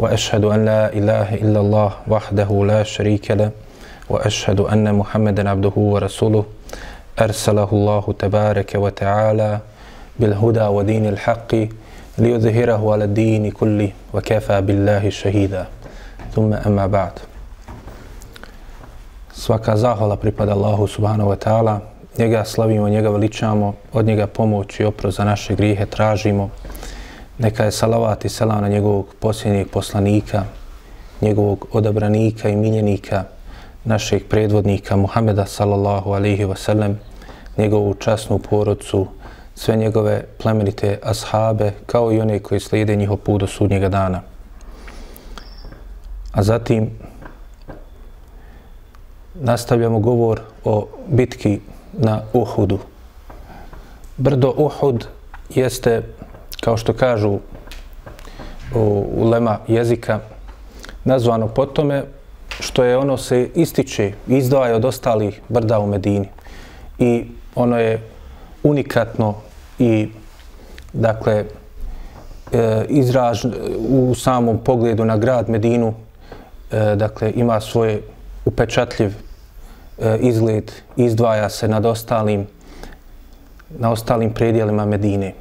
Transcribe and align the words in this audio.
وأشهد 0.00 0.44
أن 0.44 0.64
لا 0.64 0.92
إله 0.92 1.34
إلا 1.44 1.60
الله 1.60 1.90
وحده 2.08 2.64
لا 2.66 2.82
شريك 2.82 3.30
له 3.30 3.50
وأشهد 4.08 4.60
أن 4.60 4.94
محمدا 4.94 5.50
عبده 5.50 5.72
ورسوله 5.76 6.44
أرسله 7.20 7.68
الله 7.72 8.04
تبارك 8.18 8.70
وتعالى 8.74 9.58
بالهدى 10.18 10.66
ودين 10.76 11.06
الحق 11.06 11.52
ليظهره 12.18 12.92
على 12.92 13.04
الدين 13.04 13.50
كله 13.50 13.90
وكفى 14.14 14.60
بالله 14.60 15.10
شهيدا 15.10 15.66
ثم 16.34 16.52
أما 16.52 16.86
بعد 16.86 17.12
Svaka 19.40 19.72
zahvala 19.72 20.20
pripada 20.20 20.52
Allahu 20.52 20.84
subhanahu 20.84 21.32
wa 21.32 21.36
ta'ala. 21.36 21.80
Njega 22.18 22.44
slavimo, 22.44 22.88
njega 22.88 23.08
veličamo, 23.10 23.74
od 23.92 24.04
njega 24.06 24.26
pomoć 24.26 24.80
i 24.80 24.84
opro 24.84 25.10
za 25.10 25.24
naše 25.24 25.54
grijehe 25.54 25.86
tražimo. 25.86 26.50
Neka 27.40 27.64
je 27.64 27.72
salavat 27.72 28.24
i 28.24 28.28
selam 28.28 28.60
na 28.60 28.68
njegovog 28.68 29.14
posljednjeg 29.20 29.68
poslanika, 29.70 30.42
njegovog 31.20 31.66
odabranika 31.72 32.48
i 32.48 32.56
miljenika, 32.56 33.24
našeg 33.84 34.26
predvodnika 34.28 34.96
Muhameda 34.96 35.46
sallallahu 35.46 36.12
alaihi 36.12 36.44
wa 36.44 36.56
sallam, 36.56 36.98
njegovu 37.58 37.94
časnu 37.94 38.38
porodcu, 38.38 39.06
sve 39.54 39.76
njegove 39.76 40.24
plemenite 40.38 40.98
ashabe, 41.02 41.72
kao 41.86 42.12
i 42.12 42.20
one 42.20 42.38
koji 42.38 42.60
slijede 42.60 42.96
njihov 42.96 43.16
put 43.16 43.40
do 43.40 43.46
sudnjega 43.46 43.88
dana. 43.88 44.22
A 46.32 46.42
zatim 46.42 46.90
nastavljamo 49.34 49.98
govor 49.98 50.40
o 50.64 50.88
bitki 51.08 51.60
na 51.92 52.22
Uhudu. 52.32 52.78
Brdo 54.16 54.54
Uhud 54.56 55.06
jeste, 55.54 56.02
kao 56.60 56.76
što 56.76 56.92
kažu 56.92 57.38
u 58.74 59.24
lema 59.24 59.58
jezika, 59.68 60.20
nazvano 61.04 61.48
po 61.48 61.66
tome 61.66 62.04
što 62.60 62.84
je 62.84 62.96
ono 62.96 63.16
se 63.16 63.48
ističe, 63.54 64.12
izdvaja 64.28 64.76
od 64.76 64.84
ostalih 64.84 65.40
brda 65.48 65.78
u 65.78 65.86
Medini. 65.86 66.28
I 66.98 67.24
ono 67.54 67.78
je 67.78 68.02
unikatno 68.62 69.34
i 69.78 70.08
dakle 70.92 71.44
e, 72.52 72.84
izraž 72.88 73.44
u 73.88 74.14
samom 74.14 74.58
pogledu 74.64 75.04
na 75.04 75.16
grad 75.16 75.48
Medinu 75.48 75.94
e, 76.70 76.96
dakle 76.96 77.32
ima 77.36 77.60
svoj 77.60 78.02
upečatljiv 78.44 79.14
e, 79.98 80.18
izgled 80.20 80.72
izdvaja 80.96 81.48
se 81.48 81.68
nad 81.68 81.86
ostalim 81.86 82.46
na 83.78 83.90
ostalim 83.90 84.32
predijelima 84.32 84.84
Medine. 84.84 85.34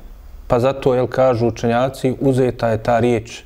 Pa 0.50 0.59
zato, 0.59 0.95
jel 0.97 1.08
kažu 1.08 1.47
učenjaci, 1.47 2.16
uzeta 2.19 2.67
je 2.73 2.83
ta 2.83 3.00
riječ 3.00 3.44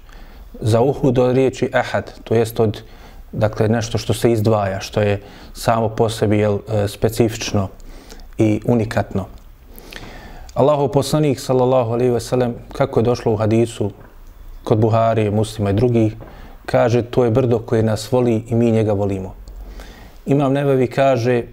za 0.60 0.82
uhud 0.82 1.20
od 1.20 1.36
riječi 1.36 1.70
ehad, 1.74 2.14
to 2.24 2.36
jest 2.36 2.60
od 2.60 2.82
dakle, 3.32 3.68
nešto 3.68 3.98
što 3.98 4.14
se 4.14 4.32
izdvaja, 4.32 4.80
što 4.80 5.02
je 5.02 5.22
samo 5.54 5.90
po 5.90 6.10
sebi 6.10 6.38
jel, 6.40 6.60
e, 6.70 6.88
specifično 6.88 7.68
i 8.38 8.62
unikatno. 8.66 9.26
Allahov 10.54 10.88
poslanik 10.88 11.40
sallallahu 11.40 11.94
alejhi 11.94 12.14
ve 12.14 12.20
sellem 12.20 12.56
kako 12.72 13.00
je 13.00 13.04
došlo 13.04 13.34
u 13.34 13.36
hadisu 13.36 13.92
kod 14.64 14.78
Buharije, 14.78 15.32
Muslima 15.32 15.70
i 15.70 15.74
drugih 15.74 16.16
kaže 16.66 17.02
to 17.02 17.26
je 17.26 17.32
brdo 17.32 17.60
koje 17.60 17.84
nas 17.84 18.12
voli 18.12 18.44
i 18.48 18.56
mi 18.56 18.72
njega 18.72 18.94
volimo. 18.94 19.34
Imam 20.26 20.54
Nebevi 20.54 20.88
kaže 20.88 21.44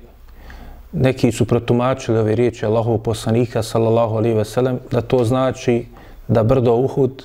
neki 0.93 1.33
su 1.33 1.45
protumačili 1.45 2.19
ove 2.19 2.35
riječi 2.35 2.67
Allahov 2.67 2.99
poslanika 2.99 3.63
sallallahu 3.63 4.17
alaihi 4.17 4.37
ve 4.37 4.45
sellem 4.45 4.79
da 4.91 5.01
to 5.01 5.25
znači 5.25 5.87
da 6.29 6.43
brdo 6.43 6.75
Uhud 6.75 7.23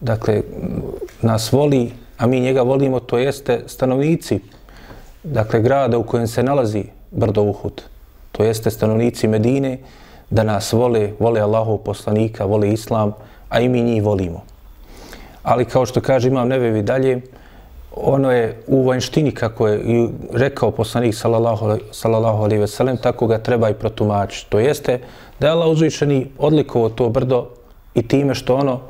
dakle 0.00 0.42
nas 1.22 1.52
voli 1.52 1.92
a 2.18 2.26
mi 2.26 2.40
njega 2.40 2.62
volimo 2.62 3.00
to 3.00 3.18
jeste 3.18 3.62
stanovnici 3.66 4.40
dakle 5.22 5.60
grada 5.60 5.98
u 5.98 6.02
kojem 6.02 6.26
se 6.26 6.42
nalazi 6.42 6.84
brdo 7.10 7.42
Uhud 7.42 7.82
to 8.32 8.44
jeste 8.44 8.70
stanovnici 8.70 9.28
Medine 9.28 9.78
da 10.30 10.42
nas 10.42 10.72
vole, 10.72 11.12
vole 11.18 11.40
Allahov 11.40 11.78
poslanika, 11.78 12.44
vole 12.44 12.72
Islam, 12.72 13.12
a 13.48 13.60
i 13.60 13.68
mi 13.68 13.82
njih 13.82 14.02
volimo. 14.02 14.42
Ali 15.42 15.64
kao 15.64 15.86
što 15.86 16.00
kaže 16.00 16.28
Imam 16.28 16.48
Nevevi 16.48 16.82
dalje, 16.82 17.20
ono 17.96 18.32
je 18.32 18.62
u 18.66 18.86
vanjštini, 18.86 19.32
kako 19.34 19.68
je 19.68 20.08
rekao 20.32 20.70
poslanik 20.70 21.14
sallallahu, 21.14 21.78
sallallahu 21.92 22.44
alaihi 22.44 22.60
veselem, 22.60 22.96
tako 22.96 23.26
ga 23.26 23.38
treba 23.38 23.68
i 23.68 23.74
protumačiti. 23.74 24.50
To 24.50 24.58
jeste 24.58 25.00
da 25.40 25.46
je 25.46 25.52
Allah 25.52 25.68
uzvišeni 25.68 26.30
odlikovo 26.38 26.88
to 26.88 27.08
brdo 27.08 27.46
i 27.94 28.08
time 28.08 28.34
što 28.34 28.56
ono 28.56 28.80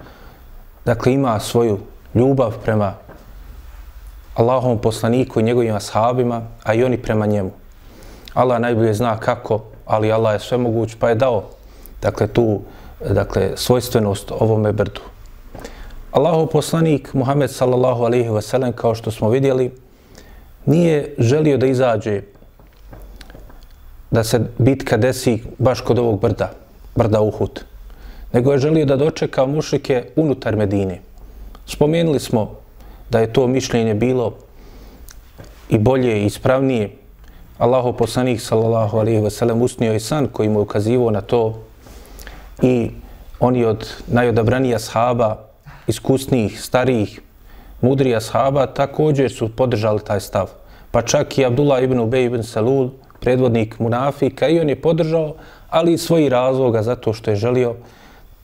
dakle, 0.84 1.12
ima 1.12 1.40
svoju 1.40 1.78
ljubav 2.14 2.54
prema 2.64 2.94
Allahovom 4.34 4.78
poslaniku 4.78 5.40
i 5.40 5.42
njegovim 5.42 5.74
ashabima, 5.74 6.42
a 6.62 6.74
i 6.74 6.84
oni 6.84 7.02
prema 7.02 7.26
njemu. 7.26 7.50
Allah 8.34 8.60
najbolje 8.60 8.94
zna 8.94 9.16
kako 9.16 9.60
ali 9.86 10.12
Allah 10.12 10.32
je 10.34 10.40
sve 10.40 10.58
moguć, 10.58 10.94
pa 10.98 11.08
je 11.08 11.14
dao 11.14 11.42
dakle, 12.02 12.26
tu 12.26 12.60
dakle, 13.10 13.50
svojstvenost 13.56 14.32
ovome 14.32 14.72
brdu. 14.72 15.00
Allahov 16.10 16.46
poslanik 16.46 17.14
Muhammed 17.14 17.50
sallallahu 17.50 18.04
alaihi 18.04 18.28
ve 18.28 18.42
sellem 18.42 18.72
kao 18.72 18.94
što 18.94 19.10
smo 19.10 19.30
vidjeli, 19.30 19.70
nije 20.66 21.14
želio 21.18 21.58
da 21.58 21.66
izađe 21.66 22.22
da 24.10 24.24
se 24.24 24.40
bitka 24.58 24.96
desi 24.96 25.42
baš 25.58 25.80
kod 25.80 25.98
ovog 25.98 26.20
brda, 26.20 26.52
brda 26.94 27.20
Uhud, 27.20 27.64
nego 28.32 28.52
je 28.52 28.58
želio 28.58 28.86
da 28.86 28.96
dočeka 28.96 29.46
mušike 29.46 30.04
unutar 30.16 30.56
Medine. 30.56 31.00
Spomenuli 31.66 32.20
smo 32.20 32.50
da 33.10 33.20
je 33.20 33.32
to 33.32 33.46
mišljenje 33.46 33.94
bilo 33.94 34.34
i 35.68 35.78
bolje 35.78 36.22
i 36.22 36.26
ispravnije 36.26 36.90
Allahov 37.58 37.92
poslanik 37.92 38.40
sallallahu 38.40 38.98
alejhi 38.98 39.20
ve 39.20 39.30
sellem 39.30 39.62
usnio 39.62 39.92
je 39.92 40.00
san 40.00 40.26
koji 40.32 40.48
mu 40.48 40.60
ukazivao 40.60 41.10
na 41.10 41.20
to 41.20 41.62
i 42.62 42.90
oni 43.40 43.64
od 43.64 43.88
najodabranija 44.06 44.78
sahaba, 44.78 45.49
iskusnijih, 45.90 46.60
starijih, 46.62 47.20
mudrih 47.80 48.16
ashaba 48.16 48.66
također 48.66 49.32
su 49.32 49.48
podržali 49.48 50.00
taj 50.06 50.20
stav. 50.20 50.50
Pa 50.90 51.02
čak 51.02 51.38
i 51.38 51.44
Abdullah 51.44 51.82
ibn 51.82 52.00
Ubej 52.00 52.24
ibn 52.24 52.42
Salul, 52.42 52.90
predvodnik 53.20 53.78
munafika, 53.78 54.48
i 54.48 54.60
on 54.60 54.68
je 54.68 54.80
podržao, 54.80 55.34
ali 55.70 55.92
i 55.92 55.98
svoji 55.98 56.28
razloga 56.28 56.82
zato 56.82 57.12
što 57.12 57.30
je 57.30 57.36
želio 57.36 57.74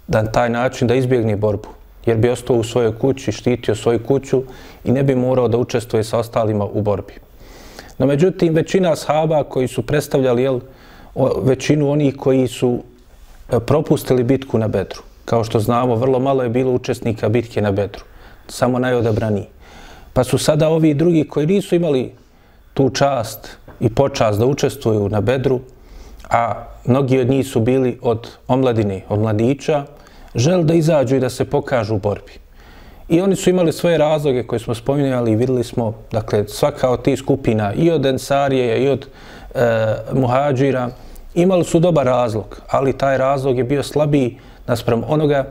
da 0.06 0.22
na 0.22 0.32
taj 0.32 0.50
način 0.50 0.88
da 0.88 0.94
izbjegne 0.94 1.36
borbu. 1.36 1.68
Jer 2.06 2.16
bi 2.16 2.30
ostao 2.30 2.56
u 2.56 2.64
svojoj 2.64 2.98
kući, 2.98 3.32
štitio 3.32 3.74
svoju 3.74 3.98
kuću 4.06 4.42
i 4.84 4.92
ne 4.92 5.02
bi 5.02 5.14
morao 5.14 5.48
da 5.48 5.58
učestvuje 5.58 6.04
sa 6.04 6.18
ostalima 6.18 6.64
u 6.64 6.82
borbi. 6.82 7.14
No 7.98 8.06
međutim, 8.06 8.54
većina 8.54 8.96
sahaba 8.96 9.44
koji 9.44 9.68
su 9.68 9.82
predstavljali 9.82 10.42
jel, 10.42 10.60
većinu 11.42 11.90
onih 11.90 12.16
koji 12.16 12.48
su 12.48 12.82
e, 13.50 13.60
propustili 13.60 14.22
bitku 14.22 14.58
na 14.58 14.68
Bedru. 14.68 15.02
Kao 15.26 15.44
što 15.44 15.60
znamo, 15.60 15.94
vrlo 15.94 16.18
malo 16.18 16.42
je 16.42 16.48
bilo 16.48 16.72
učesnika 16.72 17.28
bitke 17.28 17.62
na 17.62 17.72
Bedru. 17.72 18.02
Samo 18.48 18.78
najodabraniji. 18.78 19.46
Pa 20.12 20.24
su 20.24 20.38
sada 20.38 20.68
ovi 20.68 20.94
drugi 20.94 21.24
koji 21.28 21.46
nisu 21.46 21.74
imali 21.74 22.12
tu 22.74 22.90
čast 22.90 23.48
i 23.80 23.88
počast 23.88 24.38
da 24.38 24.46
učestvuju 24.46 25.08
na 25.08 25.20
Bedru, 25.20 25.60
a 26.30 26.64
mnogi 26.84 27.18
od 27.20 27.28
njih 27.28 27.46
su 27.46 27.60
bili 27.60 27.98
od 28.02 28.28
omladine, 28.48 29.02
od 29.08 29.20
mladića, 29.20 29.84
žel 30.34 30.62
da 30.62 30.74
izađu 30.74 31.16
i 31.16 31.20
da 31.20 31.30
se 31.30 31.44
pokažu 31.44 31.94
u 31.94 31.98
borbi. 31.98 32.38
I 33.08 33.20
oni 33.20 33.36
su 33.36 33.50
imali 33.50 33.72
svoje 33.72 33.98
razloge 33.98 34.46
koje 34.46 34.60
smo 34.60 34.74
spominjali 34.74 35.32
i 35.32 35.36
videli 35.36 35.64
smo, 35.64 35.94
dakle, 36.12 36.48
svaka 36.48 36.90
od 36.90 37.02
tih 37.02 37.18
skupina, 37.18 37.72
i 37.74 37.90
od 37.90 38.06
Ensarije, 38.06 38.84
i 38.84 38.88
od 38.88 39.06
e, 39.54 39.96
Muhađira, 40.12 40.90
imali 41.34 41.64
su 41.64 41.80
dobar 41.80 42.06
razlog, 42.06 42.60
ali 42.68 42.98
taj 42.98 43.18
razlog 43.18 43.58
je 43.58 43.64
bio 43.64 43.82
slabiji 43.82 44.38
nasprem 44.66 45.02
onoga 45.08 45.44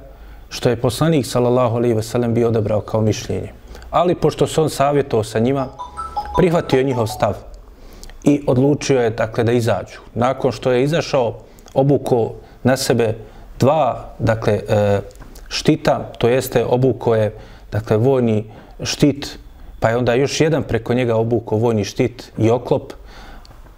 što 0.49 0.69
je 0.69 0.81
poslanik, 0.81 1.25
sallallahu 1.25 1.75
alejhi 1.75 1.95
ve 1.95 2.03
sellem 2.03 2.33
bio 2.33 2.47
odabrao 2.47 2.81
kao 2.81 3.01
mišljenje. 3.01 3.51
Ali 3.89 4.15
pošto 4.15 4.47
se 4.47 4.61
on 4.61 4.69
savjetovao 4.69 5.23
sa 5.23 5.39
njima, 5.39 5.67
prihvatio 6.37 6.77
je 6.77 6.83
njihov 6.83 7.07
stav 7.07 7.33
i 8.23 8.41
odlučio 8.47 9.01
je, 9.01 9.09
dakle, 9.09 9.43
da 9.43 9.51
izađu. 9.51 9.99
Nakon 10.13 10.51
što 10.51 10.71
je 10.71 10.83
izašao, 10.83 11.33
obuko 11.73 12.33
na 12.63 12.77
sebe 12.77 13.15
dva, 13.59 14.09
dakle, 14.19 14.53
e, 14.53 14.99
štita, 15.47 16.11
to 16.17 16.27
jeste 16.27 16.65
obuko 16.65 17.15
je 17.15 17.33
dakle, 17.71 17.97
vojni 17.97 18.45
štit, 18.83 19.39
pa 19.79 19.89
je 19.89 19.97
onda 19.97 20.13
još 20.13 20.41
jedan 20.41 20.63
preko 20.63 20.93
njega 20.93 21.15
obuko 21.15 21.57
vojni 21.57 21.83
štit 21.83 22.31
i 22.37 22.49
oklop, 22.49 22.93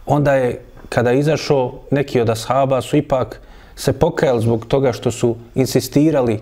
onda 0.05 0.33
je, 0.33 0.61
kada 0.89 1.11
je 1.11 1.19
izašao, 1.19 1.73
neki 1.91 2.21
od 2.21 2.29
ashaba 2.29 2.81
su 2.81 2.97
ipak 2.97 3.41
se 3.77 3.93
pokajali 3.93 4.41
zbog 4.41 4.65
toga 4.65 4.91
što 4.93 5.11
su 5.11 5.35
insistirali 5.55 6.39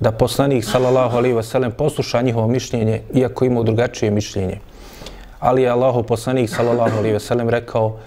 da 0.00 0.12
poslanik, 0.12 0.64
sallallahu 0.64 1.16
alaihi 1.16 1.36
wasallam, 1.36 1.70
posluša 1.70 2.22
njihovo 2.22 2.48
mišljenje, 2.48 3.02
iako 3.14 3.44
imao 3.44 3.62
drugačije 3.62 4.10
mišljenje. 4.10 4.60
Ali 5.40 5.62
je 5.62 5.70
Allahu 5.70 6.02
poslanik, 6.02 6.50
sallallahu 6.50 6.98
alaihi 6.98 7.16
wasallam, 7.16 7.48
rekao 7.48 7.98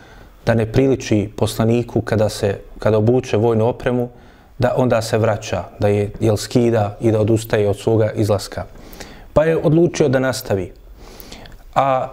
da 0.46 0.54
ne 0.54 0.66
priliči 0.72 1.30
poslaniku 1.36 2.02
kada 2.02 2.30
se 2.30 2.60
kada 2.80 2.98
obuče 2.98 3.38
vojnu 3.38 3.68
opremu, 3.68 4.10
da 4.58 4.74
onda 4.78 5.02
se 5.02 5.18
vraća, 5.18 5.64
da 5.80 5.88
je 5.88 6.12
jel 6.20 6.38
skida 6.38 6.98
i 7.02 7.12
da 7.12 7.20
odustaje 7.20 7.70
od 7.70 7.78
svoga 7.78 8.12
izlaska. 8.12 8.66
Pa 9.34 9.46
je 9.46 9.58
odlučio 9.58 10.10
da 10.10 10.20
nastavi. 10.20 10.72
A 11.76 12.08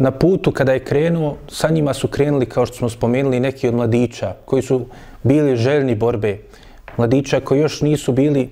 na 0.00 0.10
putu 0.10 0.52
kada 0.52 0.72
je 0.72 0.84
krenuo, 0.84 1.36
sa 1.48 1.68
njima 1.68 1.94
su 1.94 2.08
krenuli, 2.08 2.46
kao 2.46 2.66
što 2.66 2.76
smo 2.76 2.88
spomenuli, 2.88 3.40
neki 3.40 3.68
od 3.68 3.74
mladića 3.74 4.34
koji 4.44 4.62
su 4.62 4.86
bili 5.22 5.56
željni 5.56 5.94
borbe. 5.94 6.38
Mladića 6.96 7.40
koji 7.40 7.60
još 7.60 7.80
nisu 7.80 8.12
bili 8.12 8.48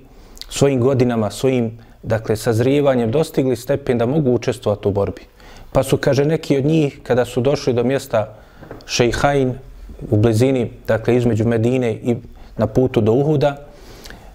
svojim 0.48 0.80
godinama, 0.80 1.30
svojim 1.30 1.78
dakle, 2.02 2.36
sazrijevanjem 2.36 3.10
dostigli 3.10 3.56
stepen 3.56 3.98
da 3.98 4.06
mogu 4.06 4.34
učestvovati 4.34 4.88
u 4.88 4.90
borbi. 4.90 5.22
Pa 5.72 5.82
su, 5.82 5.96
kaže, 5.96 6.24
neki 6.24 6.58
od 6.58 6.64
njih, 6.64 7.00
kada 7.02 7.24
su 7.24 7.40
došli 7.40 7.72
do 7.72 7.84
mjesta 7.84 8.34
Šejhajn, 8.86 9.54
u 10.10 10.16
blizini, 10.16 10.70
dakle, 10.86 11.16
između 11.16 11.48
Medine 11.48 11.92
i 11.92 12.16
na 12.56 12.66
putu 12.66 13.00
do 13.00 13.12
Uhuda, 13.12 13.56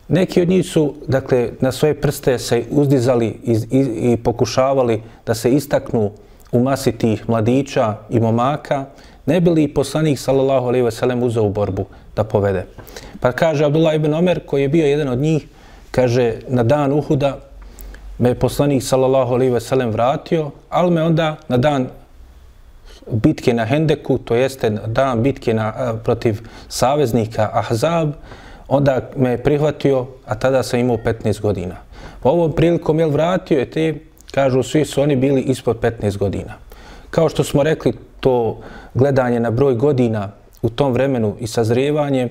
neki 0.08 0.42
od 0.42 0.50
njih 0.50 0.66
su, 0.66 0.94
dakle, 1.08 1.50
na 1.60 1.72
svoje 1.72 1.94
prste 1.94 2.40
se 2.40 2.64
uzdizali 2.72 3.28
i, 3.44 3.54
i, 3.72 4.12
i 4.12 4.18
pokušavali 4.18 5.02
da 5.26 5.34
se 5.34 5.52
istaknu 5.54 6.12
u 6.54 6.60
masi 6.60 6.92
tih 6.92 7.30
mladića 7.30 7.96
i 8.10 8.20
momaka, 8.20 8.86
ne 9.26 9.42
bili 9.42 9.62
li 9.62 9.74
poslanik, 9.74 10.20
sallallahu 10.20 10.68
alaihi 10.68 10.92
sellem 10.92 11.24
uzeo 11.24 11.44
u 11.44 11.50
borbu 11.50 11.86
da 12.16 12.24
povede. 12.24 12.66
Pa 13.20 13.32
kaže 13.32 13.66
Abdullah 13.66 13.96
ibn 13.96 14.14
Omer, 14.14 14.40
koji 14.46 14.62
je 14.62 14.70
bio 14.70 14.86
jedan 14.86 15.08
od 15.08 15.20
njih, 15.20 15.48
kaže, 15.92 16.34
na 16.48 16.64
dan 16.64 16.94
Uhuda 16.94 17.38
me 18.18 18.30
je 18.30 18.40
poslanik, 18.40 18.84
sallallahu 18.84 19.34
alaihi 19.34 19.60
sellem 19.60 19.90
vratio, 19.92 20.52
ali 20.70 20.92
me 20.92 21.04
onda 21.04 21.36
na 21.48 21.58
dan 21.58 21.88
bitke 23.12 23.54
na 23.54 23.66
Hendeku, 23.66 24.18
to 24.18 24.36
jeste 24.36 24.70
dan 24.70 25.24
bitke 25.24 25.54
na, 25.54 25.94
protiv 26.04 26.42
saveznika 26.68 27.50
Ahzab, 27.54 28.12
onda 28.68 29.10
me 29.16 29.30
je 29.30 29.44
prihvatio, 29.44 30.08
a 30.26 30.36
tada 30.36 30.64
sam 30.64 30.80
imao 30.80 30.98
15 30.98 31.42
godina. 31.42 31.76
U 32.24 32.30
ovom 32.30 32.52
prilikom 32.52 33.00
je 33.00 33.08
vratio 33.08 33.60
je 33.60 33.70
te, 33.70 33.96
kažu, 34.34 34.64
svi 34.64 34.86
su 34.86 35.02
oni 35.02 35.16
bili 35.16 35.42
ispod 35.42 35.80
15 35.80 36.18
godina. 36.18 36.54
Kao 37.10 37.30
što 37.30 37.44
smo 37.44 37.64
rekli, 37.64 37.94
to 38.20 38.60
gledanje 38.94 39.40
na 39.40 39.52
broj 39.52 39.76
godina 39.76 40.32
u 40.62 40.70
tom 40.70 40.94
vremenu 40.94 41.36
i 41.40 41.48
sazrijevanje, 41.48 42.30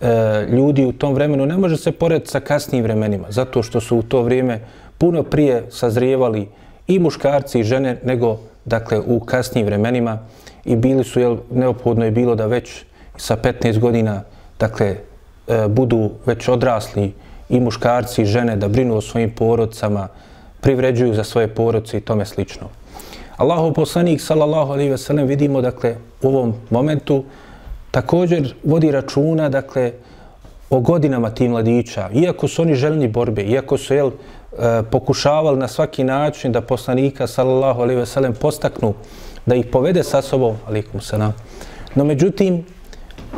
e, 0.00 0.46
ljudi 0.50 0.84
u 0.84 0.92
tom 0.92 1.14
vremenu 1.14 1.46
ne 1.46 1.56
može 1.56 1.76
se 1.76 1.92
porediti 1.92 2.30
sa 2.30 2.40
kasnijim 2.40 2.84
vremenima, 2.84 3.26
zato 3.30 3.62
što 3.62 3.80
su 3.80 3.98
u 3.98 4.02
to 4.02 4.22
vrijeme 4.22 4.60
puno 4.98 5.22
prije 5.22 5.64
sazrijevali 5.70 6.48
i 6.86 6.98
muškarci 6.98 7.60
i 7.60 7.64
žene 7.64 7.96
nego 8.04 8.38
dakle 8.64 9.00
u 9.00 9.20
kasnijim 9.20 9.66
vremenima 9.66 10.18
i 10.64 10.76
bili 10.76 11.04
su 11.04 11.20
jel 11.20 11.36
neophodno 11.50 12.04
je 12.04 12.10
bilo 12.10 12.34
da 12.34 12.46
već 12.46 12.84
sa 13.16 13.36
15 13.36 13.78
godina 13.78 14.22
dakle 14.58 14.86
e, 14.86 15.68
budu 15.68 16.10
već 16.26 16.48
odrasli 16.48 17.12
i 17.48 17.60
muškarci 17.60 18.22
i 18.22 18.26
žene 18.26 18.56
da 18.56 18.68
brinu 18.68 18.96
o 18.96 19.00
svojim 19.00 19.30
porodcama, 19.30 20.08
privređuju 20.60 21.14
za 21.14 21.24
svoje 21.24 21.48
porodce 21.48 21.98
i 21.98 22.00
tome 22.00 22.24
slično. 22.26 22.68
Allahu 23.36 23.74
poslanik 23.74 24.20
sallallahu 24.20 24.72
alaihi 24.72 24.90
ve 24.90 24.98
sellem 24.98 25.26
vidimo 25.26 25.60
dakle 25.60 25.96
u 26.22 26.28
ovom 26.28 26.54
momentu 26.70 27.24
također 27.90 28.54
vodi 28.64 28.90
računa 28.90 29.48
dakle 29.48 29.92
o 30.70 30.80
godinama 30.80 31.30
tih 31.30 31.50
mladića, 31.50 32.10
iako 32.14 32.48
su 32.48 32.62
oni 32.62 32.74
željni 32.74 33.08
borbe, 33.08 33.42
iako 33.42 33.78
su 33.78 33.94
jel, 33.94 34.10
e, 34.10 34.82
pokušavali 34.90 35.58
na 35.58 35.68
svaki 35.68 36.04
način 36.04 36.52
da 36.52 36.60
poslanika, 36.60 37.26
sallallahu 37.26 37.82
alaihi 37.82 38.00
ve 38.00 38.06
sellem, 38.06 38.34
postaknu 38.34 38.94
da 39.46 39.54
ih 39.54 39.66
povede 39.66 40.04
sa 40.04 40.22
sobom, 40.22 40.56
alaikum 40.68 41.00
salam. 41.00 41.34
No 41.94 42.04
međutim, 42.04 42.64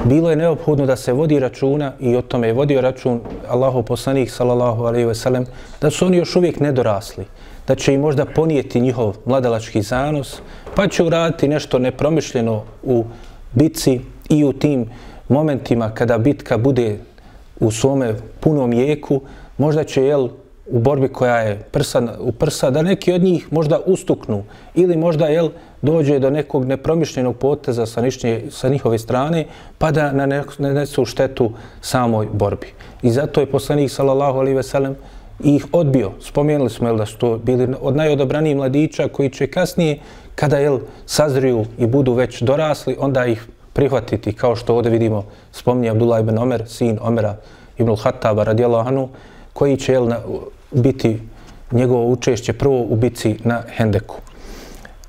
bilo 0.04 0.31
je 0.31 0.37
neophodno 0.37 0.87
da 0.87 0.96
se 0.96 1.12
vodi 1.12 1.38
računa 1.38 1.93
i 2.00 2.16
o 2.16 2.22
tome 2.22 2.46
je 2.46 2.52
vodio 2.52 2.81
račun 2.81 3.20
Allahu 3.49 3.82
poslanik, 3.82 4.31
sallallahu 4.31 4.84
alejhi 4.84 5.06
ve 5.06 5.14
sellem, 5.14 5.46
da 5.81 5.90
su 5.90 6.06
oni 6.06 6.16
još 6.16 6.37
uvijek 6.37 6.60
nedorasli, 6.60 7.25
da 7.69 7.75
će 7.75 7.94
im 7.94 8.00
možda 8.00 8.25
ponijeti 8.25 8.81
njihov 8.81 9.16
mladalački 9.25 9.82
zanos, 9.82 10.40
pa 10.75 10.88
će 10.88 11.02
uraditi 11.02 11.49
nešto 11.49 11.78
nepromišljeno 11.78 12.62
u 12.82 13.04
bitci 13.52 14.00
i 14.28 14.44
u 14.44 14.52
tim 14.52 14.87
momentima 15.28 15.90
kada 15.94 16.19
bitka 16.19 16.58
bude 16.58 16.98
u 17.60 17.70
svome 17.70 18.14
punom 18.40 18.72
jeku, 18.72 19.20
možda 19.58 19.84
će 19.84 20.05
jel, 20.05 20.28
u 20.66 20.78
borbi 20.78 21.08
koja 21.08 21.37
je 21.37 21.62
prsa, 21.70 22.02
u 22.20 22.32
prsa, 22.32 22.70
da 22.70 22.82
neki 22.82 23.12
od 23.12 23.22
njih 23.22 23.52
možda 23.52 23.81
ustuknu 23.87 24.44
ili 24.75 24.96
možda 24.96 25.26
jel, 25.26 25.48
dođe 25.82 26.19
do 26.19 26.31
nekog 26.31 26.64
nepromišljenog 26.64 27.37
poteza 27.37 27.87
sa, 27.87 28.00
nišnje, 28.00 28.43
sa 28.50 28.69
njihove 28.69 28.99
strane, 28.99 29.46
pa 29.79 29.90
da 29.90 30.12
nanesu 30.58 31.05
štetu 31.05 31.50
samoj 31.81 32.29
borbi. 32.32 32.67
I 33.02 33.11
zato 33.11 33.40
je 33.40 33.50
poslanik, 33.50 33.90
sallallahu 33.90 34.38
alaihi 34.38 34.56
ve 34.56 34.62
sellem, 34.62 34.96
ih 35.44 35.67
odbio. 35.73 36.11
Spomenuli 36.20 36.70
smo 36.70 36.88
jel, 36.88 36.96
da 36.96 37.06
su 37.06 37.19
to 37.19 37.38
bili 37.38 37.69
od 37.81 37.96
najodobranijih 37.96 38.56
mladića 38.56 39.08
koji 39.08 39.31
će 39.31 39.46
kasnije, 39.46 39.99
kada 40.34 40.58
jel, 40.58 40.79
sazriju 41.06 41.64
i 41.79 41.87
budu 41.87 42.12
već 42.12 42.43
dorasli, 42.43 42.96
onda 43.00 43.26
ih 43.26 43.46
prihvatiti, 43.73 44.32
kao 44.32 44.56
što 44.56 44.75
ovdje 44.75 44.90
vidimo, 44.90 45.25
spominje 45.52 45.90
Abdullah 45.90 46.20
ibn 46.20 46.38
Omer, 46.38 46.62
sin 46.69 46.99
Omera 47.02 47.37
ibn 47.79 47.96
Khattaba 47.96 48.44
radijallahu 48.44 48.88
anhu, 48.88 49.08
koji 49.52 49.76
će 49.76 49.93
jel, 49.93 50.08
na, 50.08 50.19
biti 50.70 51.19
njegovo 51.73 52.06
učešće 52.06 52.52
prvo 52.52 52.82
u 52.82 52.96
bici 52.96 53.37
na 53.44 53.62
Hendeku. 53.76 54.17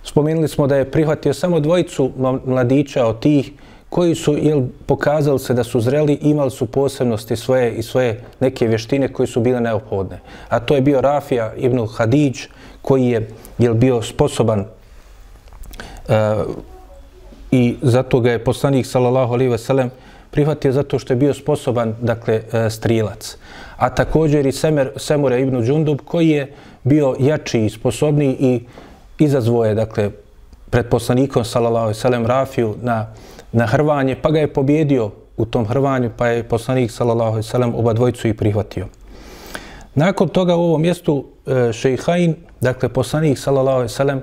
Spomenuli 0.04 0.48
smo 0.48 0.68
da 0.68 0.76
je 0.76 0.92
prihvatio 0.92 1.34
samo 1.34 1.60
dvojicu 1.60 2.12
mladića 2.46 3.06
od 3.06 3.20
tih 3.20 3.52
koji 3.90 4.16
su 4.16 4.38
jel, 4.38 4.62
pokazali 4.86 5.40
se 5.40 5.54
da 5.54 5.64
su 5.64 5.82
zreli, 5.82 6.14
imali 6.22 6.52
su 6.52 6.66
posebnosti 6.66 7.36
svoje 7.36 7.74
i 7.74 7.84
svoje 7.84 8.24
neke 8.40 8.68
vještine 8.68 9.14
koje 9.14 9.28
su 9.28 9.42
bile 9.42 9.62
neophodne. 9.62 10.20
A 10.50 10.60
to 10.60 10.76
je 10.76 10.82
bio 10.82 11.02
Rafija 11.02 11.54
ibn 11.58 11.88
Hadidž, 11.88 12.40
koji 12.82 13.06
je 13.06 13.28
jel, 13.58 13.74
bio 13.74 14.02
sposoban 14.02 14.60
uh, 14.60 16.16
i 17.52 17.76
zato 17.82 18.20
ga 18.20 18.32
je 18.32 18.44
poslanik 18.44 18.86
sallallahu 18.86 19.34
alejhi 19.34 19.52
ve 19.52 19.58
sellem 19.58 19.92
prihvatio 20.32 20.72
zato 20.72 21.00
što 21.00 21.14
je 21.14 21.18
bio 21.18 21.34
sposoban 21.34 21.96
dakle 22.02 22.42
e, 22.54 22.70
strilac 22.70 23.38
a 23.78 23.90
također 23.90 24.46
i 24.46 24.52
Semer 24.52 24.92
Semure 24.98 25.42
ibn 25.42 25.64
Džundub 25.64 26.00
koji 26.06 26.30
je 26.30 26.54
bio 26.84 27.16
jači 27.20 27.66
i 27.66 27.70
sposobniji 27.70 28.38
i 28.40 28.62
izazvoje 29.20 29.76
dakle 29.76 30.12
pred 30.70 30.90
poslanikom 30.90 31.46
sallallahu 31.46 31.86
alejhi 31.86 32.24
ve 32.24 32.28
Rafiju 32.28 32.76
na 32.82 33.08
na 33.52 33.66
hrvanje 33.66 34.16
pa 34.22 34.32
ga 34.32 34.40
je 34.40 34.54
pobjedio 34.54 35.12
u 35.38 35.46
tom 35.46 35.66
hrvanju 35.66 36.12
pa 36.18 36.28
je 36.28 36.44
poslanik 36.44 36.92
sallallahu 36.92 37.32
alejhi 37.32 37.50
ve 37.58 37.80
oba 37.80 37.94
dvojicu 37.94 38.28
i 38.28 38.34
prihvatio 38.34 38.88
Nakon 39.96 40.30
toga 40.30 40.56
u 40.56 40.64
ovom 40.64 40.82
mjestu 40.82 41.26
e, 41.46 41.74
Šejhain, 41.74 42.36
dakle 42.62 42.90
poslanik 42.90 43.38
sallallahu 43.38 43.76
alejhi 43.76 43.92
ve 43.92 43.96
sellem, 43.96 44.22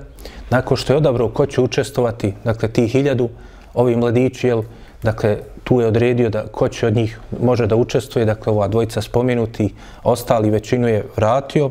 nakon 0.49 0.77
što 0.77 0.93
je 0.93 0.97
odabrao 0.97 1.29
ko 1.29 1.45
će 1.45 1.61
učestovati, 1.61 2.33
dakle 2.43 2.69
ti 2.69 2.87
hiljadu, 2.87 3.29
ovi 3.73 3.95
mladići, 3.95 4.47
jel, 4.47 4.63
dakle 5.03 5.37
tu 5.63 5.81
je 5.81 5.87
odredio 5.87 6.29
da 6.29 6.47
ko 6.47 6.67
će 6.67 6.87
od 6.87 6.95
njih 6.95 7.19
može 7.41 7.67
da 7.67 7.75
učestvuje, 7.75 8.25
dakle 8.25 8.53
ova 8.53 8.67
dvojica 8.67 9.01
spomenuti, 9.01 9.73
ostali 10.03 10.49
većinu 10.49 10.87
je 10.87 11.05
vratio. 11.15 11.69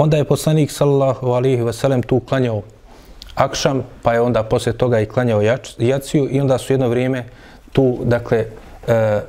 Onda 0.00 0.16
je 0.16 0.24
poslanik 0.24 0.70
sallallahu 0.70 1.32
alihi 1.32 1.62
ve 1.62 1.72
sellem 1.72 2.02
tu 2.02 2.20
klanjao 2.20 2.62
akšam, 3.34 3.82
pa 4.02 4.12
je 4.12 4.20
onda 4.20 4.42
posle 4.42 4.72
toga 4.72 5.00
i 5.00 5.06
klanjao 5.06 5.42
jaciju 5.78 6.28
i 6.30 6.40
onda 6.40 6.58
su 6.58 6.72
jedno 6.72 6.88
vrijeme 6.88 7.24
tu, 7.72 7.98
dakle, 8.04 8.46
e, 8.88 9.20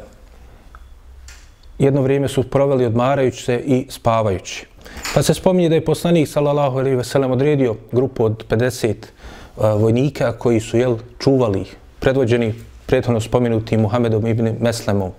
jedno 1.79 2.01
vrijeme 2.01 2.27
su 2.27 2.43
proveli 2.43 2.85
odmarajući 2.85 3.43
se 3.43 3.59
i 3.65 3.85
spavajući. 3.89 4.65
Pa 5.13 5.23
se 5.23 5.33
spominje 5.33 5.69
da 5.69 5.75
je 5.75 5.85
poslanik 5.85 6.27
sallallahu 6.27 6.79
alejhi 6.79 6.97
ve 6.97 7.03
sellem 7.03 7.31
odredio 7.31 7.75
grupu 7.91 8.25
od 8.25 8.45
50 8.49 8.95
uh, 9.55 9.65
e, 9.65 9.73
vojnika 9.73 10.31
koji 10.31 10.59
su 10.59 10.77
jel 10.77 10.97
čuvali 11.19 11.65
predvođeni 11.99 12.53
prethodno 12.85 13.19
spomenuti 13.19 13.77
Muhammedom 13.77 14.27
ibn 14.27 14.55
Meslemom. 14.59 15.11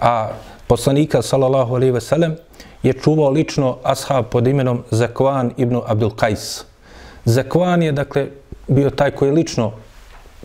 A 0.00 0.28
poslanika 0.66 1.22
sallallahu 1.22 1.74
alejhi 1.74 1.92
ve 1.92 2.00
sellem 2.00 2.36
je 2.82 2.92
čuvao 2.92 3.30
lično 3.30 3.76
ashab 3.82 4.24
pod 4.30 4.46
imenom 4.46 4.82
Zakwan 4.90 5.50
ibn 5.56 5.80
Abdul 5.86 6.10
Qais. 6.10 6.62
Zakwan 7.24 7.82
je 7.82 7.92
dakle 7.92 8.26
bio 8.68 8.90
taj 8.90 9.10
koji 9.10 9.28
je 9.28 9.32
lično 9.32 9.72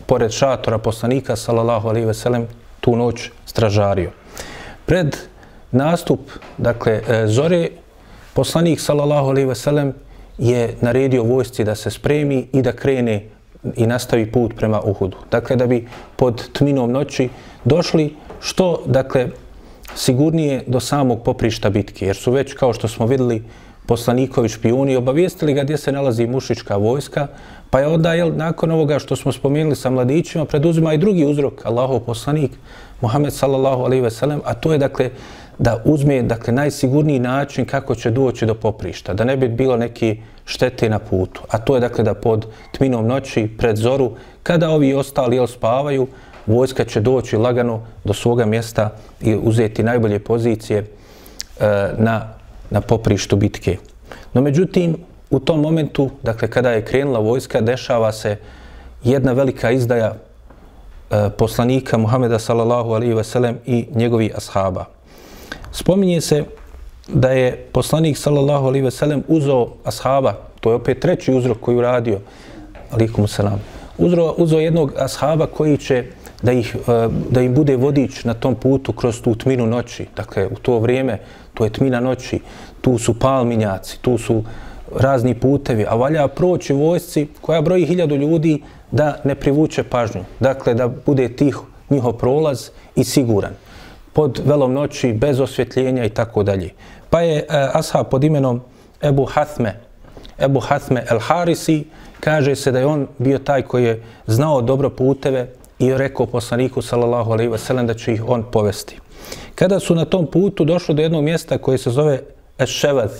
pored 0.06 0.30
šatora 0.30 0.78
poslanika 0.78 1.36
sallallahu 1.36 1.88
alejhi 1.88 2.06
ve 2.06 2.14
sellem 2.14 2.46
tu 2.80 2.96
noć 2.96 3.30
stražario. 3.46 4.10
Pred 4.86 5.16
nastup, 5.70 6.20
dakle, 6.58 7.00
e, 7.08 7.26
zore, 7.26 7.68
poslanik, 8.34 8.80
sallallahu 8.80 9.28
alaihi 9.28 9.48
ve 9.48 9.54
sellem, 9.54 9.92
je 10.38 10.74
naredio 10.80 11.22
vojsci 11.22 11.64
da 11.64 11.74
se 11.74 11.90
spremi 11.90 12.48
i 12.52 12.62
da 12.62 12.72
krene 12.72 13.22
i 13.76 13.86
nastavi 13.86 14.32
put 14.32 14.56
prema 14.56 14.80
Uhudu. 14.80 15.16
Dakle, 15.30 15.56
da 15.56 15.66
bi 15.66 15.88
pod 16.16 16.48
tminom 16.52 16.92
noći 16.92 17.28
došli 17.64 18.14
što, 18.40 18.82
dakle, 18.86 19.28
sigurnije 19.94 20.62
do 20.66 20.80
samog 20.80 21.22
poprišta 21.22 21.70
bitke, 21.70 22.06
jer 22.06 22.16
su 22.16 22.32
već, 22.32 22.52
kao 22.52 22.72
što 22.72 22.88
smo 22.88 23.06
videli, 23.06 23.42
poslanikovi 23.86 24.48
špijuni 24.48 24.96
obavijestili 24.96 25.54
ga 25.54 25.62
gdje 25.62 25.76
se 25.76 25.92
nalazi 25.92 26.26
mušička 26.26 26.76
vojska, 26.76 27.26
pa 27.70 27.80
je 27.80 27.86
onda, 27.86 28.14
jel, 28.14 28.32
nakon 28.36 28.70
ovoga 28.70 28.98
što 28.98 29.16
smo 29.16 29.32
spomenuli 29.32 29.76
sa 29.76 29.90
mladićima, 29.90 30.44
preduzima 30.44 30.94
i 30.94 30.98
drugi 30.98 31.24
uzrok, 31.24 31.66
Allahov 31.66 32.00
poslanik, 32.00 32.50
Muhammed 33.00 33.32
sallallahu 33.32 33.82
alaihi 33.82 34.02
ve 34.02 34.10
sellem, 34.10 34.40
a 34.44 34.54
to 34.54 34.72
je, 34.72 34.78
dakle, 34.78 35.10
da 35.58 35.82
uzme, 35.84 36.22
dakle, 36.22 36.52
najsigurniji 36.52 37.18
način 37.18 37.64
kako 37.64 37.94
će 37.94 38.10
doći 38.10 38.46
do 38.46 38.54
poprišta, 38.54 39.14
da 39.14 39.24
ne 39.24 39.36
bi 39.36 39.48
bilo 39.48 39.76
neki 39.76 40.16
štete 40.44 40.88
na 40.88 40.98
putu. 40.98 41.42
A 41.48 41.58
to 41.58 41.74
je, 41.74 41.80
dakle, 41.80 42.04
da 42.04 42.14
pod 42.14 42.46
tminom 42.72 43.06
noći, 43.06 43.48
pred 43.58 43.76
zoru, 43.76 44.12
kada 44.42 44.70
ovi 44.70 44.94
ostali, 44.94 45.36
jel, 45.36 45.46
spavaju, 45.46 46.06
vojska 46.46 46.84
će 46.84 47.00
doći 47.00 47.36
lagano 47.36 47.82
do 48.04 48.12
svoga 48.12 48.46
mjesta 48.46 48.90
i 49.20 49.36
uzeti 49.36 49.82
najbolje 49.82 50.18
pozicije 50.18 50.78
e, 50.78 50.84
na, 51.98 52.28
na 52.70 52.80
poprištu 52.80 53.36
bitke. 53.36 53.76
No 54.32 54.40
međutim, 54.40 54.96
u 55.30 55.40
tom 55.40 55.60
momentu, 55.60 56.10
dakle, 56.22 56.50
kada 56.50 56.70
je 56.70 56.84
krenula 56.84 57.18
vojska, 57.18 57.60
dešava 57.60 58.12
se 58.12 58.36
jedna 59.04 59.32
velika 59.32 59.70
izdaja 59.70 60.14
e, 61.10 61.30
poslanika 61.38 61.98
Muhameda 61.98 62.38
sallallahu 62.38 62.90
alaihi 62.92 63.14
veselem 63.14 63.58
i 63.66 63.86
njegovi 63.94 64.32
ashaba. 64.36 64.84
Spominje 65.72 66.20
se 66.20 66.44
da 67.08 67.30
je 67.30 67.68
poslanik 67.72 68.18
sallallahu 68.18 68.66
alaihi 68.66 68.84
veselem 68.84 69.22
uzao 69.28 69.72
ashaba, 69.84 70.34
to 70.60 70.70
je 70.70 70.76
opet 70.76 71.00
treći 71.00 71.34
uzrok 71.34 71.60
koji 71.60 71.76
uradio, 71.76 72.20
alaikum 72.90 73.28
salam, 73.28 73.60
uzro, 73.98 74.34
uzao 74.36 74.60
jednog 74.60 74.92
ashaba 74.98 75.46
koji 75.46 75.76
će 75.76 76.04
da, 76.42 76.52
ih, 76.52 76.76
eh, 76.76 77.08
da 77.30 77.40
im 77.40 77.54
bude 77.54 77.76
vodič 77.76 78.24
na 78.24 78.34
tom 78.34 78.54
putu 78.54 78.92
kroz 78.92 79.22
tu 79.22 79.34
tminu 79.34 79.66
noći. 79.66 80.06
Dakle, 80.16 80.46
u 80.46 80.54
to 80.62 80.78
vrijeme, 80.78 81.18
to 81.54 81.64
je 81.64 81.70
tmina 81.70 82.00
noći, 82.00 82.40
tu 82.80 82.98
su 82.98 83.18
palminjaci, 83.18 83.98
tu 84.00 84.18
su 84.18 84.44
razni 84.96 85.34
putevi, 85.34 85.86
a 85.88 85.94
valja 85.94 86.28
proći 86.28 86.72
vojsci 86.72 87.26
koja 87.40 87.62
broji 87.62 87.86
hiljadu 87.86 88.16
ljudi 88.16 88.62
da 88.90 89.16
ne 89.24 89.34
privuče 89.34 89.82
pažnju. 89.82 90.24
Dakle, 90.40 90.74
da 90.74 90.88
bude 91.06 91.28
tih 91.36 91.58
njihov 91.90 92.12
prolaz 92.12 92.68
i 92.96 93.04
siguran. 93.04 93.52
Pod 94.12 94.40
velom 94.44 94.72
noći, 94.72 95.12
bez 95.12 95.40
osvjetljenja 95.40 96.04
i 96.04 96.08
tako 96.08 96.42
dalje. 96.42 96.70
Pa 97.10 97.20
je 97.20 97.38
e, 97.38 97.44
ashab 97.72 98.06
pod 98.10 98.24
imenom 98.24 98.60
Ebu 99.02 99.24
Hathme, 99.24 99.80
Ebu 100.38 100.60
Hathme 100.60 101.04
El 101.10 101.18
Harisi, 101.18 101.84
kaže 102.24 102.54
se 102.56 102.72
da 102.72 102.78
je 102.78 102.86
on 102.86 103.06
bio 103.18 103.38
taj 103.38 103.62
koji 103.62 103.84
je 103.84 104.02
znao 104.26 104.62
dobro 104.62 104.90
puteve, 104.90 105.48
i 105.78 105.86
je 105.86 105.98
rekao 105.98 106.26
poslaniku 106.26 106.82
sallallahu 106.82 107.32
alejhi 107.32 107.50
ve 107.52 107.58
sellem 107.58 107.86
da 107.86 107.94
će 107.94 108.12
ih 108.12 108.28
on 108.28 108.42
povesti. 108.52 108.98
Kada 109.54 109.80
su 109.80 109.94
na 109.94 110.04
tom 110.04 110.26
putu 110.26 110.64
došli 110.64 110.94
do 110.94 111.02
jednog 111.02 111.24
mjesta 111.24 111.58
koje 111.58 111.78
se 111.78 111.90
zove 111.90 112.20
Eševaz, 112.58 113.10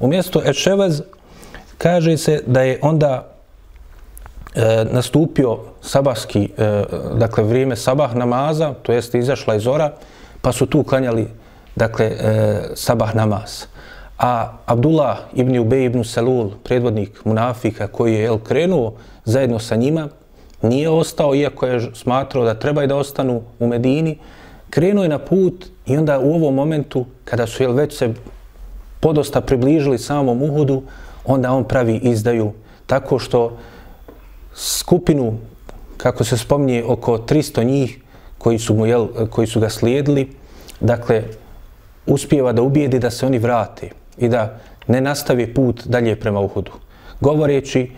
u 0.00 0.08
mjestu 0.08 0.42
Eševaz 0.44 1.02
kaže 1.78 2.16
se 2.16 2.42
da 2.46 2.62
je 2.62 2.78
onda 2.82 3.26
e, 4.54 4.84
nastupio 4.90 5.58
sabahski, 5.82 6.48
e, 6.58 6.82
dakle 7.14 7.44
vrijeme 7.44 7.76
sabah 7.76 8.14
namaza, 8.14 8.74
to 8.82 8.92
jest 8.92 9.14
izašla 9.14 9.54
iz 9.54 9.62
zora, 9.62 9.92
pa 10.40 10.52
su 10.52 10.66
tu 10.66 10.82
klanjali 10.82 11.28
dakle, 11.76 12.06
e, 12.06 12.62
sabah 12.74 13.14
namaz. 13.14 13.64
A 14.20 14.52
Abdullah 14.66 15.32
ibn 15.32 15.56
Ubej 15.58 15.84
ibn 15.84 16.04
Salul, 16.04 16.50
predvodnik 16.62 17.24
munafika 17.24 17.86
koji 17.88 18.14
je 18.14 18.24
el, 18.24 18.38
krenuo 18.38 18.92
zajedno 19.24 19.58
sa 19.58 19.76
njima, 19.76 20.08
nije 20.62 20.88
ostao, 20.88 21.34
iako 21.34 21.66
je 21.66 21.94
smatrao 21.94 22.44
da 22.44 22.54
treba 22.54 22.84
i 22.84 22.86
da 22.86 22.96
ostanu 22.96 23.42
u 23.58 23.66
Medini, 23.66 24.18
krenuo 24.70 25.02
je 25.02 25.08
na 25.08 25.18
put 25.18 25.66
i 25.86 25.96
onda 25.96 26.18
u 26.18 26.34
ovom 26.34 26.54
momentu, 26.54 27.06
kada 27.24 27.46
su 27.46 27.62
jel, 27.62 27.72
već 27.72 27.96
se 27.96 28.14
podosta 29.00 29.40
približili 29.40 29.98
samom 29.98 30.42
Uhudu, 30.42 30.82
onda 31.24 31.52
on 31.52 31.64
pravi 31.64 31.96
izdaju. 31.96 32.52
Tako 32.86 33.18
što 33.18 33.56
skupinu, 34.54 35.38
kako 35.96 36.24
se 36.24 36.38
spominje, 36.38 36.84
oko 36.84 37.18
300 37.18 37.64
njih 37.64 38.00
koji 38.38 38.58
su, 38.58 38.74
mu, 38.74 38.86
jel, 38.86 39.08
koji 39.30 39.46
su 39.46 39.60
ga 39.60 39.68
slijedili, 39.68 40.28
dakle, 40.80 41.24
uspijeva 42.06 42.52
da 42.52 42.62
ubijedi 42.62 42.98
da 42.98 43.10
se 43.10 43.26
oni 43.26 43.38
vrate 43.38 43.99
i 44.18 44.28
da 44.28 44.58
ne 44.86 45.00
nastavi 45.00 45.54
put 45.54 45.86
dalje 45.86 46.16
prema 46.16 46.40
Uhudu. 46.40 46.70
Govoreći, 47.20 47.90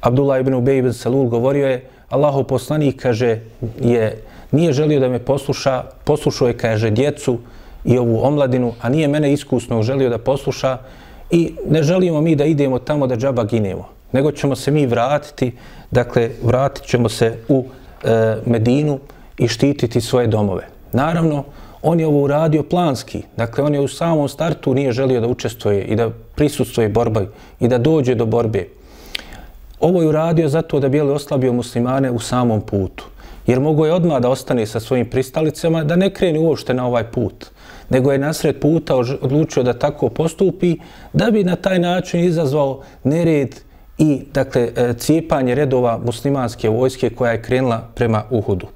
Abdullah 0.00 0.40
ibn 0.40 0.54
Ubej 0.54 0.78
ibn 0.78 0.92
Salul 0.92 1.28
govorio 1.28 1.68
je, 1.68 1.84
Allahov 2.08 2.44
poslanik 2.44 3.02
kaže, 3.02 3.38
je, 3.80 4.22
nije 4.50 4.72
želio 4.72 5.00
da 5.00 5.08
me 5.08 5.18
posluša, 5.18 5.84
poslušao 6.04 6.48
je, 6.48 6.56
kaže, 6.58 6.90
djecu 6.90 7.38
i 7.84 7.98
ovu 7.98 8.20
omladinu, 8.22 8.72
a 8.80 8.88
nije 8.88 9.08
mene 9.08 9.32
iskusno 9.32 9.82
želio 9.82 10.08
da 10.08 10.18
posluša 10.18 10.78
i 11.30 11.54
ne 11.68 11.82
želimo 11.82 12.20
mi 12.20 12.36
da 12.36 12.44
idemo 12.44 12.78
tamo 12.78 13.06
da 13.06 13.16
džaba 13.16 13.44
ginemo, 13.44 13.88
nego 14.12 14.32
ćemo 14.32 14.56
se 14.56 14.70
mi 14.70 14.86
vratiti, 14.86 15.52
dakle, 15.90 16.30
vratit 16.42 16.84
ćemo 16.84 17.08
se 17.08 17.36
u 17.48 17.64
e, 18.04 18.36
Medinu 18.46 18.98
i 19.38 19.48
štititi 19.48 20.00
svoje 20.00 20.26
domove. 20.26 20.66
Naravno, 20.92 21.44
on 21.82 22.00
je 22.00 22.06
ovo 22.06 22.22
uradio 22.22 22.62
planski, 22.62 23.22
dakle, 23.36 23.64
on 23.64 23.74
je 23.74 23.80
u 23.80 23.88
samom 23.88 24.28
startu 24.28 24.74
nije 24.74 24.92
želio 24.92 25.20
da 25.20 25.26
učestvuje 25.26 25.84
i 25.84 25.96
da 25.96 26.10
prisustvoje 26.34 26.88
borbi 26.88 27.28
i 27.60 27.68
da 27.68 27.78
dođe 27.78 28.14
do 28.14 28.26
borbe. 28.26 28.68
Ovo 29.80 30.02
je 30.02 30.08
uradio 30.08 30.48
zato 30.48 30.80
da 30.80 30.88
bi 30.88 30.98
je 30.98 31.02
oslabio 31.02 31.52
muslimane 31.52 32.10
u 32.10 32.18
samom 32.18 32.60
putu. 32.60 33.04
Jer 33.46 33.60
mogo 33.60 33.86
je 33.86 33.92
odmah 33.92 34.20
da 34.20 34.28
ostane 34.28 34.66
sa 34.66 34.80
svojim 34.80 35.06
pristalicama, 35.10 35.84
da 35.84 35.96
ne 35.96 36.10
kreni 36.14 36.38
uopšte 36.38 36.74
na 36.74 36.86
ovaj 36.86 37.04
put. 37.04 37.46
Nego 37.90 38.12
je 38.12 38.18
nasred 38.18 38.60
puta 38.60 38.96
odlučio 38.96 39.62
da 39.62 39.72
tako 39.72 40.08
postupi, 40.08 40.76
da 41.12 41.30
bi 41.30 41.44
na 41.44 41.56
taj 41.56 41.78
način 41.78 42.24
izazvao 42.24 42.82
nered 43.04 43.56
i 43.98 44.22
dakle, 44.34 44.68
e, 44.76 44.94
cijepanje 44.98 45.54
redova 45.54 45.98
muslimanske 46.04 46.68
vojske 46.68 47.10
koja 47.10 47.32
je 47.32 47.42
krenula 47.42 47.88
prema 47.94 48.22
Uhudu. 48.30 48.66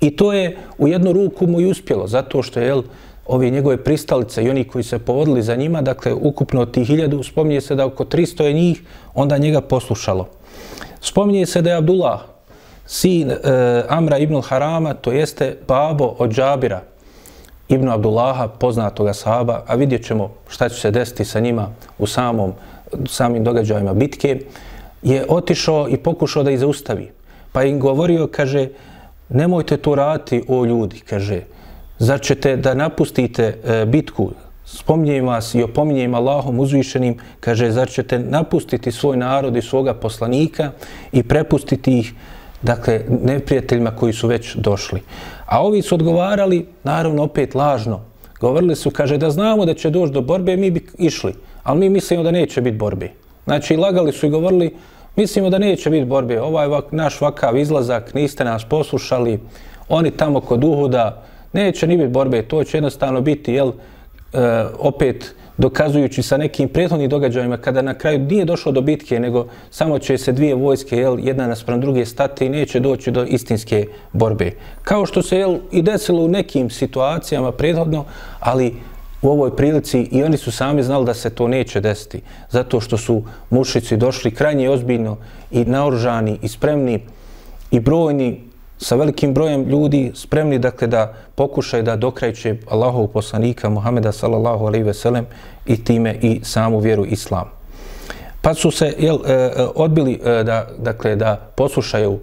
I 0.00 0.16
to 0.16 0.32
je 0.32 0.56
u 0.78 0.88
jednu 0.88 1.12
ruku 1.12 1.46
mu 1.46 1.60
i 1.60 1.66
uspjelo, 1.66 2.06
zato 2.06 2.42
što 2.42 2.60
je 2.60 2.66
jel, 2.66 2.82
ove 3.26 3.50
njegove 3.50 3.76
pristalice 3.76 4.44
i 4.44 4.50
oni 4.50 4.64
koji 4.64 4.84
se 4.84 4.98
povodili 4.98 5.42
za 5.42 5.56
njima, 5.56 5.82
dakle, 5.82 6.12
ukupno 6.12 6.60
od 6.60 6.70
tih 6.70 6.86
hiljadu, 6.86 7.22
spominje 7.22 7.60
se 7.60 7.74
da 7.74 7.86
oko 7.86 8.04
300 8.04 8.42
je 8.42 8.52
njih, 8.52 8.82
onda 9.14 9.38
njega 9.38 9.60
poslušalo. 9.60 10.28
Spominje 11.00 11.46
se 11.46 11.62
da 11.62 11.70
je 11.70 11.76
Abdullah, 11.76 12.20
sin 12.86 13.30
e, 13.30 13.36
Amra 13.88 14.18
ibn 14.18 14.40
Harama, 14.42 14.94
to 14.94 15.12
jeste 15.12 15.56
babo 15.68 16.14
od 16.18 16.30
Džabira 16.30 16.80
ibn 17.68 17.88
Abdullaha, 17.88 18.48
poznatoga 18.48 19.12
sahaba, 19.14 19.62
a 19.66 19.74
vidjet 19.74 20.06
ćemo 20.06 20.30
šta 20.48 20.68
će 20.68 20.80
se 20.80 20.90
desiti 20.90 21.24
sa 21.24 21.40
njima 21.40 21.68
u 21.98 22.06
samom, 22.06 22.52
samim 23.06 23.44
događajima 23.44 23.94
bitke, 23.94 24.40
je 25.02 25.24
otišao 25.28 25.88
i 25.88 25.96
pokušao 25.96 26.42
da 26.42 26.50
ih 26.50 26.58
zaustavi. 26.58 27.10
Pa 27.52 27.64
im 27.64 27.80
govorio, 27.80 28.26
kaže, 28.26 28.68
nemojte 29.28 29.76
to 29.76 29.94
raditi 29.94 30.42
o 30.48 30.64
ljudi, 30.64 31.00
kaže, 31.00 31.40
zar 31.98 32.20
ćete 32.20 32.56
da 32.56 32.74
napustite 32.74 33.56
e, 33.64 33.86
bitku, 33.86 34.30
spominjem 34.64 35.26
vas 35.26 35.54
i 35.54 35.62
opominjem 35.62 36.14
Allahom 36.14 36.60
uzvišenim, 36.60 37.16
kaže, 37.40 37.70
zar 37.70 37.88
ćete 37.88 38.18
napustiti 38.18 38.92
svoj 38.92 39.16
narod 39.16 39.56
i 39.56 39.62
svoga 39.62 39.94
poslanika 39.94 40.70
i 41.12 41.22
prepustiti 41.22 41.98
ih, 41.98 42.12
dakle, 42.62 43.00
neprijateljima 43.08 43.90
koji 43.90 44.12
su 44.12 44.28
već 44.28 44.56
došli. 44.56 45.02
A 45.46 45.62
ovi 45.62 45.82
su 45.82 45.94
odgovarali, 45.94 46.66
naravno, 46.84 47.22
opet 47.22 47.54
lažno. 47.54 48.00
Govorili 48.40 48.76
su, 48.76 48.90
kaže, 48.90 49.18
da 49.18 49.30
znamo 49.30 49.66
da 49.66 49.74
će 49.74 49.90
doći 49.90 50.12
do 50.12 50.20
borbe, 50.20 50.56
mi 50.56 50.70
bi 50.70 50.86
išli, 50.98 51.34
ali 51.62 51.80
mi 51.80 51.88
mislimo 51.88 52.22
da 52.22 52.30
neće 52.30 52.60
biti 52.60 52.76
borbe. 52.76 53.10
Znači, 53.44 53.76
lagali 53.76 54.12
su 54.12 54.26
i 54.26 54.30
govorili, 54.30 54.74
mislimo 55.18 55.50
da 55.50 55.58
neće 55.58 55.90
biti 55.90 56.04
borbe, 56.04 56.40
ovaj 56.40 56.68
vak, 56.68 56.84
naš 56.92 57.20
vakav 57.20 57.56
izlazak, 57.56 58.14
niste 58.14 58.44
nas 58.44 58.64
poslušali, 58.64 59.40
oni 59.88 60.10
tamo 60.10 60.40
kod 60.40 60.64
Uhuda, 60.64 61.22
neće 61.52 61.86
ni 61.86 61.96
biti 61.96 62.08
borbe, 62.08 62.42
to 62.42 62.64
će 62.64 62.76
jednostavno 62.76 63.20
biti, 63.20 63.52
jel, 63.52 63.68
e, 63.68 64.64
opet 64.78 65.34
dokazujući 65.56 66.22
sa 66.22 66.36
nekim 66.36 66.68
prethodnim 66.68 67.08
događajima 67.10 67.56
kada 67.56 67.82
na 67.82 67.94
kraju 67.94 68.18
nije 68.18 68.44
došlo 68.44 68.72
do 68.72 68.80
bitke, 68.80 69.20
nego 69.20 69.46
samo 69.70 69.98
će 69.98 70.18
se 70.18 70.32
dvije 70.32 70.54
vojske, 70.54 70.96
jel, 70.96 71.18
jedna 71.18 71.46
naspram 71.46 71.80
druge 71.80 72.06
stati 72.06 72.46
i 72.46 72.48
neće 72.48 72.80
doći 72.80 73.10
do 73.10 73.24
istinske 73.24 73.86
borbe. 74.12 74.52
Kao 74.82 75.06
što 75.06 75.22
se 75.22 75.38
jel, 75.38 75.58
i 75.72 75.82
desilo 75.82 76.22
u 76.22 76.28
nekim 76.28 76.70
situacijama 76.70 77.52
prethodno, 77.52 78.04
ali 78.40 78.74
u 79.22 79.28
ovoj 79.28 79.56
prilici 79.56 80.00
i 80.00 80.22
oni 80.24 80.36
su 80.36 80.52
sami 80.52 80.82
znali 80.82 81.06
da 81.06 81.14
se 81.14 81.30
to 81.30 81.48
neće 81.48 81.80
desiti, 81.80 82.20
zato 82.50 82.80
što 82.80 82.96
su 82.96 83.22
mušici 83.50 83.96
došli 83.96 84.34
krajnje 84.34 84.70
ozbiljno 84.70 85.16
i 85.50 85.64
naoružani 85.64 86.38
i 86.42 86.48
spremni 86.48 87.00
i 87.70 87.80
brojni 87.80 88.48
sa 88.78 88.96
velikim 88.96 89.34
brojem 89.34 89.64
ljudi 89.64 90.12
spremni 90.14 90.58
dakle 90.58 90.86
da 90.86 91.14
pokušaju 91.34 91.82
da 91.82 91.96
dokrajče 91.96 92.56
Allahov 92.70 93.06
poslanika 93.06 93.68
Muhameda 93.68 94.12
sallallahu 94.12 94.66
alejhi 94.66 94.86
ve 94.86 94.94
sellem 94.94 95.26
i 95.66 95.84
time 95.84 96.14
i 96.22 96.40
samu 96.44 96.78
vjeru 96.78 97.04
islam. 97.04 97.50
Pa 98.42 98.54
su 98.54 98.70
se 98.70 98.94
jel, 98.98 99.18
e, 99.26 99.32
e, 99.32 99.50
odbili 99.74 100.20
e, 100.24 100.44
da, 100.44 100.66
dakle, 100.78 101.16
da 101.16 101.36
poslušaju 101.54 102.12
e, 102.12 102.18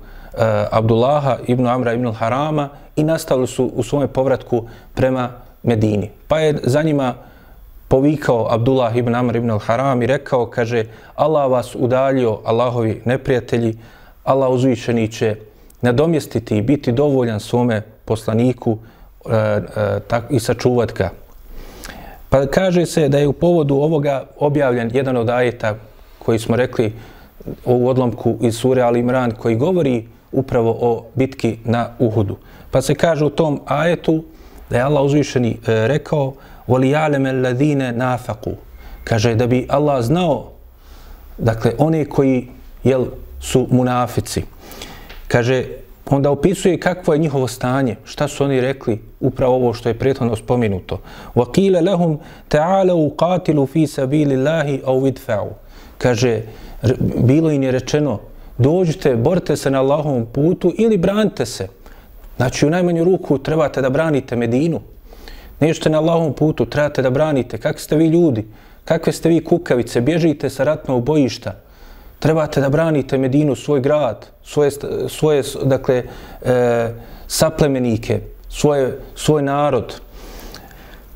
Abdullaha 0.72 1.38
ibn 1.48 1.68
Amra 1.68 1.94
ibn 1.94 2.12
Harama 2.12 2.70
i 2.96 3.04
nastavili 3.04 3.48
su 3.48 3.72
u 3.76 3.84
svome 3.84 4.08
povratku 4.08 4.64
prema 4.94 5.30
Medini. 5.66 6.10
Pa 6.28 6.40
je 6.40 6.60
za 6.64 6.82
njima 6.82 7.14
povikao 7.88 8.48
Abdullah 8.50 8.96
ibn 8.98 9.16
Amr 9.16 9.36
ibn 9.36 9.52
al-Haram 9.52 10.04
i 10.04 10.08
rekao, 10.08 10.46
kaže, 10.46 10.86
Allah 11.16 11.52
vas 11.52 11.76
udaljio, 11.76 12.40
Allahovi 12.44 13.02
neprijatelji, 13.06 13.78
Allah 14.24 14.50
uzvišeni 14.50 15.12
će 15.12 15.36
nadomjestiti 15.82 16.58
i 16.58 16.62
biti 16.62 16.92
dovoljan 16.92 17.40
svome 17.40 17.82
poslaniku 18.06 18.78
e, 19.26 19.36
e, 19.36 19.62
tak, 20.08 20.24
i 20.30 20.40
sačuvat 20.40 20.94
ga. 20.94 21.10
Pa 22.30 22.46
kaže 22.46 22.86
se 22.86 23.10
da 23.10 23.18
je 23.18 23.28
u 23.28 23.34
povodu 23.34 23.76
ovoga 23.76 24.26
objavljen 24.40 24.92
jedan 24.94 25.18
od 25.18 25.30
ajeta 25.30 25.76
koji 26.20 26.40
smo 26.40 26.56
rekli 26.56 26.94
u 27.66 27.88
odlomku 27.90 28.38
iz 28.42 28.58
sure 28.58 28.82
Al 28.82 28.98
Imran 28.98 29.32
koji 29.32 29.56
govori 29.56 30.08
upravo 30.32 30.78
o 30.82 31.06
bitki 31.16 31.58
na 31.64 31.90
Uhudu. 32.00 32.38
Pa 32.72 32.82
se 32.82 32.96
kaže 32.96 33.26
u 33.26 33.30
tom 33.30 33.62
ajetu 33.66 34.24
da 34.71 34.77
je 34.77 34.83
Allah 34.83 35.03
uzvišeni 35.03 35.51
e, 35.51 35.89
rekao 35.89 36.35
وَلِيَعْلَمَ 36.69 37.27
الَّذِينَ 37.27 37.95
نَافَقُوا 37.95 38.55
Kaže 39.05 39.35
da 39.35 39.47
bi 39.47 39.67
Allah 39.69 40.03
znao 40.03 40.51
dakle 41.39 41.73
one 41.79 42.05
koji 42.05 42.49
jel, 42.85 43.07
su 43.41 43.67
munafici. 43.71 44.43
Kaže 45.29 45.65
onda 46.07 46.31
opisuje 46.31 46.81
kakvo 46.81 47.15
je 47.15 47.19
njihovo 47.19 47.49
stanje, 47.49 47.97
šta 48.05 48.29
su 48.29 48.45
oni 48.45 48.61
rekli, 48.61 49.01
upravo 49.21 49.55
ovo 49.55 49.75
što 49.75 49.89
je 49.89 49.99
prethodno 49.99 50.37
spomenuto. 50.37 50.99
وَقِيلَ 51.35 51.81
لَهُمْ 51.81 52.19
تَعَالَوْا 52.49 53.11
قَاتِلُوا 53.17 53.67
فِي 53.67 53.87
سَبِيلِ 53.87 54.33
اللَّهِ 54.33 54.81
أَوْ 54.85 55.01
وِدْفَعُوا 55.01 55.53
Kaže, 55.99 56.43
bilo 57.23 57.51
im 57.51 57.63
je 57.63 57.71
rečeno, 57.71 58.19
dođite, 58.59 59.17
borite 59.17 59.57
se 59.57 59.71
na 59.71 59.81
Allahovom 59.81 60.27
putu 60.27 60.73
ili 60.79 60.99
branite 60.99 61.47
se. 61.47 61.69
Znači, 62.38 62.66
u 62.66 62.70
najmanju 62.70 63.04
ruku 63.04 63.38
trebate 63.38 63.82
da 63.82 63.90
branite 63.90 64.36
Medinu. 64.36 64.82
Nećete 65.60 65.90
na 65.90 65.98
Allahovom 65.98 66.34
putu, 66.34 66.66
trebate 66.66 67.02
da 67.02 67.10
branite. 67.10 67.58
Kakvi 67.58 67.82
ste 67.82 67.96
vi 67.96 68.08
ljudi? 68.08 68.46
Kakve 68.86 69.14
ste 69.14 69.30
vi 69.30 69.44
kukavice? 69.44 70.02
Bježite 70.02 70.50
sa 70.50 70.64
ratnog 70.64 71.04
bojišta. 71.04 71.56
Trebate 72.20 72.62
da 72.62 72.70
branite 72.70 73.18
Medinu, 73.18 73.56
svoj 73.56 73.82
grad, 73.82 74.26
svoje, 74.44 74.72
svoje 75.10 75.44
dakle, 75.64 76.04
e, 76.46 76.94
saplemenike, 77.28 78.20
svoje, 78.50 79.00
svoj 79.16 79.42
narod. 79.42 80.02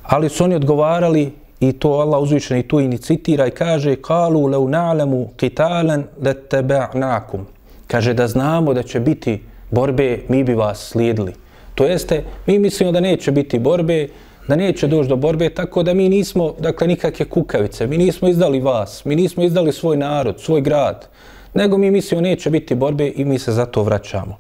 Ali 0.04 0.30
su 0.30 0.44
oni 0.44 0.56
odgovarali 0.56 1.32
i 1.60 1.74
to 1.74 1.90
Allah 1.90 2.22
uzvišen 2.22 2.58
i 2.58 2.68
tu 2.68 2.80
inicitira 2.80 3.48
i 3.48 3.52
kaže 3.52 3.96
kalu 3.96 4.46
leu 4.46 4.68
na'lamu 4.68 5.28
qitalan 5.38 6.04
lattaba'nakum 6.22 7.44
kaže 7.88 8.14
da 8.14 8.28
znamo 8.28 8.74
da 8.74 8.84
će 8.84 9.00
biti 9.00 9.44
borbe 9.72 10.20
mi 10.28 10.44
bi 10.44 10.54
vas 10.54 10.90
slijedili 10.90 11.34
to 11.76 11.86
jeste 11.86 12.24
mi 12.46 12.60
mislimo 12.60 12.92
da 12.92 13.00
neće 13.00 13.32
biti 13.32 13.60
borbe 13.60 14.08
da 14.48 14.56
neće 14.56 14.88
doći 14.88 15.10
do 15.10 15.16
borbe 15.16 15.50
tako 15.50 15.84
da 15.84 15.94
mi 15.94 16.10
nismo 16.10 16.54
dakle 16.60 16.88
nikakve 16.88 17.26
kukavice 17.26 17.88
mi 17.88 17.98
nismo 17.98 18.28
izdali 18.28 18.60
vas 18.60 19.06
mi 19.06 19.16
nismo 19.16 19.44
izdali 19.44 19.74
svoj 19.74 19.98
narod 19.98 20.42
svoj 20.42 20.62
grad 20.62 21.08
nego 21.54 21.78
mi 21.78 21.92
mislimo 21.92 22.22
neće 22.22 22.50
biti 22.50 22.76
borbe 22.76 23.12
i 23.16 23.26
mi 23.26 23.40
se 23.40 23.52
zato 23.52 23.84
vraćamo 23.84 24.38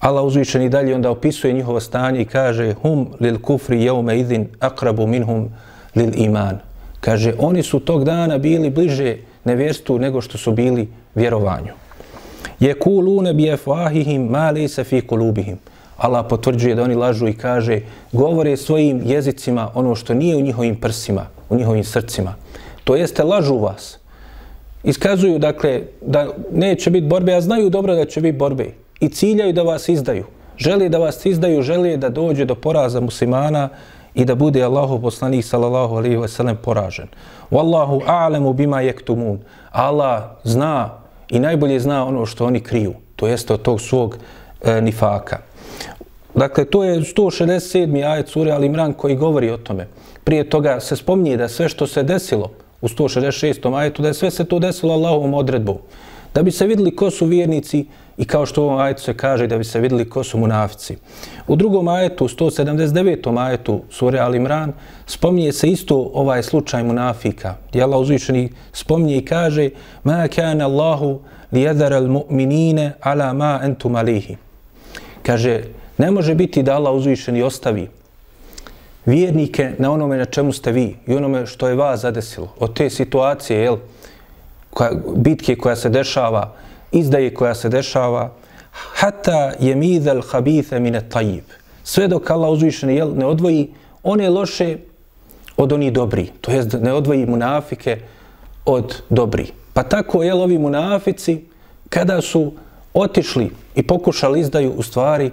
Allah 0.00 0.24
uzvišen 0.24 0.62
i 0.62 0.68
dalje 0.68 0.94
onda 0.94 1.10
opisuje 1.10 1.52
njihovo 1.52 1.80
stanje 1.80 2.20
i 2.20 2.24
kaže 2.24 2.74
hum 2.82 3.08
lil 3.20 3.38
kufri 3.38 3.78
yawma 3.78 4.14
idin 4.14 4.48
akrabu 4.60 5.06
minhum 5.06 5.48
lil 5.94 6.12
iman. 6.14 6.58
Kaže, 7.00 7.34
oni 7.38 7.62
su 7.62 7.80
tog 7.80 8.04
dana 8.04 8.38
bili 8.38 8.70
bliže 8.70 9.16
nevjerstvu 9.44 9.98
nego 9.98 10.20
što 10.20 10.38
su 10.38 10.52
bili 10.52 10.88
vjerovanju. 11.14 11.72
Je 12.60 12.74
kulune 12.74 13.34
bi 13.34 13.48
efahihim 13.48 14.28
ma 14.30 14.50
lejse 14.50 14.84
fi 14.84 15.00
kulubihim. 15.00 15.58
Allah 15.96 16.26
potvrđuje 16.28 16.74
da 16.74 16.82
oni 16.82 16.94
lažu 16.94 17.28
i 17.28 17.32
kaže, 17.32 17.80
govore 18.12 18.56
svojim 18.56 19.02
jezicima 19.04 19.70
ono 19.74 19.94
što 19.94 20.14
nije 20.14 20.36
u 20.36 20.40
njihovim 20.40 20.80
prsima, 20.80 21.26
u 21.48 21.56
njihovim 21.56 21.84
srcima. 21.84 22.34
To 22.84 22.96
jeste 22.96 23.22
lažu 23.24 23.58
vas. 23.58 23.98
Iskazuju, 24.84 25.38
dakle, 25.38 25.82
da 26.00 26.28
neće 26.52 26.90
biti 26.90 27.06
borbe, 27.06 27.34
a 27.34 27.40
znaju 27.40 27.70
dobro 27.70 27.94
da 27.94 28.04
će 28.04 28.20
biti 28.20 28.38
borbe. 28.38 28.66
I 29.00 29.08
ciljaju 29.08 29.52
da 29.52 29.62
vas 29.62 29.88
izdaju. 29.88 30.24
Želi 30.58 30.88
da 30.88 30.98
vas 30.98 31.26
izdaju, 31.26 31.62
želi 31.62 31.96
da 31.96 32.08
dođe 32.08 32.44
do 32.44 32.54
poraza 32.54 33.00
muslimana, 33.00 33.68
i 34.16 34.24
da 34.24 34.34
bude 34.34 34.62
Allahu 34.62 35.00
poslanik 35.00 35.44
sallallahu 35.44 35.96
alejhi 35.96 36.16
ve 36.16 36.28
sellem 36.28 36.56
poražen. 36.56 37.06
Wallahu 37.50 38.00
a'lamu 38.06 38.52
bima 38.52 38.82
yaktumun. 38.82 39.38
Allah 39.72 40.22
zna 40.44 40.90
i 41.28 41.38
najbolje 41.38 41.80
zna 41.80 42.06
ono 42.06 42.26
što 42.26 42.46
oni 42.46 42.60
kriju, 42.60 42.94
to 43.16 43.26
jest 43.26 43.50
od 43.50 43.62
tog 43.62 43.80
svog 43.80 44.18
e, 44.64 44.80
nifaka. 44.80 45.38
Dakle, 46.34 46.64
to 46.64 46.84
je 46.84 47.00
167. 47.00 48.10
ajet 48.10 48.28
sure 48.28 48.52
Al 48.52 48.64
Imran 48.64 48.92
koji 48.92 49.16
govori 49.16 49.50
o 49.50 49.56
tome. 49.56 49.86
Prije 50.24 50.50
toga 50.50 50.80
se 50.80 50.96
spominje 50.96 51.36
da 51.36 51.48
sve 51.48 51.68
što 51.68 51.86
se 51.86 52.02
desilo 52.02 52.50
u 52.80 52.88
166. 52.88 53.76
ajetu, 53.76 54.02
da 54.02 54.08
je 54.08 54.14
sve 54.14 54.30
se 54.30 54.44
to 54.44 54.58
desilo 54.58 54.94
Allahovom 54.94 55.34
odredbom. 55.34 55.78
Da 56.36 56.42
bi 56.42 56.50
se 56.50 56.66
videli 56.66 56.96
ko 56.96 57.10
su 57.10 57.26
vjernici, 57.26 57.86
i 58.16 58.24
kao 58.24 58.46
što 58.46 58.62
u 58.62 58.64
ovom 58.64 58.78
ajetu 58.78 59.02
se 59.02 59.16
kaže 59.16 59.46
da 59.46 59.58
bi 59.58 59.64
se 59.64 59.80
videli 59.80 60.10
ko 60.10 60.24
su 60.24 60.38
munafici. 60.38 60.96
U 61.46 61.56
drugom 61.56 61.88
ajetu, 61.88 62.28
179. 62.28 63.38
ajetu 63.38 63.80
sure 63.90 64.18
Al 64.18 64.34
Imran, 64.34 64.72
spominje 65.06 65.52
se 65.52 65.68
isto 65.68 66.10
ovaj 66.14 66.42
slučaj 66.42 66.84
munafika. 66.84 67.54
Gdje 67.68 67.82
Allah 67.82 68.00
uzvišeni 68.00 68.50
spominje 68.72 69.16
i 69.16 69.24
kaže 69.24 69.70
Ma 70.04 70.28
kana 70.28 70.66
Allahu 70.66 71.20
li 71.52 71.60
jedara 71.60 72.00
mu'minine 72.00 72.92
ala 73.00 73.32
ma 73.32 73.60
entum 73.64 73.96
alihi. 73.96 74.36
Kaže, 75.22 75.62
ne 75.98 76.10
može 76.10 76.34
biti 76.34 76.62
da 76.62 76.76
Allah 76.76 76.94
uzvišeni 76.94 77.42
ostavi 77.42 77.88
vjernike 79.06 79.72
na 79.78 79.92
onome 79.92 80.16
na 80.16 80.24
čemu 80.24 80.52
ste 80.52 80.72
vi 80.72 80.96
i 81.06 81.14
onome 81.14 81.46
što 81.46 81.68
je 81.68 81.74
vas 81.74 82.00
zadesilo. 82.00 82.52
Od 82.58 82.74
te 82.74 82.90
situacije, 82.90 83.60
jel, 83.60 83.76
koja, 84.76 84.90
bitke 85.16 85.56
koja 85.56 85.76
se 85.76 85.88
dešava, 85.88 86.52
izdaje 86.92 87.34
koja 87.34 87.54
se 87.54 87.68
dešava, 87.68 88.32
hata 88.72 89.52
je 89.60 89.74
midel 89.74 90.20
habithe 90.20 90.80
mine 90.80 91.00
tajib. 91.08 91.44
Sve 91.84 92.08
dok 92.08 92.30
Allah 92.30 92.50
uzvišeni 92.50 92.96
jel, 92.96 93.14
ne 93.16 93.26
odvoji 93.26 93.70
one 94.02 94.28
loše 94.30 94.76
od 95.56 95.72
oni 95.72 95.90
dobri. 95.90 96.28
To 96.40 96.52
jest 96.52 96.76
ne 96.80 96.92
odvoji 96.92 97.26
munafike 97.26 98.00
od 98.66 99.02
dobri. 99.08 99.46
Pa 99.72 99.82
tako 99.82 100.22
jel 100.22 100.42
ovi 100.42 100.58
munafici 100.58 101.40
kada 101.88 102.20
su 102.20 102.52
otišli 102.94 103.50
i 103.74 103.82
pokušali 103.82 104.40
izdaju 104.40 104.72
u 104.76 104.82
stvari, 104.82 105.30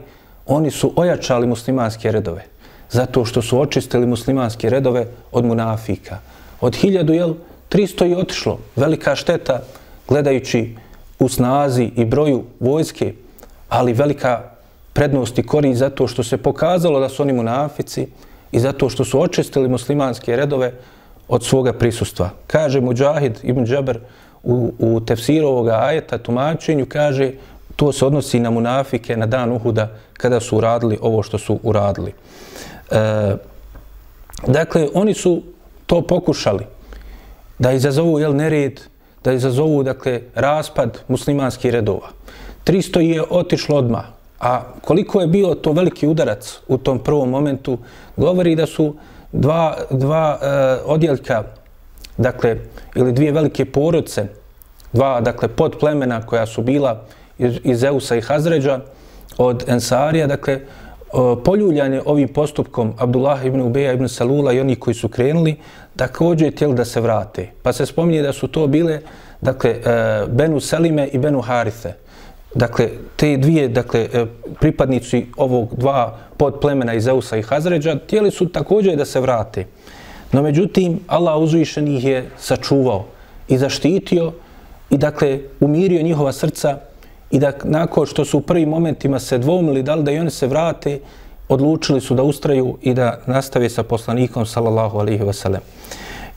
oni 0.47 0.71
su 0.71 0.93
ojačali 0.95 1.47
muslimanske 1.47 2.11
redove. 2.11 2.45
Zato 2.91 3.25
što 3.25 3.41
su 3.41 3.59
očistili 3.59 4.07
muslimanske 4.07 4.69
redove 4.69 5.07
od 5.31 5.45
munafika. 5.45 6.19
Od 6.61 6.75
hiljadu, 6.75 7.13
jel, 7.13 7.33
300 7.73 8.05
je 8.05 8.17
otišlo. 8.17 8.59
Velika 8.75 9.15
šteta 9.15 9.61
gledajući 10.07 10.75
u 11.19 11.29
snazi 11.29 11.91
i 11.95 12.05
broju 12.05 12.43
vojske, 12.59 13.13
ali 13.69 13.93
velika 13.93 14.41
prednost 14.93 15.39
i 15.39 15.43
korist 15.43 15.79
zato 15.79 16.07
što 16.07 16.23
se 16.23 16.37
pokazalo 16.37 16.99
da 16.99 17.09
su 17.09 17.23
oni 17.23 17.33
munafici 17.33 18.07
i 18.51 18.59
zato 18.59 18.89
što 18.89 19.05
su 19.05 19.21
očistili 19.21 19.69
muslimanske 19.69 20.35
redove 20.35 20.73
od 21.27 21.43
svoga 21.43 21.73
prisustva. 21.73 22.29
Kaže 22.47 22.81
Mujahid 22.81 23.39
ibn 23.43 23.65
Džaber 23.65 23.99
u, 24.43 24.73
u 24.79 24.99
tefsiru 24.99 25.47
ovoga 25.47 25.79
ajeta, 25.81 26.17
tumačenju, 26.17 26.85
kaže 26.85 27.31
to 27.75 27.91
se 27.91 28.05
odnosi 28.05 28.39
na 28.39 28.49
munafike 28.49 29.17
na 29.17 29.25
dan 29.25 29.51
Uhuda 29.51 29.89
kada 30.13 30.39
su 30.39 30.57
uradili 30.57 30.97
ovo 31.01 31.23
što 31.23 31.37
su 31.37 31.59
uradili. 31.63 32.13
E, 32.91 33.35
dakle, 34.47 34.87
oni 34.93 35.13
su 35.13 35.41
to 35.85 36.01
pokušali 36.01 36.65
da 37.63 37.71
izazovu 37.71 38.19
jel, 38.19 38.35
nered, 38.35 38.81
da 39.23 39.33
izazovu 39.33 39.83
dakle, 39.83 40.21
raspad 40.35 40.99
muslimanskih 41.07 41.71
redova. 41.71 42.09
300 42.65 42.99
je 42.99 43.23
otišlo 43.29 43.77
odma, 43.77 44.03
a 44.39 44.61
koliko 44.81 45.21
je 45.21 45.27
bio 45.27 45.55
to 45.55 45.71
veliki 45.71 46.07
udarac 46.07 46.59
u 46.67 46.77
tom 46.77 46.99
prvom 46.99 47.29
momentu, 47.29 47.77
govori 48.17 48.55
da 48.55 48.65
su 48.65 48.95
dva, 49.31 49.77
dva 49.91 50.39
e, 50.41 50.47
odjeljka, 50.85 51.43
dakle, 52.17 52.57
ili 52.95 53.13
dvije 53.13 53.31
velike 53.31 53.65
porodce, 53.65 54.27
dva, 54.93 55.21
dakle, 55.21 55.47
podplemena 55.47 56.21
koja 56.25 56.45
su 56.45 56.61
bila 56.61 57.05
iz, 57.37 57.59
iz 57.63 57.83
Eusa 57.83 58.15
i 58.15 58.21
Hazređa, 58.21 58.79
od 59.37 59.63
Ensarija, 59.67 60.27
dakle, 60.27 60.53
eh, 60.53 60.63
poljuljanje 61.45 62.01
ovim 62.05 62.27
postupkom 62.27 62.93
Abdullah 62.99 63.45
ibn 63.45 63.61
Ubeja 63.61 63.93
ibn 63.93 64.09
Salula 64.09 64.53
i 64.53 64.59
oni 64.59 64.75
koji 64.75 64.93
su 64.93 65.09
krenuli, 65.09 65.55
također 65.95 66.53
htjeli 66.53 66.75
da 66.75 66.85
se 66.85 67.01
vrate. 67.01 67.49
Pa 67.61 67.73
se 67.73 67.85
spominje 67.85 68.21
da 68.21 68.33
su 68.33 68.47
to 68.47 68.67
bile 68.67 68.99
dakle, 69.41 69.71
e, 69.71 70.25
Benu 70.27 70.59
Selime 70.59 71.07
i 71.07 71.17
Benu 71.17 71.41
Harithe. 71.41 71.93
Dakle, 72.55 72.89
te 73.15 73.37
dvije 73.37 73.67
dakle, 73.67 74.09
e, 74.13 74.25
pripadnici 74.59 75.25
ovog 75.37 75.75
dva 75.77 76.17
podplemena 76.37 76.93
iz 76.93 77.07
Eusa 77.07 77.37
i 77.37 77.41
Hazređa 77.41 77.95
htjeli 78.05 78.31
su 78.31 78.49
također 78.49 78.95
da 78.95 79.05
se 79.05 79.19
vrate. 79.19 79.65
No 80.31 80.41
međutim, 80.41 80.99
Allah 81.07 81.37
uzvišen 81.37 81.87
ih 81.87 82.05
je 82.05 82.29
sačuvao 82.37 83.05
i 83.47 83.57
zaštitio 83.57 84.31
i 84.89 84.97
dakle 84.97 85.39
umirio 85.59 86.01
njihova 86.01 86.31
srca 86.31 86.77
i 87.31 87.39
da 87.39 87.51
nakon 87.63 88.05
što 88.05 88.25
su 88.25 88.37
u 88.37 88.41
prvim 88.41 88.69
momentima 88.69 89.19
se 89.19 89.37
dvomili 89.37 89.83
da 89.83 89.95
li 89.95 90.03
da 90.03 90.11
i 90.11 90.19
oni 90.19 90.29
se 90.29 90.47
vrate, 90.47 90.99
odlučili 91.49 92.01
su 92.01 92.15
da 92.15 92.23
ustraju 92.23 92.77
i 92.81 92.93
da 92.93 93.19
nastave 93.25 93.69
sa 93.69 93.83
poslanikom 93.83 94.45
sallallahu 94.45 94.97
alaihi 94.97 95.23
wasallam. 95.23 95.59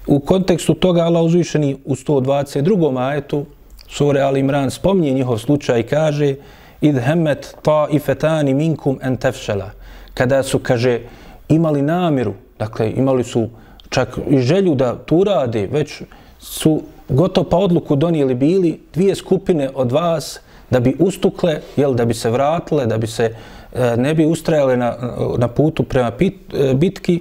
U 0.06 0.20
kontekstu 0.20 0.74
toga 0.74 1.02
Allah 1.02 1.22
uzvišeni 1.22 1.76
u 1.84 1.94
122. 1.94 3.08
ajetu 3.08 3.44
sure 3.88 4.20
Al 4.20 4.36
Imran 4.36 4.70
spominje 4.70 5.12
njihov 5.12 5.38
slučaj 5.38 5.80
i 5.80 5.82
kaže 5.82 6.34
id 6.80 6.98
hemmet 6.98 7.56
ta 7.62 8.42
minkum 8.42 8.98
en 9.02 9.16
tefšela. 9.16 9.70
Kada 10.14 10.42
su, 10.42 10.58
kaže, 10.58 11.00
imali 11.48 11.82
namiru, 11.82 12.34
dakle, 12.58 12.92
imali 12.96 13.24
su 13.24 13.48
čak 13.88 14.18
i 14.28 14.38
želju 14.38 14.74
da 14.74 14.96
tu 14.98 15.24
rade, 15.24 15.66
već 15.66 16.02
su 16.38 16.82
gotovo 17.08 17.48
pa 17.48 17.56
odluku 17.56 17.96
donijeli 17.96 18.34
bili 18.34 18.80
dvije 18.94 19.14
skupine 19.14 19.70
od 19.74 19.92
vas 19.92 20.40
da 20.70 20.80
bi 20.80 20.96
ustukle, 20.98 21.60
jel, 21.76 21.94
da 21.94 22.04
bi 22.04 22.14
se 22.14 22.30
vratile, 22.30 22.86
da 22.86 22.98
bi 22.98 23.06
se 23.06 23.30
uh, 23.30 23.55
E, 23.76 23.96
ne 23.96 24.14
bi 24.14 24.24
ustrajale 24.26 24.76
na, 24.76 24.96
na 25.38 25.48
putu 25.48 25.82
prema 25.82 26.10
pit, 26.10 26.34
e, 26.54 26.74
bitki, 26.74 27.20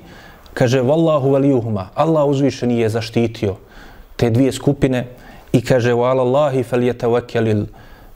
kaže, 0.54 0.82
Wallahu 0.82 1.32
valijuhuma, 1.32 1.89
Allah 1.96 2.26
uzvišen 2.28 2.72
je 2.72 2.89
zaštitio 2.89 3.56
te 4.15 4.30
dvije 4.30 4.52
skupine 4.52 5.08
i 5.52 5.62
kaže, 5.62 5.94
wa 5.94 6.15
Allahi 6.15 6.63
fel 6.63 6.84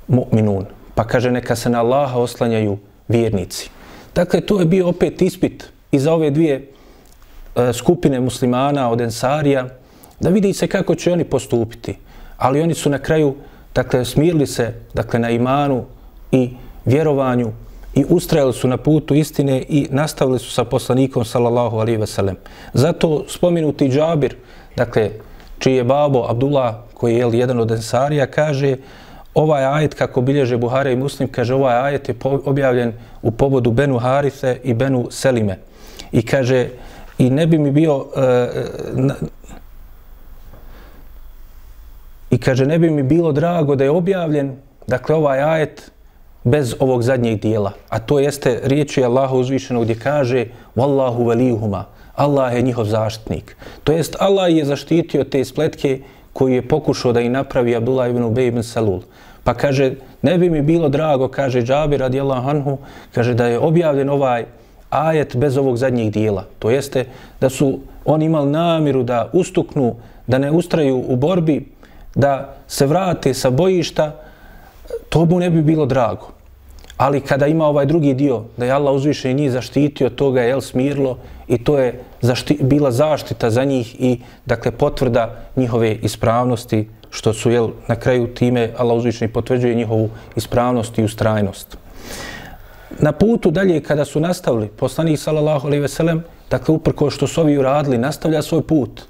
mu'minun. 0.08 0.66
Pa 0.96 1.04
kaže, 1.04 1.32
neka 1.32 1.56
se 1.56 1.70
na 1.70 1.80
Allaha 1.80 2.20
oslanjaju 2.20 2.78
vjernici. 3.08 3.70
Dakle, 4.16 4.42
to 4.42 4.60
je 4.60 4.66
bio 4.66 4.88
opet 4.88 5.22
ispit 5.22 5.70
i 5.92 6.00
za 6.00 6.14
ove 6.14 6.32
dvije 6.32 6.72
e, 7.56 7.74
skupine 7.74 8.20
muslimana 8.20 8.90
od 8.90 9.02
Ensarija, 9.02 9.68
da 10.20 10.30
vidi 10.30 10.54
se 10.54 10.68
kako 10.68 10.96
će 10.96 11.12
oni 11.12 11.24
postupiti. 11.24 11.98
Ali 12.38 12.62
oni 12.62 12.74
su 12.74 12.90
na 12.90 13.00
kraju, 13.00 13.36
dakle, 13.76 14.06
smirili 14.06 14.48
se, 14.48 14.74
dakle, 14.94 15.20
na 15.20 15.30
imanu 15.30 15.86
i 16.32 16.50
vjerovanju 16.86 17.52
i 18.00 18.06
ustrajali 18.10 18.54
su 18.54 18.68
na 18.68 18.78
putu 18.78 19.16
istine 19.16 19.64
i 19.70 19.88
nastavili 19.92 20.40
su 20.40 20.52
sa 20.52 20.64
poslanikom, 20.64 21.26
sallallahu 21.26 21.78
alaihi 21.78 22.00
wasallam. 22.00 22.36
Zato 22.74 23.26
spominuti 23.28 23.90
Džabir, 23.90 24.36
dakle, 24.76 25.10
čiji 25.60 25.76
je 25.76 25.84
babo 25.84 26.26
Abdullah, 26.30 26.76
koji 26.94 27.16
je 27.16 27.30
jedan 27.34 27.60
od 27.60 27.72
Ensarija, 27.72 28.28
kaže, 28.28 28.76
ovaj 29.34 29.66
ajet, 29.66 29.94
kako 29.94 30.22
bilježe 30.22 30.58
Buhara 30.58 30.92
i 30.92 30.96
Muslim, 30.96 31.28
kaže, 31.32 31.54
ovaj 31.54 31.76
ajet 31.76 32.10
je 32.10 32.16
objavljen 32.24 32.94
u 33.22 33.32
povodu 33.32 33.72
Benu 33.72 33.98
Harise 33.98 34.58
i 34.64 34.74
Benu 34.74 35.08
Selime. 35.12 35.60
I 36.12 36.26
kaže, 36.26 36.70
i 37.18 37.30
ne 37.30 37.48
bi 37.48 37.58
mi 37.58 37.72
bio, 37.72 37.98
uh, 37.98 38.06
na, 38.94 39.16
i 42.32 42.38
kaže, 42.38 42.66
ne 42.66 42.80
bi 42.80 42.90
mi 42.90 43.04
bilo 43.04 43.32
drago 43.32 43.76
da 43.76 43.84
je 43.84 43.90
objavljen, 43.92 44.56
dakle, 44.88 45.16
ovaj 45.16 45.42
ajet 45.42 45.92
bez 46.44 46.76
ovog 46.80 47.04
zadnjeg 47.04 47.40
dijela. 47.40 47.72
A 47.90 48.00
to 48.00 48.20
jeste 48.20 48.60
riječi 48.64 49.04
Allaha 49.04 49.36
uzvišenog 49.36 49.84
gdje 49.84 50.00
kaže, 50.00 50.46
Wallahu 50.76 51.28
velihuma, 51.28 51.86
Allah 52.16 52.56
je 52.56 52.62
njihov 52.62 52.86
zaštitnik. 52.86 53.56
To 53.84 53.92
jest, 53.92 54.16
Allah 54.20 54.56
je 54.56 54.66
zaštitio 54.66 55.24
te 55.24 55.46
spletke 55.46 56.00
koji 56.34 56.54
je 56.54 56.68
pokušao 56.68 57.14
da 57.14 57.22
i 57.22 57.30
napravi 57.30 57.76
Abdullah 57.76 58.10
ibn 58.10 58.24
Ubej 58.24 58.48
ibn 58.48 58.64
Salul. 58.64 59.02
Pa 59.44 59.54
kaže, 59.54 59.94
ne 60.22 60.38
bi 60.38 60.50
mi 60.50 60.62
bilo 60.62 60.90
drago, 60.90 61.28
kaže 61.28 61.62
Džabir 61.62 62.00
radijallahu 62.00 62.50
anhu, 62.50 62.78
kaže 63.16 63.34
da 63.34 63.48
je 63.48 63.60
objavljen 63.60 64.10
ovaj 64.10 64.46
ajet 64.90 65.36
bez 65.36 65.58
ovog 65.58 65.78
zadnjeg 65.78 66.12
dijela. 66.12 66.46
To 66.60 66.70
jeste 66.70 67.06
da 67.42 67.50
su 67.50 67.80
oni 68.06 68.26
imali 68.26 68.52
namiru 68.52 69.04
da 69.04 69.30
ustuknu, 69.34 69.96
da 70.28 70.38
ne 70.38 70.52
ustraju 70.52 71.04
u 71.08 71.16
borbi, 71.16 71.66
da 72.16 72.56
se 72.68 72.86
vrate 72.86 73.34
sa 73.34 73.50
bojišta, 73.50 74.12
to 75.10 75.26
mu 75.26 75.40
ne 75.40 75.50
bi 75.50 75.62
bilo 75.62 75.86
drago. 75.86 76.28
Ali 76.98 77.22
kada 77.22 77.48
ima 77.48 77.66
ovaj 77.66 77.86
drugi 77.86 78.14
dio, 78.14 78.44
da 78.58 78.66
je 78.66 78.72
Allah 78.72 78.94
uzviše 78.94 79.32
i 79.32 79.34
njih 79.34 79.52
zaštitio, 79.52 80.10
to 80.10 80.32
ga 80.32 80.42
je 80.42 80.48
jel, 80.48 80.62
smirlo 80.62 81.18
i 81.48 81.64
to 81.64 81.78
je 81.80 82.02
zašti, 82.22 82.58
bila 82.62 82.92
zaštita 82.92 83.50
za 83.50 83.64
njih 83.64 83.96
i 84.00 84.20
dakle 84.46 84.72
potvrda 84.72 85.36
njihove 85.56 85.96
ispravnosti, 85.96 86.88
što 87.10 87.34
su 87.34 87.52
jel, 87.52 87.70
na 87.88 87.96
kraju 87.96 88.28
time 88.34 88.70
Allah 88.78 88.98
uzviše 88.98 89.28
potvrđuje 89.28 89.76
njihovu 89.76 90.10
ispravnost 90.36 90.98
i 90.98 91.04
ustrajnost. 91.04 91.78
Na 93.00 93.12
putu 93.12 93.52
dalje 93.52 93.82
kada 93.84 94.06
su 94.06 94.20
nastavili, 94.20 94.68
poslanik 94.68 95.20
sallallahu 95.20 95.68
alejhi 95.68 95.82
ve 95.82 95.88
sellem, 95.88 96.24
dakle 96.50 96.76
uprko 96.76 97.10
što 97.10 97.28
su 97.28 97.42
ovi 97.42 97.58
uradili, 97.58 97.98
nastavlja 97.98 98.42
svoj 98.42 98.62
put 98.62 99.02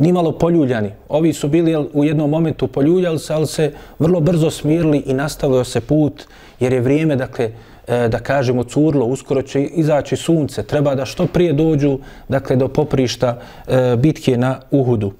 nimalo 0.00 0.32
poljuljani. 0.32 0.90
Ovi 1.08 1.32
su 1.32 1.48
bili 1.48 1.76
u 1.92 2.04
jednom 2.04 2.30
momentu 2.30 2.66
poljuljali 2.66 3.18
se, 3.18 3.34
ali 3.34 3.46
se 3.46 3.72
vrlo 3.98 4.20
brzo 4.20 4.50
smirili 4.50 5.02
i 5.06 5.14
nastavio 5.14 5.64
se 5.64 5.80
put, 5.80 6.24
jer 6.60 6.72
je 6.72 6.80
vrijeme, 6.80 7.16
dakle, 7.16 7.50
e, 7.88 8.08
da 8.08 8.18
kažemo, 8.18 8.64
curlo, 8.64 9.06
uskoro 9.06 9.42
će 9.42 9.62
izaći 9.62 10.16
sunce, 10.16 10.62
treba 10.62 10.94
da 10.94 11.04
što 11.04 11.26
prije 11.26 11.52
dođu, 11.52 11.98
dakle, 12.28 12.56
do 12.56 12.68
poprišta 12.68 13.38
e, 13.68 13.96
bitke 13.96 14.36
na 14.36 14.60
Uhudu. 14.70 15.12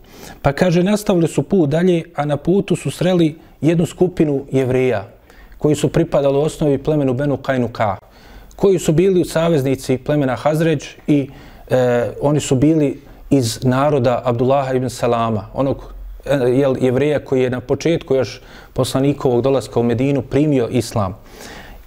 Pa 0.42 0.52
kaže, 0.52 0.82
nastavili 0.82 1.28
su 1.28 1.42
put 1.42 1.70
dalje, 1.70 2.02
a 2.14 2.24
na 2.24 2.36
putu 2.36 2.76
su 2.76 2.90
sreli 2.90 3.38
jednu 3.60 3.86
skupinu 3.86 4.44
jevreja, 4.52 5.04
koji 5.58 5.74
su 5.74 5.88
pripadali 5.88 6.36
u 6.36 6.40
osnovi 6.40 6.78
plemenu 6.78 7.14
Benu 7.14 7.36
Kajnuka, 7.36 7.96
koji 8.56 8.78
su 8.78 8.92
bili 8.92 9.20
u 9.20 9.24
saveznici 9.24 9.98
plemena 9.98 10.36
Hazređ 10.36 10.84
i 11.06 11.28
e, 11.70 12.10
oni 12.20 12.40
su 12.40 12.54
bili 12.56 13.00
iz 13.30 13.64
naroda 13.64 14.22
Abdullaha 14.24 14.74
ibn 14.74 14.90
Salama, 14.90 15.46
onog 15.54 15.92
e, 16.26 16.34
jel, 16.34 16.76
jevreja 16.80 17.24
koji 17.24 17.42
je 17.42 17.50
na 17.50 17.60
početku 17.60 18.14
još 18.14 18.40
poslanikovog 18.72 19.42
dolaska 19.42 19.80
u 19.80 19.82
Medinu 19.82 20.22
primio 20.22 20.68
islam. 20.68 21.16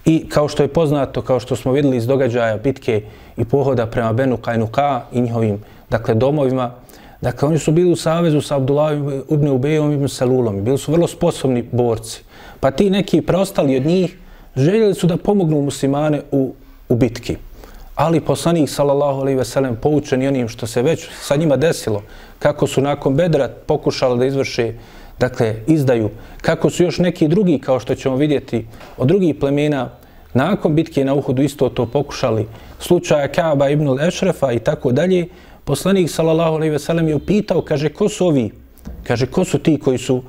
I 0.04 0.28
kao 0.28 0.48
što 0.48 0.62
je 0.62 0.68
poznato, 0.68 1.22
kao 1.22 1.40
što 1.40 1.56
smo 1.56 1.72
vidjeli 1.72 1.96
iz 1.96 2.06
događaja 2.06 2.56
bitke 2.56 3.02
i 3.36 3.44
pohoda 3.44 3.86
prema 3.86 4.12
Benu 4.12 4.36
Kajnuka 4.36 5.02
i 5.12 5.20
njihovim 5.20 5.60
dakle, 5.90 6.14
domovima, 6.14 6.70
dakle, 7.20 7.48
oni 7.48 7.58
su 7.58 7.72
bili 7.72 7.92
u 7.92 7.96
savezu 7.96 8.40
sa 8.40 8.56
Abdullahom 8.56 9.22
ibn 9.30 9.48
Ubejom 9.48 9.92
ibn 9.92 10.08
Salulom 10.08 10.58
i 10.58 10.62
bili 10.62 10.78
su 10.78 10.92
vrlo 10.92 11.06
sposobni 11.06 11.64
borci. 11.72 12.22
Pa 12.60 12.70
ti 12.70 12.90
neki 12.90 13.22
preostali 13.22 13.76
od 13.76 13.86
njih 13.86 14.18
željeli 14.56 14.94
su 14.94 15.06
da 15.06 15.16
pomognu 15.16 15.62
muslimane 15.62 16.22
u, 16.30 16.54
u 16.88 16.96
bitki. 16.96 17.36
Ali 17.94 18.20
poslanik 18.20 18.70
sallallahu 18.70 19.20
alejhi 19.20 19.38
ve 19.38 19.44
sellem 19.44 19.76
poučen 19.76 20.22
i 20.22 20.28
onim 20.28 20.48
što 20.48 20.66
se 20.66 20.82
već 20.82 21.08
sa 21.20 21.36
njima 21.36 21.56
desilo, 21.56 22.02
kako 22.38 22.66
su 22.66 22.80
nakon 22.80 23.14
Bedra 23.14 23.48
pokušali 23.66 24.18
da 24.18 24.26
izvrše 24.26 24.72
dakle 25.18 25.56
izdaju, 25.66 26.10
kako 26.42 26.70
su 26.70 26.82
još 26.82 26.98
neki 26.98 27.28
drugi 27.28 27.58
kao 27.58 27.80
što 27.80 27.94
ćemo 27.94 28.16
vidjeti 28.16 28.66
od 28.96 29.08
drugih 29.08 29.34
plemena 29.40 29.90
nakon 30.34 30.74
bitke 30.74 31.04
na 31.04 31.14
Uhudu 31.14 31.42
isto 31.42 31.68
to 31.68 31.86
pokušali, 31.86 32.46
slučaja 32.78 33.32
Kaaba 33.32 33.68
ibn 33.68 33.88
al-Ešrefa 33.88 34.56
i 34.56 34.58
tako 34.58 34.92
dalje, 34.92 35.28
poslanik 35.64 36.10
sallallahu 36.10 36.54
alejhi 36.54 36.72
ve 36.72 36.78
sellem 36.78 37.08
je 37.08 37.14
upitao, 37.14 37.62
kaže 37.62 37.88
ko 37.88 38.08
su 38.08 38.26
ovi? 38.26 38.50
Kaže 39.06 39.26
ko 39.26 39.44
su 39.44 39.58
ti 39.58 39.78
koji 39.78 39.98
su 39.98 40.22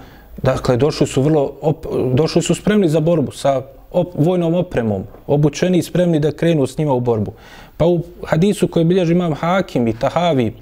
dakle 0.43 0.77
došli 0.77 1.07
su 1.07 1.21
vrlo 1.21 1.51
op, 1.61 1.85
došli 2.13 2.41
su 2.41 2.55
spremni 2.55 2.89
za 2.89 2.99
borbu 2.99 3.31
sa 3.31 3.61
op, 3.95 4.13
vojnom 4.17 4.53
opremom, 4.55 5.03
obučeni 5.27 5.77
i 5.77 5.83
spremni 5.83 6.19
da 6.19 6.31
krenu 6.31 6.67
s 6.67 6.77
njima 6.77 6.93
u 6.93 6.99
borbu. 6.99 7.33
Pa 7.77 7.85
u 7.85 8.01
hadisu 8.25 8.67
koji 8.67 8.85
bilježi 8.85 9.13
imam 9.13 9.33
Hakim 9.33 9.87
i 9.87 9.99
Tahavi 9.99 10.53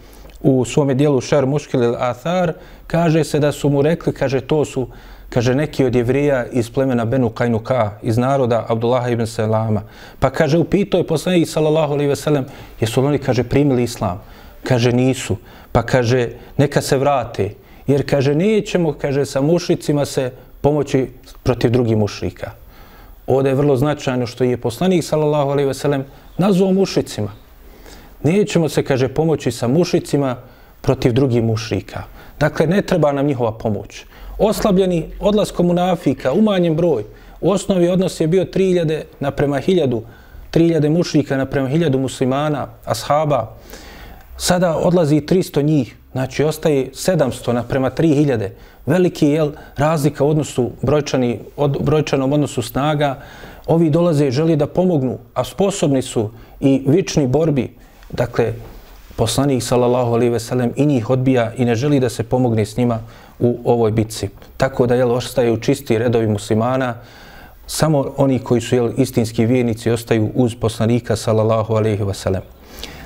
u 0.41 0.65
svome 0.65 0.93
dijelu 0.93 1.22
Šar 1.22 1.46
Muškil 1.46 1.84
il 1.84 1.96
Athar, 1.96 2.54
kaže 2.88 3.24
se 3.24 3.39
da 3.39 3.52
su 3.52 3.69
mu 3.69 3.82
rekli, 3.82 4.13
kaže 4.13 4.41
to 4.41 4.65
su 4.65 4.88
kaže 5.34 5.56
neki 5.56 5.86
od 5.86 5.96
jevrija 5.96 6.46
iz 6.52 6.69
plemena 6.69 7.06
Benu 7.06 7.30
Kajnuka, 7.30 7.91
iz 8.02 8.17
naroda 8.17 8.65
Abdullaha 8.69 9.10
ibn 9.10 9.26
Selama. 9.28 9.82
Pa 10.19 10.30
kaže, 10.30 10.58
upito 10.58 10.98
je 10.98 11.08
poslanik 11.08 11.50
sallallahu 11.50 11.93
alaihi 11.93 12.10
ve 12.10 12.15
sellem, 12.15 12.46
jesu 12.80 13.02
li 13.02 13.08
oni, 13.08 13.17
kaže, 13.17 13.43
primili 13.43 13.84
islam? 13.84 14.22
Kaže, 14.63 14.91
nisu. 14.91 15.38
Pa 15.72 15.82
kaže, 15.82 16.30
neka 16.58 16.82
se 16.82 16.98
vrate. 16.98 17.50
Jer, 17.88 18.06
kaže, 18.10 18.36
nećemo, 18.36 18.93
kaže, 18.93 19.26
sa 19.26 19.41
mušicima 19.41 20.06
se 20.06 20.32
pomoći 20.62 21.08
protiv 21.43 21.72
drugih 21.72 21.98
mušrika. 21.98 22.52
Ovdje 23.28 23.50
je 23.50 23.56
vrlo 23.56 23.76
značajno 23.76 24.28
što 24.28 24.44
je 24.44 24.58
poslanik 24.58 25.04
sallallahu 25.04 25.50
alejhi 25.50 25.68
ve 25.68 25.74
sellem 25.74 26.06
nazvao 26.38 26.72
mušicima. 26.72 27.32
Nećemo 28.24 28.70
se, 28.70 28.84
kaže, 28.84 29.08
pomoći 29.08 29.52
sa 29.52 29.68
mušicima 29.68 30.36
protiv 30.82 31.14
drugih 31.14 31.44
mušrika. 31.44 32.04
Dakle, 32.40 32.68
ne 32.68 32.82
treba 32.82 33.12
nam 33.12 33.26
njihova 33.26 33.52
pomoć. 33.58 34.06
Oslabljeni 34.38 35.06
odlaskom 35.20 35.66
munafika, 35.68 36.34
umanjen 36.34 36.76
broj, 36.76 37.04
u 37.42 37.52
osnovi 37.52 37.90
odnos 37.90 38.20
je 38.20 38.28
bio 38.28 38.46
3000 38.46 39.02
naprema 39.20 39.58
1000, 39.58 40.02
3000 40.54 40.90
mušrika 40.90 41.38
naprema 41.38 41.70
1000 41.70 41.98
muslimana, 41.98 42.68
ashaba. 42.86 43.56
Sada 44.38 44.78
odlazi 44.78 45.22
300 45.22 45.62
njih, 45.62 45.96
znači 46.13 46.43
ostaje 46.43 46.91
700 46.91 47.52
naprema 47.52 47.91
3000 47.91 48.49
veliki 48.86 49.28
je 49.28 49.52
razlika 49.78 50.23
u 50.23 50.30
odnosu 50.30 50.71
brojčani, 50.82 51.39
od, 51.58 51.78
brojčanom 51.82 52.34
odnosu 52.34 52.62
snaga. 52.62 53.19
Ovi 53.67 53.89
dolaze 53.89 54.28
i 54.28 54.32
želi 54.32 54.56
da 54.56 54.67
pomognu, 54.67 55.17
a 55.34 55.43
sposobni 55.43 56.02
su 56.02 56.30
i 56.60 56.84
vični 56.88 57.28
borbi. 57.28 57.73
Dakle, 58.10 58.54
poslanik 59.15 59.63
sallallahu 59.63 60.13
alejhi 60.13 60.32
ve 60.34 60.39
sellem 60.39 60.73
i 60.76 60.86
njih 60.86 61.10
odbija 61.10 61.54
i 61.58 61.65
ne 61.65 61.76
želi 61.76 61.99
da 61.99 62.10
se 62.10 62.23
pomogne 62.23 62.65
s 62.65 62.78
njima 62.78 62.99
u 63.39 63.60
ovoj 63.65 63.91
bitci. 63.91 64.30
Tako 64.58 64.88
da 64.88 64.95
jel, 64.95 65.12
u 65.54 65.58
čisti 65.58 65.97
redovi 65.97 66.28
muslimana, 66.28 66.95
samo 67.67 68.13
oni 68.17 68.39
koji 68.39 68.62
su 68.62 68.76
jel, 68.76 68.91
istinski 68.97 69.45
vjernici 69.45 69.91
ostaju 69.91 70.30
uz 70.36 70.56
poslanika 70.56 71.15
sallallahu 71.15 71.73
alaihi 71.73 72.04
sellem. 72.13 72.41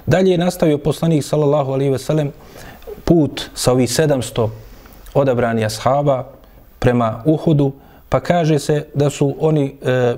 Dalje 0.06 0.32
je 0.32 0.38
nastavio 0.38 0.78
poslanik 0.78 1.24
sallallahu 1.24 1.72
alaihi 1.72 1.98
sellem 1.98 2.32
put 3.08 3.50
sa 3.56 3.72
ovih 3.72 3.90
700 3.90 4.50
odabrani 5.14 5.66
ashaba 5.66 6.28
prema 6.80 7.24
Uhudu, 7.26 7.72
pa 8.10 8.20
kaže 8.20 8.60
se 8.60 8.86
da 8.94 9.10
su 9.10 9.36
oni 9.40 9.76
e, 9.82 10.16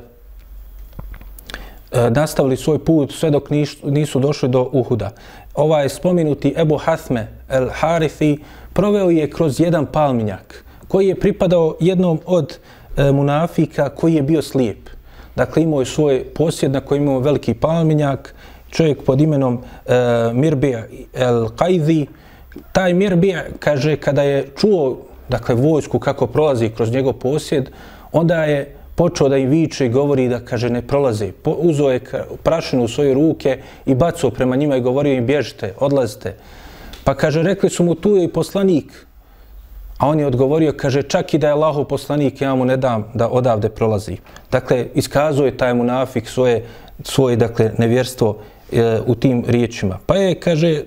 e, 1.91 2.09
nastavili 2.09 2.57
svoj 2.57 2.85
put 2.85 3.11
sve 3.11 3.29
dok 3.31 3.49
nisu 3.83 4.19
došli 4.19 4.49
do 4.49 4.69
Uhuda. 4.73 5.11
Ovaj 5.55 5.89
spominuti 5.89 6.53
Ebu 6.57 6.77
Hathme 6.77 7.27
el 7.49 7.69
Harithi 7.73 8.37
proveo 8.73 9.09
je 9.09 9.29
kroz 9.29 9.59
jedan 9.59 9.85
palminjak 9.85 10.65
koji 10.87 11.07
je 11.07 11.19
pripadao 11.19 11.75
jednom 11.79 12.19
od 12.25 12.57
e, 12.97 13.11
munafika 13.11 13.89
koji 13.89 14.13
je 14.13 14.21
bio 14.21 14.41
slijep. 14.41 14.89
Dakle, 15.35 15.63
imao 15.63 15.79
je 15.79 15.85
svoj 15.85 16.23
posjed 16.35 16.71
na 16.71 16.81
kojem 16.81 17.03
imao 17.03 17.19
veliki 17.19 17.53
palminjak, 17.53 18.35
čovjek 18.69 19.03
pod 19.03 19.21
imenom 19.21 19.59
e, 19.85 19.93
Mirbija 20.33 20.83
el 21.13 21.47
Qajdi. 21.57 22.05
Taj 22.71 22.93
Mirbija, 22.93 23.43
kaže, 23.59 23.95
kada 23.95 24.23
je 24.23 24.47
čuo 24.57 24.97
dakle, 25.29 25.55
vojsku 25.55 25.99
kako 25.99 26.27
prolazi 26.27 26.69
kroz 26.69 26.91
njegov 26.91 27.13
posjed, 27.13 27.69
onda 28.11 28.43
je 28.43 28.75
počeo 28.95 29.29
da 29.29 29.37
im 29.37 29.49
viče 29.49 29.85
i 29.85 29.89
govori 29.89 30.27
da, 30.27 30.39
kaže, 30.39 30.69
ne 30.69 30.81
prolazi. 30.81 31.31
Po, 31.31 31.51
uzo 31.51 31.89
je 31.89 32.01
prašinu 32.43 32.83
u 32.83 32.87
svoje 32.87 33.13
ruke 33.13 33.61
i 33.85 33.95
bacao 33.95 34.31
prema 34.31 34.55
njima 34.55 34.77
i 34.77 34.81
govorio 34.81 35.13
im, 35.13 35.25
bježite, 35.25 35.73
odlazite. 35.79 36.35
Pa, 37.03 37.15
kaže, 37.15 37.43
rekli 37.43 37.69
su 37.69 37.83
mu, 37.83 37.95
tu 37.95 38.15
je 38.17 38.23
i 38.23 38.33
poslanik. 38.33 39.05
A 39.97 40.07
on 40.07 40.19
je 40.19 40.27
odgovorio, 40.27 40.73
kaže, 40.77 41.03
čak 41.03 41.33
i 41.33 41.37
da 41.37 41.47
je 41.47 41.53
Allahov 41.53 41.85
poslanik, 41.85 42.41
ja 42.41 42.55
mu 42.55 42.65
ne 42.65 42.77
dam 42.77 43.07
da 43.13 43.29
odavde 43.29 43.69
prolazi. 43.69 44.17
Dakle, 44.51 44.87
iskazuje 44.95 45.57
taj 45.57 45.73
munafik 45.73 46.27
svoje, 46.27 46.63
svoje 47.03 47.35
dakle, 47.35 47.71
nevjerstvo 47.77 48.37
e, 48.71 48.99
u 49.05 49.15
tim 49.15 49.43
riječima. 49.47 49.99
Pa 50.05 50.15
je, 50.15 50.35
kaže, 50.35 50.83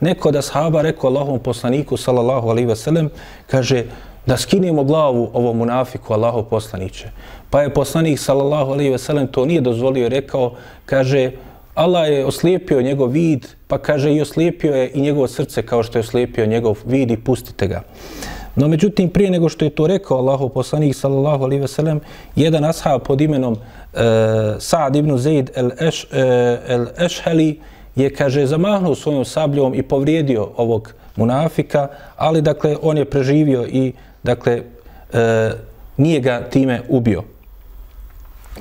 neko 0.00 0.30
da 0.30 0.42
sahaba 0.42 0.82
rekao 0.82 1.10
Allahom 1.10 1.38
poslaniku, 1.38 1.96
sallallahu 1.96 2.48
alaihi 2.48 2.68
ve 2.68 2.76
sellem, 2.76 3.10
kaže, 3.46 3.84
da 4.26 4.36
skinemo 4.36 4.84
glavu 4.84 5.30
ovom 5.32 5.56
munafiku, 5.56 6.12
Allahov 6.12 6.42
poslaniće. 6.42 7.10
Pa 7.50 7.62
je 7.62 7.74
poslanik, 7.74 8.18
sallallahu 8.18 8.72
alaihi 8.72 8.90
ve 8.90 8.98
sellem, 8.98 9.26
to 9.26 9.44
nije 9.44 9.60
dozvolio 9.60 10.06
i 10.06 10.08
rekao, 10.08 10.52
kaže, 10.86 11.30
Allah 11.74 12.08
je 12.10 12.26
oslijepio 12.26 12.82
njegov 12.82 13.08
vid, 13.08 13.46
pa 13.66 13.78
kaže 13.78 14.12
i 14.14 14.20
oslijepio 14.20 14.74
je 14.74 14.90
i 14.94 15.00
njegovo 15.00 15.28
srce 15.28 15.62
kao 15.62 15.82
što 15.82 15.98
je 15.98 16.00
oslijepio 16.00 16.46
njegov 16.46 16.76
vid 16.86 17.10
i 17.10 17.16
pustite 17.16 17.66
ga. 17.66 17.82
No 18.56 18.68
međutim, 18.68 19.08
prije 19.08 19.30
nego 19.30 19.48
što 19.48 19.64
je 19.64 19.70
to 19.70 19.86
rekao 19.86 20.18
Allahu 20.18 20.48
poslanik 20.48 20.96
sallallahu 20.96 21.44
alaihi 21.44 21.60
ve 21.60 21.68
sellem, 21.68 22.00
jedan 22.36 22.64
ashab 22.64 23.02
pod 23.02 23.20
imenom 23.20 23.54
e, 23.54 23.98
Sa'd 24.58 24.96
ibn 24.96 25.18
Zaid 25.18 25.50
eh, 25.54 25.62
el-Ešheli 26.68 27.56
uh, 27.56 27.77
je, 27.98 28.10
kaže, 28.14 28.46
zamahnuo 28.46 28.94
svojom 28.94 29.24
sabljom 29.24 29.74
i 29.74 29.82
povrijedio 29.82 30.48
ovog 30.56 30.92
munafika, 31.16 31.88
ali, 32.16 32.42
dakle, 32.42 32.76
on 32.82 32.98
je 32.98 33.04
preživio 33.04 33.66
i, 33.66 33.92
dakle, 34.22 34.62
e, 35.12 35.50
nije 35.96 36.20
ga 36.20 36.40
time 36.50 36.82
ubio. 36.88 37.22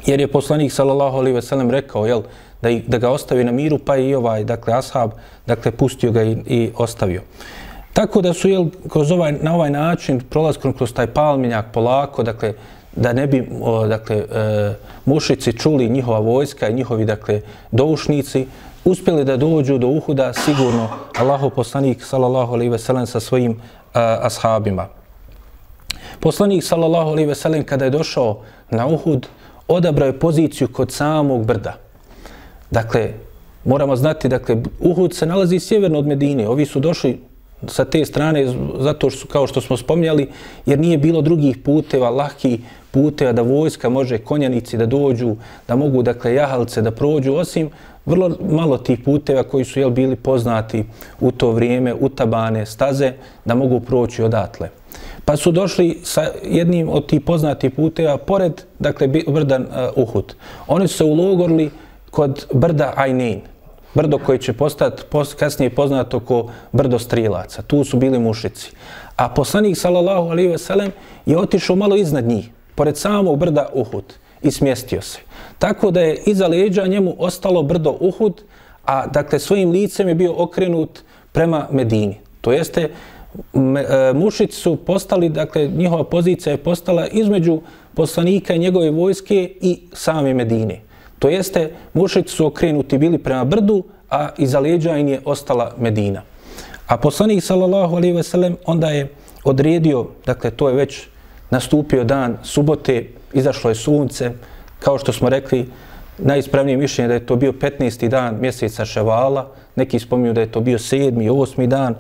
Jer 0.06 0.20
je 0.20 0.28
poslanik 0.28 0.72
sallallahu 0.72 1.18
alaihi 1.18 1.36
ve 1.36 1.42
sellem 1.42 1.72
rekao, 1.72 2.06
jel, 2.06 2.22
da, 2.62 2.70
da 2.88 2.98
ga 2.98 3.10
ostavi 3.10 3.44
na 3.44 3.52
miru, 3.52 3.78
pa 3.78 3.98
i 3.98 4.16
ovaj, 4.16 4.44
dakle, 4.44 4.74
ashab, 4.74 5.12
dakle, 5.48 5.72
pustio 5.72 6.12
ga 6.12 6.24
i, 6.24 6.38
i 6.46 6.72
ostavio. 6.76 7.22
Tako 7.94 8.22
da 8.22 8.34
su, 8.34 8.50
jel, 8.50 8.66
kroz 8.90 9.12
ovaj, 9.12 9.32
na 9.42 9.56
ovaj 9.56 9.70
način, 9.70 10.20
prolazkom 10.30 10.74
kroz 10.74 10.94
taj 10.94 11.08
palminjak 11.08 11.66
polako, 11.74 12.24
dakle, 12.24 12.54
da 12.96 13.14
ne 13.14 13.28
bi, 13.28 13.44
o, 13.62 13.88
dakle, 13.88 14.16
e, 14.18 14.74
mušici 15.06 15.54
čuli 15.54 15.90
njihova 15.90 16.20
vojska 16.20 16.70
i 16.70 16.74
njihovi, 16.74 17.06
dakle, 17.06 17.42
doušnici, 17.72 18.48
uspjeli 18.86 19.26
da 19.26 19.38
dođu 19.38 19.78
do 19.78 19.88
Uhuda, 19.88 20.34
sigurno, 20.34 20.90
Allahu 21.20 21.50
poslanik, 21.50 22.04
sallallahu 22.04 22.54
alejhi 22.54 22.72
ve 22.72 22.80
sellem, 22.80 23.06
sa 23.06 23.20
svojim 23.20 23.52
uh, 23.52 23.58
ashabima. 24.22 24.88
Poslanik, 26.20 26.64
sallallahu 26.64 27.10
alejhi 27.10 27.28
ve 27.28 27.36
sellem, 27.36 27.64
kada 27.64 27.86
je 27.86 27.92
došao 27.92 28.40
na 28.70 28.88
Uhud, 28.88 29.28
odabrao 29.68 30.08
je 30.08 30.20
poziciju 30.20 30.68
kod 30.68 30.92
samog 30.92 31.46
brda. 31.46 31.78
Dakle, 32.72 33.14
moramo 33.66 33.96
znati, 33.96 34.30
dakle, 34.30 34.58
Uhud 34.80 35.16
se 35.16 35.26
nalazi 35.26 35.60
sjeverno 35.60 36.00
od 36.00 36.08
Medine. 36.08 36.48
Ovi 36.48 36.66
su 36.66 36.80
došli 36.80 37.22
sa 37.68 37.86
te 37.86 38.06
strane, 38.06 38.54
zato 38.80 39.10
što, 39.10 39.28
kao 39.28 39.48
što 39.48 39.62
smo 39.62 39.78
spomnjali, 39.78 40.30
jer 40.66 40.80
nije 40.80 40.98
bilo 40.98 41.22
drugih 41.22 41.58
puteva, 41.58 42.10
lahki 42.10 42.60
puteva 42.92 43.32
da 43.32 43.42
vojska 43.42 43.90
može 43.90 44.18
konjanici 44.18 44.78
da 44.78 44.86
dođu, 44.86 45.36
da 45.68 45.76
mogu, 45.76 46.04
dakle, 46.04 46.34
jahalce 46.34 46.82
da 46.82 46.92
prođu, 46.92 47.34
osim 47.34 47.70
vrlo 48.06 48.32
malo 48.50 48.78
tih 48.78 49.00
puteva 49.06 49.44
koji 49.44 49.66
su 49.66 49.80
jel, 49.80 49.90
bili 49.90 50.16
poznati 50.16 50.86
u 51.20 51.32
to 51.32 51.52
vrijeme, 51.52 51.94
utabane 51.94 52.66
staze, 52.66 53.14
da 53.46 53.56
mogu 53.56 53.80
proći 53.80 54.24
odatle. 54.24 54.70
Pa 55.26 55.36
su 55.36 55.52
došli 55.52 56.00
sa 56.04 56.26
jednim 56.44 56.90
od 56.90 57.08
tih 57.08 57.22
poznatih 57.22 57.72
puteva, 57.72 58.18
pored, 58.18 58.62
dakle, 58.80 59.08
brda 59.08 59.60
uh, 59.60 60.08
Uhud. 60.08 60.36
Oni 60.68 60.88
su 60.88 60.98
se 60.98 61.04
ulogorili 61.04 61.70
kod 62.12 62.46
brda 62.54 62.94
Ajnin, 62.96 63.42
brdo 63.98 64.18
koje 64.18 64.38
će 64.38 64.54
postati 64.54 65.04
post, 65.10 65.34
kasnije 65.34 65.70
poznato 65.70 66.20
ko 66.20 66.52
brdo 66.72 67.00
strilaca. 67.00 67.62
Tu 67.62 67.84
su 67.84 67.98
bili 67.98 68.20
mušici. 68.20 68.72
A 69.16 69.30
poslanik, 69.30 69.78
sallallahu 69.78 70.30
alaihi 70.30 70.52
ve 70.54 70.58
sellem, 70.58 70.92
je 71.26 71.38
otišao 71.38 71.76
malo 71.76 71.96
iznad 71.96 72.28
njih, 72.28 72.50
pored 72.76 72.98
samog 72.98 73.40
brda 73.40 73.70
Uhud 73.74 74.14
i 74.42 74.52
smjestio 74.52 75.02
se. 75.02 75.20
Tako 75.60 75.92
da 75.92 76.02
je 76.02 76.22
iza 76.26 76.48
leđa 76.48 76.86
njemu 76.88 77.16
ostalo 77.18 77.64
brdo 77.64 77.98
Uhud, 78.00 78.42
a 78.86 79.08
dakle 79.08 79.40
svojim 79.40 79.72
licem 79.72 80.08
je 80.08 80.16
bio 80.16 80.34
okrenut 80.38 81.02
prema 81.32 81.68
Medini. 81.72 82.20
To 82.42 82.52
jeste, 82.52 82.90
me, 83.54 83.82
e, 83.82 84.14
mušici 84.14 84.56
su 84.56 84.76
postali, 84.76 85.30
dakle 85.30 85.68
njihova 85.68 86.04
pozicija 86.04 86.52
je 86.52 86.58
postala 86.58 87.08
između 87.08 87.62
poslanika 87.94 88.54
i 88.54 88.60
njegove 88.60 88.92
vojske 88.92 89.52
i 89.62 89.80
same 89.94 90.34
Medine. 90.34 90.87
To 91.20 91.30
jeste, 91.30 91.72
mušici 91.94 92.36
su 92.36 92.46
okrenuti 92.46 92.98
bili 92.98 93.18
prema 93.18 93.46
brdu, 93.46 93.84
a 94.10 94.30
iza 94.38 94.60
leđa 94.60 94.98
im 94.98 95.08
je 95.08 95.22
ostala 95.26 95.74
Medina. 95.78 96.22
A 96.88 96.98
poslanik 96.98 97.44
sallallahu 97.44 97.96
alejhi 97.96 98.16
ve 98.16 98.24
sellem 98.24 98.56
onda 98.66 98.90
je 98.90 99.08
odredio, 99.44 100.06
dakle 100.26 100.52
to 100.52 100.70
je 100.70 100.76
već 100.76 101.08
nastupio 101.50 102.04
dan 102.04 102.38
subote, 102.44 103.08
izašlo 103.34 103.70
je 103.70 103.76
sunce, 103.76 104.32
kao 104.80 104.98
što 104.98 105.14
smo 105.14 105.30
rekli, 105.30 105.70
najispravnije 106.18 106.78
mišljenje 106.78 107.08
da 107.08 107.14
je 107.14 107.26
to 107.26 107.36
bio 107.36 107.52
15. 107.52 108.08
dan 108.08 108.38
mjeseca 108.42 108.86
Ševala, 108.86 109.48
neki 109.76 110.00
spominju 110.00 110.34
da 110.34 110.42
je 110.42 110.52
to 110.52 110.60
bio 110.60 110.78
7. 110.78 111.26
i 111.26 111.30
8. 111.30 111.68
dan, 111.68 111.96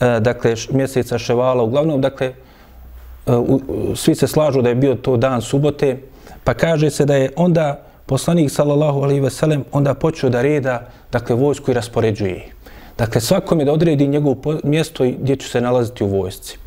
e, 0.00 0.20
dakle 0.20 0.54
mjeseca 0.70 1.18
Ševala, 1.18 1.62
uglavnom, 1.62 2.00
dakle, 2.00 2.26
e, 2.26 2.34
svi 3.94 4.14
se 4.14 4.26
slažu 4.26 4.62
da 4.62 4.68
je 4.68 4.74
bio 4.74 4.94
to 4.94 5.16
dan 5.16 5.42
subote, 5.42 5.98
pa 6.44 6.54
kaže 6.54 6.90
se 6.90 7.04
da 7.04 7.16
je 7.16 7.30
onda 7.36 7.82
poslanik 8.06 8.50
sallallahu 8.50 9.02
alejhi 9.02 9.20
ve 9.20 9.30
sellem 9.30 9.64
onda 9.72 9.94
počeo 9.94 10.30
da 10.30 10.42
reda 10.42 10.88
dakle 11.12 11.36
vojsku 11.36 11.70
i 11.70 11.74
raspoređuje. 11.74 12.48
Dakle 12.98 13.20
svakom 13.20 13.60
je 13.60 13.64
da 13.64 13.72
odredi 13.72 14.06
njegovo 14.06 14.36
mjesto 14.64 15.04
gdje 15.04 15.36
će 15.36 15.48
se 15.48 15.60
nalaziti 15.60 16.04
u 16.04 16.06
vojsci. 16.06 16.58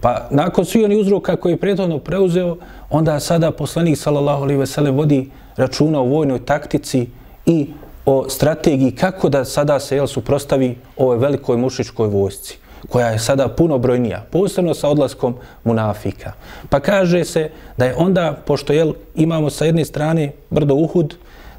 Pa 0.00 0.28
nakon 0.30 0.64
svih 0.64 0.84
onih 0.84 0.98
uzroka 0.98 1.36
koje 1.36 1.52
je 1.52 1.56
prethodno 1.56 1.98
preuzeo, 1.98 2.56
onda 2.90 3.20
sada 3.20 3.50
poslanik 3.50 3.98
sallallahu 3.98 4.42
alejhi 4.42 4.60
ve 4.60 4.66
sellem 4.66 4.96
vodi 4.96 5.30
računa 5.56 6.00
o 6.00 6.04
vojnoj 6.04 6.44
taktici 6.44 7.06
i 7.46 7.66
o 8.06 8.28
strategiji 8.28 8.90
kako 8.90 9.28
da 9.28 9.44
sada 9.44 9.80
se 9.80 9.96
jel 9.96 10.06
suprostavi 10.06 10.76
ovoj 10.96 11.18
velikoj 11.18 11.56
mušičkoj 11.56 12.08
vojsci 12.08 12.58
koja 12.88 13.08
je 13.08 13.18
sada 13.18 13.48
puno 13.48 13.78
brojnija, 13.78 14.24
posebno 14.30 14.74
sa 14.74 14.88
odlaskom 14.88 15.36
munafika. 15.64 16.32
Pa 16.68 16.80
kaže 16.80 17.24
se 17.24 17.50
da 17.76 17.84
je 17.84 17.94
onda, 17.96 18.36
pošto 18.46 18.72
jel, 18.72 18.92
imamo 19.14 19.50
sa 19.50 19.64
jedne 19.64 19.84
strane 19.84 20.32
brdo 20.50 20.74
Uhud, 20.74 21.14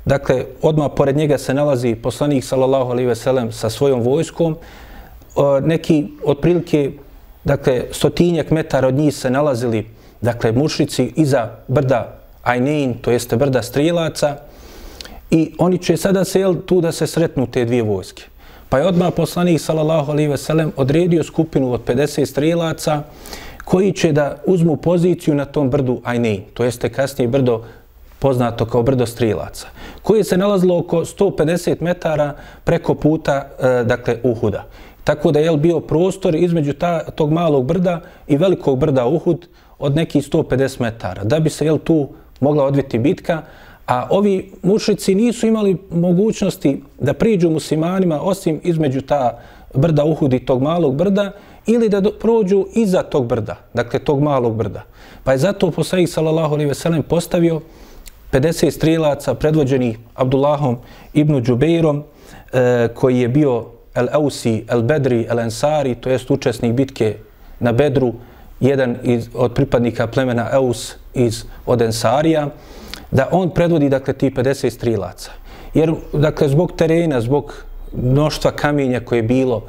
dakle, 0.05 0.45
odmah 0.62 0.91
pored 0.95 1.17
njega 1.17 1.38
se 1.38 1.53
nalazi 1.53 1.95
poslanik, 1.95 2.43
sallallahu 2.43 2.91
alaihi 2.91 3.07
ve 3.07 3.15
sellem, 3.15 3.51
sa 3.51 3.69
svojom 3.69 4.01
vojskom, 4.01 4.57
neki 5.63 6.07
otprilike, 6.25 6.91
dakle, 7.43 7.84
stotinjak 7.91 8.51
metara 8.51 8.88
od 8.88 8.93
njih 8.93 9.15
se 9.15 9.29
nalazili, 9.29 9.86
dakle, 10.21 10.51
mušici 10.51 11.13
iza 11.15 11.49
brda 11.67 12.17
Ajnein, 12.43 12.93
to 12.93 13.12
jeste 13.12 13.38
brda 13.38 13.62
Strijelaca, 13.62 14.38
i 15.31 15.53
oni 15.57 15.77
će 15.77 15.97
sada 15.97 16.25
se, 16.25 16.39
jel, 16.39 16.55
tu 16.65 16.81
da 16.81 16.91
se 16.91 17.07
sretnu 17.07 17.47
te 17.47 17.65
dvije 17.65 17.84
vojske. 17.84 18.23
Pa 18.71 18.79
je 18.79 18.88
odmah 18.88 19.12
poslanik 19.12 19.60
sallallahu 19.60 20.12
alaihi 20.12 20.29
ve 20.31 20.38
sellem 20.38 20.71
odredio 20.75 21.23
skupinu 21.23 21.73
od 21.73 21.81
50 21.86 22.25
strelaca 22.25 23.01
koji 23.65 23.91
će 23.91 24.12
da 24.12 24.38
uzmu 24.45 24.77
poziciju 24.77 25.36
na 25.36 25.45
tom 25.45 25.69
brdu 25.69 26.01
Ajnej, 26.03 26.43
to 26.53 26.63
jeste 26.63 26.89
kasnije 26.89 27.27
brdo 27.27 27.63
poznato 28.19 28.65
kao 28.65 28.84
brdo 28.84 29.05
strilaca, 29.05 29.67
koje 30.03 30.23
se 30.23 30.38
nalazilo 30.38 30.77
oko 30.77 31.01
150 31.01 31.81
metara 31.81 32.34
preko 32.63 32.95
puta, 32.95 33.47
e, 33.60 33.84
dakle, 33.84 34.17
Uhuda. 34.23 34.63
tako 35.03 35.31
da 35.31 35.39
je 35.39 35.57
bio 35.57 35.79
prostor 35.79 36.36
između 36.36 36.73
ta, 36.73 37.03
tog 37.12 37.31
malog 37.31 37.65
brda 37.65 38.01
i 38.27 38.38
velikog 38.38 38.79
brda 38.79 39.05
Uhud 39.05 39.47
od 39.79 39.95
nekih 39.95 40.23
150 40.23 40.81
metara, 40.81 41.23
da 41.23 41.39
bi 41.39 41.49
se 41.49 41.65
jel, 41.65 41.77
tu 41.77 42.10
mogla 42.39 42.65
odviti 42.65 42.99
bitka, 42.99 43.41
a 43.91 44.08
ovi 44.10 44.51
mušici 44.63 45.15
nisu 45.15 45.47
imali 45.47 45.77
mogućnosti 45.91 46.84
da 46.99 47.13
priđu 47.13 47.49
muslimanima 47.49 48.21
osim 48.21 48.60
između 48.63 49.01
ta 49.01 49.39
brda 49.73 50.06
Uhud 50.06 50.34
i 50.34 50.45
tog 50.45 50.62
malog 50.62 50.95
brda 50.95 51.32
ili 51.67 51.89
da 51.89 51.99
do, 51.99 52.12
prođu 52.12 52.65
iza 52.75 53.04
tog 53.04 53.25
brda, 53.27 53.56
dakle 53.73 53.99
tog 53.99 54.21
malog 54.21 54.56
brda. 54.56 54.84
Pa 55.23 55.32
je 55.32 55.38
zato 55.38 55.71
poslanik 55.71 56.10
sallallahu 56.10 56.54
alejhi 56.54 56.67
ve 56.67 56.73
sellem 56.73 57.04
postavio 57.04 57.62
50 58.32 58.71
strilaca 58.71 59.34
predvođenih 59.34 59.97
Abdullahom 60.15 60.77
ibn 61.13 61.41
Džubeirom, 61.43 62.04
e, 62.54 62.88
koji 62.93 63.19
je 63.19 63.27
bio 63.27 63.65
El 63.95 64.08
Ausi, 64.12 64.65
El 64.69 64.82
Bedri, 64.82 65.25
El 65.30 65.39
Ansari, 65.39 65.95
to 65.95 66.10
jest 66.10 66.32
učesnik 66.32 66.73
bitke 66.73 67.15
na 67.60 67.71
Bedru, 67.71 68.13
jedan 68.60 68.97
iz, 69.04 69.30
od 69.34 69.54
pripadnika 69.54 70.08
plemena 70.08 70.49
Eus 70.54 70.95
iz 71.13 71.43
od 71.65 71.82
Ensarija, 71.82 72.49
da 73.12 73.28
on 73.32 73.50
predvodi 73.50 73.89
dakle 73.89 74.13
ti 74.13 74.30
50 74.30 74.69
strilaca. 74.69 75.32
Jer 75.74 75.93
dakle 76.13 76.47
zbog 76.47 76.71
terena, 76.76 77.21
zbog 77.21 77.54
mnoštva 77.93 78.52
kamenja 78.52 79.00
koje 79.00 79.19
je 79.19 79.24
bilo, 79.24 79.63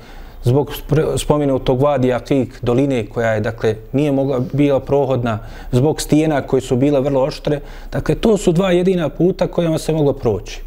zbog 0.45 0.71
spomenutog 1.17 1.83
vadi 1.83 2.13
Akik, 2.13 2.59
doline 2.63 3.07
koja 3.07 3.33
je, 3.33 3.41
dakle, 3.41 3.77
nije 3.93 4.13
mogla 4.13 4.41
bila 4.53 4.81
prohodna, 4.81 5.39
zbog 5.73 6.01
stijena 6.01 6.43
koje 6.43 6.61
su 6.61 6.77
bile 6.77 7.01
vrlo 7.01 7.23
oštre, 7.23 7.61
dakle, 7.93 8.15
to 8.15 8.37
su 8.37 8.53
dva 8.53 8.73
jedina 8.73 9.09
puta 9.09 9.47
kojima 9.47 9.79
se 9.79 9.93
moglo 9.93 10.13
proći. 10.13 10.61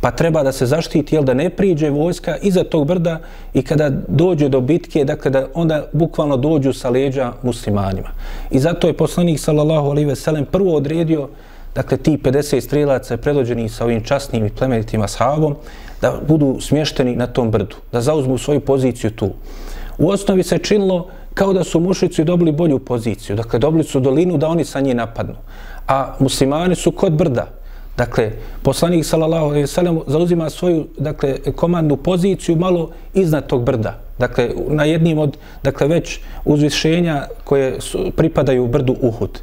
Pa 0.00 0.10
treba 0.10 0.42
da 0.42 0.52
se 0.52 0.66
zaštiti, 0.66 1.16
jel 1.16 1.24
da 1.24 1.34
ne 1.34 1.50
priđe 1.50 1.90
vojska 1.90 2.36
iza 2.42 2.64
tog 2.64 2.86
brda 2.86 3.20
i 3.54 3.62
kada 3.62 3.90
dođe 4.08 4.48
do 4.48 4.60
bitke, 4.60 5.04
dakle, 5.04 5.30
da 5.30 5.46
onda 5.54 5.86
bukvalno 5.92 6.36
dođu 6.36 6.72
sa 6.72 6.90
leđa 6.90 7.32
muslimanima. 7.42 8.08
I 8.50 8.58
zato 8.58 8.86
je 8.86 8.96
poslanik, 8.96 9.40
sallallahu 9.40 9.90
alaihi 9.90 10.08
ve 10.08 10.16
sellem, 10.16 10.46
prvo 10.46 10.76
odredio, 10.76 11.28
dakle, 11.74 11.96
ti 11.96 12.18
50 12.24 12.60
strilaca 12.60 13.16
predvođeni 13.16 13.68
sa 13.68 13.84
ovim 13.84 14.04
časnim 14.04 14.46
i 14.46 14.50
plemenitim 14.50 15.02
ashabom, 15.02 15.56
da 16.00 16.20
budu 16.28 16.56
smješteni 16.60 17.16
na 17.16 17.26
tom 17.26 17.50
brdu, 17.50 17.76
da 17.92 18.00
zauzmu 18.00 18.38
svoju 18.38 18.60
poziciju 18.60 19.10
tu. 19.10 19.30
U 19.98 20.10
osnovi 20.10 20.42
se 20.42 20.58
činilo 20.58 21.08
kao 21.34 21.52
da 21.52 21.64
su 21.64 21.80
mušici 21.80 22.24
dobili 22.24 22.52
bolju 22.52 22.78
poziciju, 22.78 23.36
dakle 23.36 23.58
dobili 23.58 23.84
su 23.84 24.00
dolinu 24.00 24.38
da 24.38 24.48
oni 24.48 24.64
sa 24.64 24.80
nje 24.80 24.94
napadnu, 24.94 25.34
a 25.88 26.14
muslimani 26.18 26.74
su 26.74 26.92
kod 26.92 27.12
brda. 27.12 27.46
Dakle, 27.96 28.32
poslanik 28.62 29.04
sallallahu 29.04 29.44
alejhi 29.44 29.60
ve 29.60 29.66
sellem 29.66 30.00
zauzima 30.06 30.50
svoju 30.50 30.86
dakle 30.98 31.36
komandnu 31.56 31.96
poziciju 31.96 32.56
malo 32.56 32.90
iznad 33.14 33.46
tog 33.46 33.64
brda. 33.64 33.98
Dakle, 34.18 34.50
na 34.68 34.84
jednim 34.84 35.18
od 35.18 35.36
dakle 35.62 35.88
već 35.88 36.20
uzvišenja 36.44 37.26
koje 37.44 37.80
su, 37.80 38.10
pripadaju 38.16 38.66
brdu 38.66 38.96
Uhud. 39.00 39.40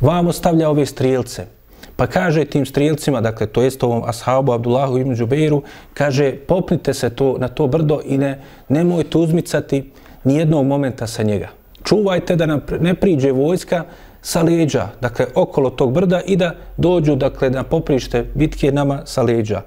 Vamo 0.00 0.32
stavlja 0.32 0.70
ove 0.70 0.86
strijelce. 0.86 1.57
Pa 1.98 2.06
kaže 2.06 2.44
tim 2.44 2.66
strijelcima, 2.66 3.20
dakle, 3.20 3.46
to 3.46 3.62
jest 3.62 3.82
ovom 3.82 4.02
ashabu 4.06 4.52
Abdullahu 4.52 4.98
ibn 4.98 5.14
Džubeiru, 5.14 5.62
kaže, 5.94 6.32
popnite 6.46 6.94
se 6.94 7.10
to, 7.10 7.34
na 7.38 7.48
to 7.48 7.66
brdo 7.66 8.00
i 8.04 8.18
ne, 8.18 8.38
nemojte 8.68 9.18
uzmicati 9.18 9.90
ni 10.24 10.36
jednog 10.36 10.66
momenta 10.66 11.06
sa 11.06 11.22
njega. 11.22 11.48
Čuvajte 11.84 12.36
da 12.36 12.46
nam 12.46 12.60
ne 12.80 12.94
priđe 12.94 13.32
vojska 13.32 13.84
sa 14.22 14.42
leđa, 14.42 14.88
dakle, 15.00 15.26
okolo 15.34 15.70
tog 15.70 15.92
brda 15.92 16.20
i 16.26 16.36
da 16.36 16.54
dođu, 16.76 17.16
dakle, 17.16 17.50
na 17.50 17.62
poprište 17.62 18.24
bitke 18.34 18.72
nama 18.72 19.00
sa 19.04 19.22
leđa. 19.22 19.62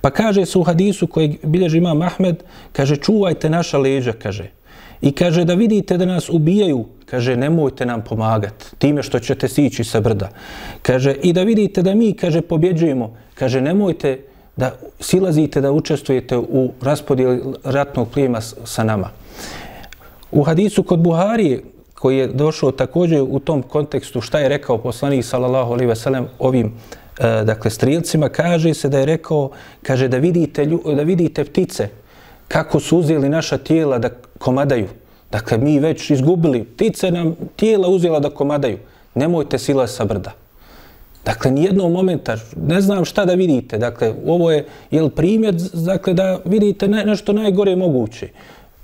Pa 0.00 0.10
kaže 0.10 0.46
se 0.46 0.58
u 0.58 0.62
hadisu 0.62 1.06
koji 1.06 1.38
bilježi 1.42 1.78
ima 1.78 1.94
Mahmed, 1.94 2.42
kaže, 2.72 2.96
čuvajte 2.96 3.50
naša 3.50 3.78
leđa, 3.78 4.12
kaže. 4.12 4.50
I 5.00 5.12
kaže 5.12 5.44
da 5.44 5.54
vidite 5.54 5.96
da 5.98 6.04
nas 6.06 6.28
ubijaju, 6.28 6.84
kaže 7.06 7.36
nemojte 7.36 7.86
nam 7.86 8.02
pomagati 8.04 8.76
time 8.78 9.02
što 9.02 9.18
ćete 9.18 9.48
sići 9.48 9.84
sa 9.84 10.00
brda. 10.00 10.28
Kaže 10.82 11.14
i 11.22 11.32
da 11.32 11.42
vidite 11.42 11.82
da 11.82 11.94
mi, 11.94 12.12
kaže, 12.12 12.40
pobjeđujemo, 12.40 13.16
kaže 13.34 13.60
nemojte 13.60 14.20
da 14.56 14.72
silazite 15.00 15.60
da 15.60 15.72
učestvujete 15.72 16.36
u 16.36 16.70
raspodijeli 16.82 17.42
ratnog 17.64 18.08
plijema 18.10 18.40
sa 18.40 18.84
nama. 18.84 19.10
U 20.32 20.42
hadisu 20.42 20.82
kod 20.82 21.00
Buharije, 21.00 21.62
koji 21.98 22.18
je 22.18 22.26
došao 22.26 22.72
također 22.72 23.22
u 23.28 23.38
tom 23.38 23.62
kontekstu 23.62 24.20
šta 24.20 24.38
je 24.38 24.48
rekao 24.48 24.78
poslanik 24.78 25.24
sallallahu 25.24 25.72
alejhi 25.72 25.88
ve 25.88 25.96
sellem 25.96 26.26
ovim 26.38 26.66
e, 26.66 27.44
dakle 27.44 27.70
strilcima 27.70 28.28
kaže 28.28 28.74
se 28.74 28.88
da 28.88 28.98
je 28.98 29.06
rekao 29.06 29.50
kaže 29.82 30.08
da 30.08 30.18
vidite 30.18 30.66
da 30.96 31.02
vidite 31.02 31.44
ptice 31.44 31.88
kako 32.48 32.80
su 32.80 32.98
uzeli 32.98 33.28
naša 33.28 33.58
tijela 33.58 33.98
da 33.98 34.10
komadaju. 34.38 34.88
Dakle, 35.30 35.58
mi 35.58 35.80
već 35.80 36.10
izgubili, 36.10 36.64
ptice 36.64 37.10
nam 37.10 37.36
tijela 37.56 37.88
uzela 37.88 38.20
da 38.20 38.30
komadaju. 38.30 38.78
Nemojte 39.14 39.58
sila 39.58 39.86
sa 39.86 40.04
brda. 40.04 40.32
Dakle, 41.24 41.50
nijednog 41.50 41.92
momenta, 41.92 42.36
ne 42.56 42.80
znam 42.80 43.04
šta 43.04 43.24
da 43.24 43.34
vidite. 43.34 43.78
Dakle, 43.78 44.14
ovo 44.26 44.50
je 44.50 44.66
jel 44.90 45.10
primjer 45.10 45.54
dakle, 45.72 46.14
da 46.14 46.38
vidite 46.44 46.88
ne, 46.88 47.04
nešto 47.04 47.32
najgore 47.32 47.76
moguće. 47.76 48.28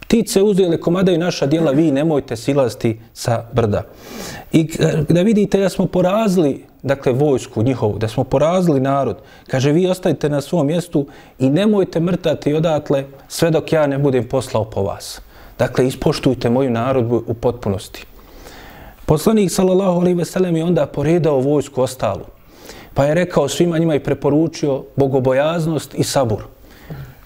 Ptice 0.00 0.42
uzele 0.42 0.80
komadaju 0.80 1.18
naša 1.18 1.46
dijela, 1.46 1.70
vi 1.70 1.90
nemojte 1.90 2.36
silasti 2.36 3.00
sa 3.12 3.44
brda. 3.52 3.82
I 4.52 4.68
e, 4.78 5.02
da 5.08 5.22
vidite 5.22 5.60
da 5.60 5.68
smo 5.68 5.86
porazili 5.86 6.64
dakle, 6.82 7.12
vojsku 7.12 7.62
njihovu, 7.62 7.98
da 7.98 8.08
smo 8.08 8.24
porazili 8.24 8.80
narod, 8.80 9.16
kaže, 9.46 9.72
vi 9.72 9.86
ostajte 9.86 10.28
na 10.28 10.40
svom 10.40 10.66
mjestu 10.66 11.06
i 11.38 11.50
nemojte 11.50 12.00
mrtati 12.00 12.54
odatle 12.54 13.04
sve 13.28 13.50
dok 13.50 13.72
ja 13.72 13.86
ne 13.86 13.98
budem 13.98 14.28
poslao 14.28 14.64
po 14.64 14.82
vas. 14.82 15.20
Dakle, 15.58 15.86
ispoštujte 15.86 16.50
moju 16.50 16.70
narodbu 16.70 17.22
u 17.26 17.34
potpunosti. 17.34 18.06
Poslanik, 19.06 19.50
sallallahu 19.50 20.00
alaihi 20.00 20.18
ve 20.18 20.24
sellem, 20.24 20.56
je 20.56 20.64
onda 20.64 20.86
poredao 20.86 21.40
vojsku 21.40 21.82
ostalu. 21.82 22.24
Pa 22.94 23.04
je 23.04 23.14
rekao 23.14 23.48
svima 23.48 23.78
njima 23.78 23.94
i 23.94 24.00
preporučio 24.00 24.84
bogobojaznost 24.96 25.94
i 25.94 26.04
sabur. 26.04 26.42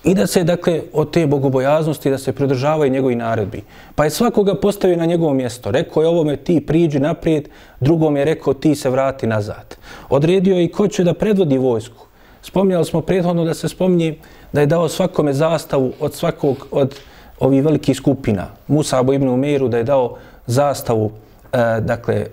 I 0.04 0.14
da 0.14 0.26
se, 0.26 0.44
dakle, 0.44 0.82
od 0.92 1.10
te 1.10 1.26
bogobojaznosti 1.26 2.10
da 2.10 2.18
se 2.18 2.32
pridržavaju 2.32 2.92
njegovi 2.92 3.14
naredbi. 3.14 3.62
Pa 3.94 4.04
je 4.04 4.10
svakoga 4.10 4.54
postavio 4.54 4.96
na 4.96 5.06
njegovo 5.06 5.34
mjesto. 5.34 5.70
Rekao 5.70 6.02
je 6.02 6.08
ovome 6.08 6.36
ti 6.36 6.60
priđi 6.66 7.00
naprijed, 7.00 7.48
drugom 7.80 8.16
je 8.16 8.24
rekao 8.24 8.54
ti 8.54 8.74
se 8.74 8.90
vrati 8.90 9.26
nazad. 9.26 9.76
Odredio 10.08 10.56
je 10.56 10.64
i 10.64 10.72
ko 10.72 10.88
će 10.88 11.04
da 11.04 11.14
predvodi 11.14 11.58
vojsku. 11.58 12.06
Spominjali 12.42 12.84
smo 12.84 13.00
prethodno 13.00 13.44
da 13.44 13.54
se 13.54 13.68
spomni 13.68 14.18
da 14.52 14.60
je 14.60 14.66
dao 14.66 14.88
svakome 14.88 15.32
zastavu 15.32 15.92
od 16.00 16.14
svakog 16.14 16.66
od 16.70 16.94
ovih 17.40 17.64
velikih 17.64 17.96
skupina. 17.96 18.46
Musa 18.68 18.98
Abu 18.98 19.12
ibn 19.12 19.28
Umeiru 19.28 19.68
da 19.68 19.78
je 19.78 19.84
dao 19.84 20.16
zastavu 20.46 21.10
e, 21.52 21.80
dakle, 21.80 22.14
e, 22.14 22.26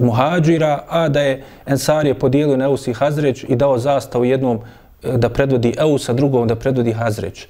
muhađira, 0.00 0.84
a 0.88 1.08
da 1.08 1.20
je 1.20 1.42
Ensarije 1.66 2.14
podijelio 2.14 2.56
na 2.56 2.64
Eus 2.64 2.86
i 2.86 2.92
Hazreć 2.92 3.44
i 3.48 3.56
dao 3.56 3.78
zastavu 3.78 4.24
jednom 4.24 4.58
e, 5.02 5.16
da 5.16 5.28
predvodi 5.28 5.74
Eus, 5.78 6.08
a 6.08 6.12
drugom 6.12 6.48
da 6.48 6.56
predvodi 6.56 6.92
Hazreć. 6.92 7.46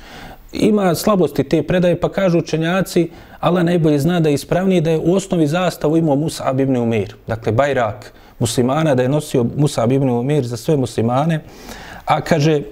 Ima 0.52 0.94
slabosti 0.94 1.44
te 1.44 1.62
predaje, 1.62 2.00
pa 2.00 2.08
kažu 2.08 2.38
učenjaci, 2.38 3.10
Allah 3.40 3.64
najbolje 3.64 3.98
zna 3.98 4.20
da 4.20 4.28
je 4.28 4.34
ispravniji 4.34 4.80
da 4.80 4.90
je 4.90 4.98
u 4.98 5.14
osnovi 5.14 5.46
zastavu 5.46 5.96
imao 5.96 6.16
Musa 6.16 6.54
ibn 6.58 6.76
Umeir, 6.76 7.14
dakle 7.26 7.52
Bajrak 7.52 8.12
muslimana, 8.38 8.94
da 8.94 9.02
je 9.02 9.08
nosio 9.08 9.46
Musa 9.56 9.84
ibn 9.84 10.08
Umeir 10.08 10.46
za 10.46 10.56
sve 10.56 10.76
muslimane, 10.76 11.40
a 12.04 12.20
kaže, 12.20 12.62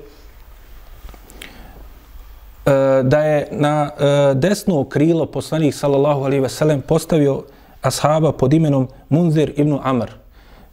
E, 2.66 3.02
da 3.02 3.18
je 3.24 3.48
na 3.50 3.90
e, 3.90 4.34
desno 4.34 4.84
krilo 4.84 5.26
poslanik 5.26 5.74
sallallahu 5.74 6.24
alejhi 6.24 6.42
ve 6.42 6.48
sellem 6.48 6.80
postavio 6.80 7.42
ashaba 7.82 8.32
pod 8.32 8.52
imenom 8.52 8.88
Munzir 9.08 9.52
ibn 9.56 9.78
Amr 9.82 10.10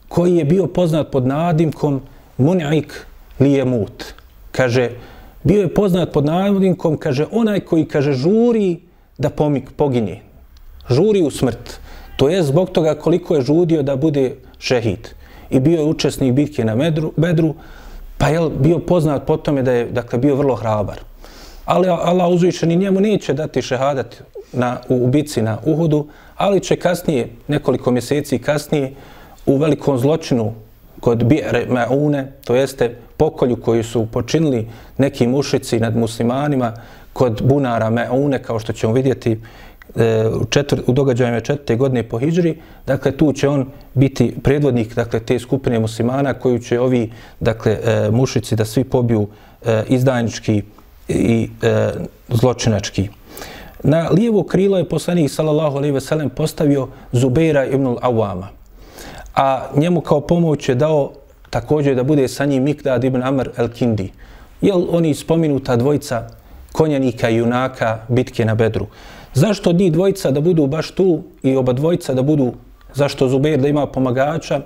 koji 0.08 0.36
je 0.36 0.46
bio 0.46 0.68
poznat 0.68 1.12
pod 1.12 1.28
nadimkom 1.28 2.02
Mun'ik 2.38 2.94
Lijemut. 3.40 4.04
Kaže, 4.52 4.90
bio 5.44 5.62
je 5.62 5.74
poznat 5.74 6.12
pod 6.12 6.26
nadimkom, 6.26 6.98
kaže, 6.98 7.26
onaj 7.32 7.60
koji, 7.60 7.86
kaže, 7.86 8.14
žuri 8.14 8.80
da 9.18 9.30
pomik, 9.30 9.72
poginje. 9.76 10.22
Žuri 10.90 11.22
u 11.22 11.32
smrt. 11.32 11.80
To 12.18 12.30
je 12.30 12.44
zbog 12.44 12.70
toga 12.70 12.96
koliko 12.96 13.36
je 13.36 13.42
žudio 13.42 13.84
da 13.84 13.96
bude 13.96 14.36
šehid. 14.60 15.10
I 15.50 15.60
bio 15.60 15.80
je 15.80 15.86
učesnik 15.86 16.34
bitke 16.34 16.66
na 16.66 16.76
Medru, 16.76 17.12
Bedru, 17.18 17.56
pa 18.18 18.28
je 18.28 18.50
bio 18.50 18.80
poznat 18.80 19.26
po 19.28 19.38
tome 19.38 19.64
da 19.64 19.72
je 19.72 19.86
dakle, 19.92 20.20
bio 20.20 20.36
vrlo 20.36 20.56
hrabar 20.56 21.00
ali 21.66 21.88
Allah 21.90 22.30
uzvišeni 22.30 22.76
njemu 22.76 23.00
neće 23.00 23.34
dati 23.34 23.62
šehadat 23.62 24.16
na, 24.54 24.78
u 24.90 25.04
ubici 25.06 25.42
na 25.42 25.58
Uhudu, 25.66 26.08
ali 26.36 26.60
će 26.60 26.76
kasnije, 26.76 27.30
nekoliko 27.48 27.92
mjeseci 27.92 28.40
kasnije, 28.40 28.94
u 29.46 29.58
velikom 29.58 29.98
zločinu 29.98 30.54
kod 31.00 31.24
Bi're 31.24 31.68
Ma'une, 31.70 32.26
to 32.46 32.56
jeste 32.56 32.96
pokolju 33.18 33.56
koju 33.56 33.84
su 33.84 34.06
počinili 34.06 34.68
neki 34.98 35.28
mušici 35.28 35.80
nad 35.80 35.98
muslimanima 35.98 36.74
kod 37.14 37.42
bunara 37.44 37.90
Ma'une, 37.90 38.40
kao 38.40 38.60
što 38.60 38.74
ćemo 38.74 38.94
vidjeti 38.94 39.40
e, 39.96 40.28
u, 40.42 40.46
četvr, 40.46 40.82
u 40.88 40.94
događajima 40.94 41.40
četvrte 41.40 41.76
godine 41.76 42.04
po 42.04 42.20
Hidžri, 42.20 42.58
dakle 42.88 43.12
tu 43.12 43.34
će 43.34 43.50
on 43.50 43.68
biti 43.94 44.36
predvodnik 44.44 44.96
dakle, 44.96 45.20
te 45.20 45.40
skupine 45.40 45.80
muslimana 45.80 46.34
koju 46.34 46.60
će 46.60 46.80
ovi 46.80 47.12
dakle, 47.40 47.78
e, 47.84 48.10
mušici 48.12 48.56
da 48.56 48.66
svi 48.66 48.84
pobiju 48.84 49.28
e, 49.66 49.84
izdajnički 49.88 50.64
i 51.08 51.50
e, 51.62 51.92
zločinački. 52.30 53.10
na 53.84 54.10
lijevo 54.10 54.44
krilo 54.44 54.78
je 54.78 54.90
poslanik 54.90 55.32
sallallahu 55.32 55.78
alejhi 55.78 55.94
ve 55.94 56.02
sellem 56.02 56.30
postavio 56.30 56.88
Zubeira 57.12 57.66
ibn 57.66 57.86
al-Awama. 57.86 58.48
A 59.36 59.68
njemu 59.76 60.02
kao 60.02 60.22
pomoć 60.22 60.70
je 60.70 60.76
dao 60.76 61.12
također 61.50 61.96
da 61.96 62.04
bude 62.04 62.28
sa 62.28 62.46
njim 62.46 62.64
Mikdad 62.64 63.04
ibn 63.04 63.24
Amr 63.24 63.50
el-Kindi. 63.58 64.08
Jel 64.62 64.86
oni 64.90 65.14
spominuta 65.14 65.76
dvojica 65.76 66.28
konjanika 66.72 67.30
i 67.30 67.36
junaka 67.36 68.00
bitke 68.08 68.46
na 68.46 68.56
Bedru. 68.56 68.88
Zašto 69.34 69.72
njih 69.72 69.92
dvojica 69.92 70.32
da 70.32 70.42
budu 70.42 70.68
baš 70.68 70.92
tu 70.92 71.24
i 71.44 71.56
oba 71.56 71.74
dvojica 71.74 72.14
da 72.14 72.22
budu, 72.22 72.54
zašto 72.94 73.28
Zubeir 73.28 73.60
da 73.60 73.68
ima 73.68 73.88
pomagača, 73.88 74.62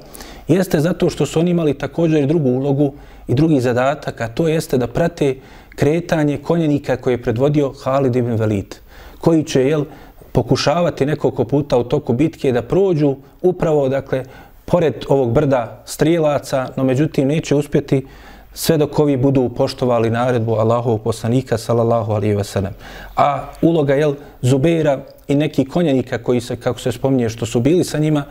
jeste 0.48 0.80
zato 0.80 1.10
što 1.10 1.26
su 1.26 1.40
oni 1.40 1.52
imali 1.52 1.74
također 1.74 2.28
drugu 2.28 2.50
ulogu 2.50 2.94
i 3.28 3.34
drugi 3.34 3.62
zadatak, 3.62 4.22
a 4.22 4.28
to 4.28 4.48
jeste 4.48 4.78
da 4.78 4.88
prate 4.88 5.36
kretanje 5.80 6.38
konjenika 6.38 6.98
koje 6.98 7.14
je 7.14 7.22
predvodio 7.22 7.74
Halid 7.84 8.16
ibn 8.16 8.36
Velid, 8.36 8.76
koji 9.20 9.44
će 9.44 9.66
jel, 9.66 9.86
pokušavati 10.32 11.06
nekoliko 11.06 11.44
puta 11.44 11.78
u 11.78 11.84
toku 11.84 12.14
bitke 12.14 12.52
da 12.52 12.62
prođu 12.62 13.16
upravo, 13.42 13.90
dakle, 13.90 14.24
pored 14.66 15.06
ovog 15.08 15.32
brda 15.32 15.84
strijelaca, 15.86 16.68
no 16.76 16.84
međutim 16.84 17.28
neće 17.28 17.56
uspjeti 17.56 18.06
sve 18.54 18.78
dok 18.78 19.00
ovi 19.00 19.18
budu 19.18 19.50
poštovali 19.50 20.10
naredbu 20.10 20.54
Allahovog 20.54 21.02
poslanika 21.02 21.58
sallallahu 21.58 22.12
alaihi 22.12 22.36
ve 22.36 22.44
sellem. 22.44 22.74
A 23.16 23.46
uloga 23.62 23.96
jel 23.96 24.16
Zubeira 24.42 25.00
i 25.28 25.36
neki 25.36 25.66
konjanika 25.66 26.24
koji 26.24 26.42
se, 26.42 26.56
kako 26.56 26.80
se 26.80 26.92
spominje, 26.92 27.30
što 27.30 27.46
su 27.46 27.60
bili 27.60 27.84
sa 27.84 27.98
njima, 27.98 28.24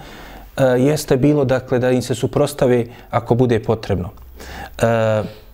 e, 0.56 0.62
jeste 0.64 1.16
bilo 1.16 1.44
dakle 1.44 1.78
da 1.78 1.90
im 1.90 2.02
se 2.02 2.14
suprostave 2.14 2.86
ako 3.10 3.34
bude 3.34 3.62
potrebno. 3.62 4.10
E, 4.82 5.47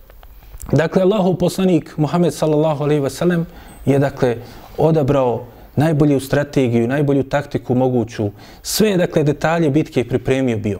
dakle, 0.71 1.01
Allahov 1.01 1.35
poslanik 1.37 1.97
Muhammed 1.97 2.33
sallallahu 2.33 2.83
alaihi 2.83 3.01
ve 3.01 3.09
sellem 3.09 3.45
je 3.85 3.99
dakle 3.99 4.37
odabrao 4.77 5.45
najbolju 5.75 6.19
strategiju, 6.19 6.87
najbolju 6.87 7.23
taktiku 7.23 7.75
moguću. 7.75 8.29
Sve, 8.61 8.97
dakle, 8.97 9.23
detalje 9.23 9.69
bitke 9.69 10.07
pripremio 10.07 10.57
bio. 10.57 10.79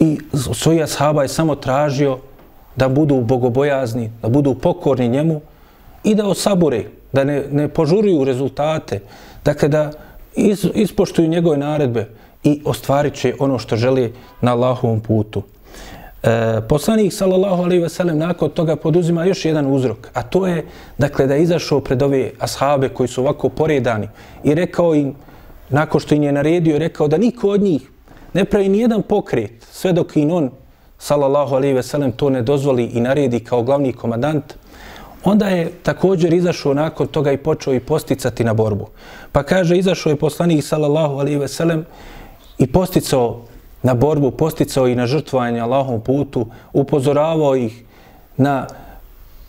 I 0.00 0.18
svoj 0.54 0.82
ashaba 0.82 1.22
je 1.22 1.28
samo 1.28 1.54
tražio 1.54 2.18
da 2.76 2.88
budu 2.88 3.20
bogobojazni, 3.20 4.12
da 4.22 4.28
budu 4.28 4.54
pokorni 4.54 5.08
njemu 5.08 5.40
i 6.04 6.14
da 6.14 6.26
osabore, 6.26 6.84
da 7.12 7.24
ne, 7.24 7.44
ne 7.50 7.68
požuruju 7.68 8.24
rezultate, 8.24 9.00
dakle 9.44 9.68
da 9.68 9.90
is, 10.34 10.64
ispoštuju 10.74 11.28
njegove 11.28 11.56
naredbe 11.56 12.08
i 12.44 12.62
ostvarit 12.64 13.14
će 13.14 13.34
ono 13.38 13.58
što 13.58 13.76
želi 13.76 14.12
na 14.40 14.52
Allahovom 14.52 15.00
putu. 15.00 15.42
E, 16.22 16.60
poslanik 16.68 17.12
sallallahu 17.12 17.62
alaihi 17.62 17.82
ve 17.82 17.88
sellem 17.88 18.18
nakon 18.18 18.50
toga 18.50 18.76
poduzima 18.76 19.24
još 19.24 19.44
jedan 19.44 19.66
uzrok, 19.74 20.08
a 20.14 20.22
to 20.22 20.46
je 20.46 20.64
dakle 20.98 21.26
da 21.26 21.34
je 21.34 21.42
izašao 21.42 21.80
pred 21.80 22.02
ove 22.02 22.30
ashabe 22.38 22.88
koji 22.88 23.08
su 23.08 23.20
ovako 23.20 23.48
poredani 23.48 24.08
i 24.44 24.54
rekao 24.54 24.94
im 24.94 25.14
nakon 25.68 26.00
što 26.00 26.14
im 26.14 26.22
je 26.22 26.32
naredio 26.32 26.78
rekao 26.78 27.08
da 27.08 27.18
niko 27.18 27.48
od 27.48 27.62
njih 27.62 27.90
ne 28.32 28.44
pravi 28.44 28.68
ni 28.68 28.78
jedan 28.78 29.02
pokret 29.02 29.66
sve 29.70 29.92
dok 29.92 30.16
im 30.16 30.30
on 30.32 30.50
sallallahu 30.98 31.54
alaihi 31.54 31.74
ve 31.74 31.82
sellem 31.82 32.12
to 32.12 32.30
ne 32.30 32.42
dozvoli 32.42 32.84
i 32.84 33.00
naredi 33.00 33.40
kao 33.40 33.62
glavni 33.62 33.92
komandant, 33.92 34.54
onda 35.24 35.48
je 35.48 35.70
također 35.82 36.32
izašao 36.32 36.74
nakon 36.74 37.06
toga 37.06 37.32
i 37.32 37.36
počeo 37.36 37.74
i 37.74 37.80
posticati 37.80 38.44
na 38.44 38.54
borbu. 38.54 38.88
Pa 39.32 39.42
kaže, 39.42 39.78
izašao 39.78 40.10
je 40.10 40.16
poslanik 40.16 40.64
sallallahu 40.64 41.18
alaihi 41.18 41.38
ve 41.38 41.48
sellem 41.48 41.84
i 42.58 42.66
posticao 42.66 43.42
na 43.82 43.94
borbu, 43.94 44.30
posticao 44.30 44.88
i 44.88 44.94
na 44.94 45.06
žrtvovanje 45.06 45.60
Allahom 45.60 46.00
putu, 46.00 46.46
upozoravao 46.72 47.56
ih 47.56 47.84
na 48.36 48.66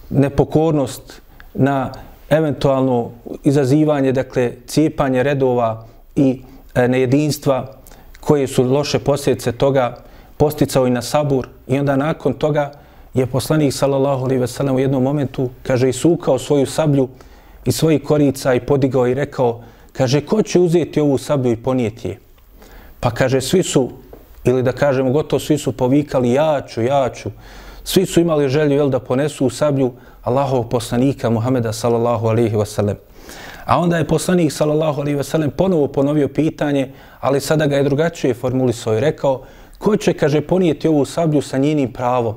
nepokornost, 0.10 1.22
na 1.54 1.92
eventualno 2.30 3.12
izazivanje, 3.44 4.12
dakle, 4.12 4.52
cijepanje 4.68 5.24
redova 5.24 5.86
i 6.16 6.42
e, 6.76 6.88
nejedinstva 6.88 7.74
koje 8.20 8.48
su 8.48 8.64
loše 8.64 9.00
posljedice 9.00 9.52
toga, 9.52 9.98
posticao 10.38 10.88
i 10.88 10.92
na 10.92 11.02
sabur 11.02 11.48
i 11.68 11.80
onda 11.80 11.96
nakon 11.96 12.34
toga 12.34 12.72
je 13.14 13.26
poslanik 13.26 13.74
sallallahu 13.74 14.24
alejhi 14.24 14.42
ve 14.42 14.48
sellem 14.48 14.76
u 14.76 14.80
jednom 14.80 15.04
momentu 15.04 15.50
kaže 15.64 15.90
i 15.90 15.94
sukao 15.94 16.40
svoju 16.40 16.66
sablju 16.66 17.08
i 17.66 17.72
svoji 17.72 18.00
korica 18.00 18.54
i 18.54 18.60
podigao 18.60 19.08
i 19.08 19.14
rekao 19.14 19.64
kaže 19.94 20.22
ko 20.22 20.42
će 20.42 20.60
uzeti 20.60 21.00
ovu 21.00 21.18
sablju 21.18 21.52
i 21.52 21.56
ponijeti 21.56 22.08
je? 22.08 22.20
Pa 23.00 23.12
kaže 23.12 23.42
svi 23.42 23.64
su 23.64 23.92
ili 24.44 24.64
da 24.64 24.72
kažemo 24.72 25.12
gotovo 25.12 25.40
svi 25.40 25.58
su 25.58 25.72
povikali 25.72 26.32
ja 26.32 26.62
ću 26.68 26.82
ja 26.82 27.10
ću 27.10 27.30
svi 27.84 28.06
su 28.06 28.20
imali 28.20 28.50
želju 28.50 28.76
jel 28.76 28.90
da 28.90 29.00
ponesu 29.00 29.50
sablju 29.50 29.92
Allahov 30.24 30.64
poslanika 30.64 31.30
Muhameda 31.30 31.74
sallallahu 31.74 32.28
alejhi 32.28 32.58
ve 32.58 32.66
sellem 32.66 32.98
A 33.66 33.80
onda 33.80 33.98
je 33.98 34.08
poslanik 34.08 34.52
sallallahu 34.52 35.02
alejhi 35.02 35.18
ve 35.18 35.24
sellem 35.24 35.52
ponovo 35.52 35.88
ponovio 35.88 36.28
pitanje, 36.28 36.92
ali 37.20 37.42
sada 37.42 37.66
ga 37.66 37.78
je 37.78 37.84
drugačije 37.84 38.34
formulisao 38.34 38.98
i 38.98 39.00
rekao: 39.00 39.42
ko 39.78 39.98
će, 39.98 40.14
kaže, 40.14 40.42
ponijeti 40.42 40.88
ovu 40.88 41.06
sablju 41.06 41.42
sa 41.42 41.58
njenim 41.58 41.94
pravom? 41.94 42.36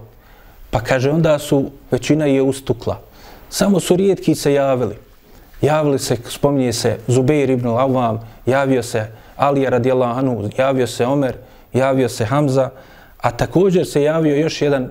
Pa 0.70 0.80
kaže, 0.80 1.11
onda 1.11 1.38
su, 1.38 1.70
većina 1.90 2.26
je 2.26 2.42
ustukla. 2.42 3.00
Samo 3.50 3.80
su 3.80 3.96
rijetki 3.96 4.34
se 4.34 4.52
javili. 4.52 4.94
Javili 5.62 5.98
se, 5.98 6.16
spominje 6.28 6.72
se, 6.72 6.98
Zubeir 7.07 7.50
ibn 7.50 7.68
Lavam, 7.68 8.20
javio 8.46 8.82
se 8.82 9.07
Alija 9.36 9.70
radijallahu 9.70 10.18
anhu, 10.18 10.48
javio 10.59 10.86
se 10.86 11.07
Omer, 11.07 11.36
javio 11.77 12.09
se 12.09 12.24
Hamza, 12.24 12.70
a 13.20 13.31
također 13.31 13.87
se 13.87 14.03
javio 14.03 14.37
još 14.37 14.62
jedan 14.62 14.89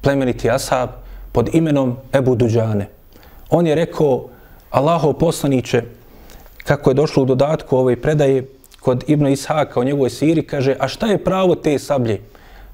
plemeniti 0.00 0.50
ashab 0.50 0.88
pod 1.32 1.54
imenom 1.54 1.96
Ebu 2.12 2.34
Duđane. 2.34 2.88
On 3.50 3.66
je 3.66 3.74
rekao, 3.74 4.28
Allahov 4.70 5.12
poslaniće, 5.12 5.82
kako 6.64 6.90
je 6.90 6.94
došlo 6.94 7.22
u 7.22 7.26
dodatku 7.26 7.76
ove 7.76 7.96
predaje, 7.96 8.46
kod 8.80 9.04
Ibn 9.06 9.26
Ishaka 9.26 9.80
o 9.80 9.84
njegovoj 9.84 10.10
siri, 10.10 10.42
kaže, 10.46 10.76
a 10.80 10.88
šta 10.88 11.06
je 11.06 11.24
pravo 11.24 11.54
te 11.54 11.78
sablje? 11.78 12.20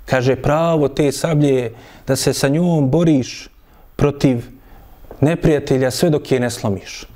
Kaže, 0.07 0.37
pravo 0.37 0.89
te 0.89 1.12
sablje 1.12 1.55
je 1.55 1.75
da 2.07 2.17
se 2.17 2.33
sa 2.33 2.49
njom 2.49 2.91
boriš 2.91 3.49
protiv 3.97 4.45
neprijatelja 5.21 5.91
sve 5.91 6.11
dok 6.11 6.33
je 6.33 6.41
ne 6.41 6.51
slomiš. 6.51 7.07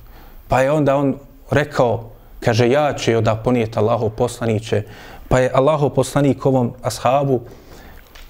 Pa 0.49 0.61
je 0.61 0.73
onda 0.73 0.97
on 0.97 1.17
rekao, 1.51 2.11
kaže, 2.41 2.71
ja 2.71 2.95
ću 2.95 3.11
joj 3.11 3.23
da 3.23 3.37
ponijeti 3.37 3.79
Allahov 3.79 4.11
poslaniće. 4.11 4.83
Pa 5.29 5.39
je 5.39 5.51
Allahov 5.55 5.91
poslanik 5.91 6.47
ovom 6.47 6.72
ashabu, 6.83 7.41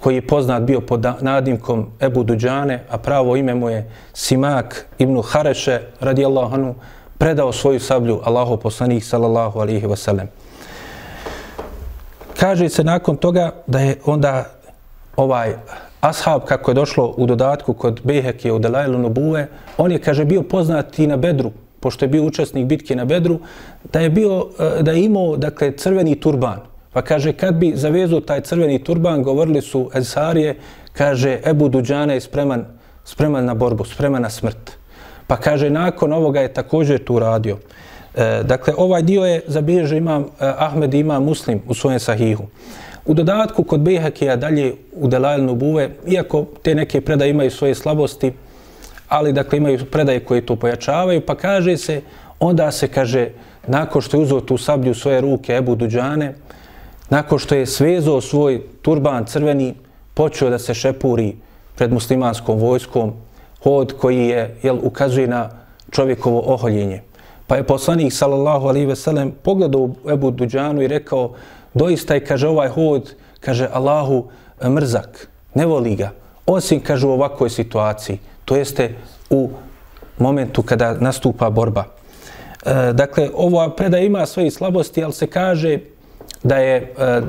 koji 0.01 0.14
je 0.14 0.26
poznat 0.26 0.62
bio 0.62 0.80
pod 0.80 1.07
nadimkom 1.20 1.86
Ebu 2.01 2.22
Duđane, 2.24 2.84
a 2.90 2.99
pravo 2.99 3.36
ime 3.36 3.55
mu 3.55 3.68
je 3.68 3.90
Simak 4.12 4.86
ibn 4.99 5.22
Hareše, 5.22 5.80
radijallahu 6.01 6.55
anhu, 6.55 6.74
predao 7.18 7.53
svoju 7.53 7.80
sablju 7.80 8.20
Allahov 8.24 8.57
poslanik, 8.57 9.05
sallallahu 9.05 9.61
alihi 9.61 9.86
wasallam. 9.86 10.26
Kaže 12.40 12.68
se 12.68 12.84
nakon 12.84 13.16
toga 13.16 13.51
da 13.66 13.80
je 13.80 13.96
onda 14.07 14.44
ovaj 15.16 15.55
ashab, 16.01 16.42
kako 16.44 16.70
je 16.70 16.74
došlo 16.74 17.14
u 17.16 17.26
dodatku 17.26 17.74
kod 17.74 18.01
Beheke 18.05 18.53
u 18.53 18.59
Delajlu 18.59 18.99
Nubuve, 18.99 19.49
on 19.78 19.92
je, 19.92 19.99
kaže, 19.99 20.24
bio 20.24 20.42
poznat 20.42 20.99
i 20.99 21.07
na 21.07 21.16
Bedru, 21.16 21.51
pošto 21.80 22.05
je 22.05 22.09
bio 22.09 22.24
učesnik 22.24 22.66
bitke 22.66 22.96
na 22.96 23.05
Bedru, 23.05 23.38
da 23.92 24.01
je 24.01 24.11
bio, 24.11 24.46
eh, 24.59 24.82
da 24.82 24.92
je 24.92 25.05
imao, 25.05 25.36
dakle, 25.36 25.76
crveni 25.76 26.20
turban. 26.20 26.78
Pa 26.99 27.03
kaže, 27.03 27.32
kad 27.32 27.55
bi 27.55 27.72
zavezu 27.76 28.20
taj 28.20 28.40
crveni 28.40 28.82
turban, 28.84 29.22
govorili 29.22 29.61
su 29.62 29.90
Ensarije, 29.94 30.57
kaže, 30.92 31.38
Ebu 31.46 31.68
Duđane 31.68 32.14
je 32.14 32.20
spreman, 32.20 32.64
spreman 33.05 33.44
na 33.44 33.55
borbu, 33.55 33.84
spreman 33.84 34.22
na 34.22 34.30
smrt. 34.30 34.72
Pa 35.26 35.36
kaže, 35.36 35.70
nakon 35.70 36.12
ovoga 36.12 36.40
je 36.40 36.53
također 36.53 37.05
tu 37.05 37.18
radio. 37.18 37.59
E, 38.14 38.42
dakle, 38.42 38.74
ovaj 38.76 39.03
dio 39.03 39.24
je 39.24 39.42
zabilježio 39.46 39.96
imam 39.96 40.22
eh, 40.22 40.26
Ahmed 40.40 40.94
ima 40.94 41.20
Muslim 41.20 41.62
u 41.68 41.74
svojem 41.74 42.01
sahihu. 42.01 42.46
U 43.07 43.14
dodatku 43.14 43.62
kod 43.62 43.80
Bejhakija 43.80 44.36
dalje 44.36 44.74
u 44.92 45.09
Delajl 45.09 45.55
Buve, 45.55 45.90
iako 46.07 46.46
te 46.62 46.74
neke 46.74 47.01
predaje 47.01 47.30
imaju 47.30 47.51
svoje 47.51 47.74
slabosti, 47.74 48.32
ali 49.09 49.32
dakle 49.32 49.59
imaju 49.59 49.86
predaje 49.86 50.20
koje 50.20 50.46
to 50.46 50.57
pojačavaju, 50.57 51.20
pa 51.20 51.34
kaže 51.34 51.76
se, 51.76 52.01
onda 52.40 52.72
se 52.72 52.88
kaže, 52.88 53.28
nakon 53.66 54.03
što 54.03 54.16
je 54.16 54.22
uzeo 54.22 54.40
tu 54.40 54.59
sablju 54.59 54.90
u 54.90 54.94
svoje 54.94 55.20
ruke 55.20 55.55
Ebu 55.55 55.74
Duđane, 55.74 56.34
nakon 57.11 57.38
što 57.38 57.54
je 57.54 57.66
svezao 57.66 58.20
svoj 58.20 58.62
turban 58.82 59.24
crveni, 59.24 59.74
počeo 60.14 60.50
da 60.50 60.59
se 60.59 60.74
šepuri 60.74 61.36
pred 61.76 61.92
muslimanskom 61.92 62.59
vojskom, 62.59 63.12
hod 63.62 63.92
koji 64.00 64.26
je, 64.26 64.56
jel, 64.62 64.78
ukazuje 64.82 65.26
na 65.26 65.50
čovjekovo 65.90 66.42
oholjenje. 66.46 67.02
Pa 67.46 67.56
je 67.56 67.62
poslanik 67.62 68.12
sallallahu 68.12 68.66
alaihi 68.68 68.86
ve 68.86 68.96
sellem 68.96 69.32
pogledao 69.42 69.90
Ebu 70.12 70.30
Duđanu 70.30 70.82
i 70.82 70.88
rekao 70.88 71.34
doista 71.74 72.14
je, 72.14 72.24
kaže, 72.24 72.48
ovaj 72.48 72.68
hod, 72.68 73.14
kaže, 73.40 73.68
Allahu 73.72 74.24
e, 74.61 74.68
mrzak, 74.68 75.28
ne 75.54 75.66
voli 75.66 75.96
ga. 75.96 76.11
Osim, 76.46 76.80
kaže, 76.80 77.06
u 77.06 77.11
ovakvoj 77.11 77.50
situaciji, 77.50 78.18
to 78.44 78.56
jeste 78.56 78.94
u 79.30 79.50
momentu 80.18 80.62
kada 80.62 80.94
nastupa 81.00 81.50
borba. 81.50 81.84
E, 81.84 82.92
dakle, 82.92 83.30
ova 83.34 83.70
predaja 83.70 84.04
ima 84.04 84.26
svoje 84.26 84.50
slabosti, 84.50 85.04
ali 85.04 85.12
se 85.12 85.26
kaže 85.26 85.78
da 86.43 86.57
je 86.57 86.76
e, 86.76 87.20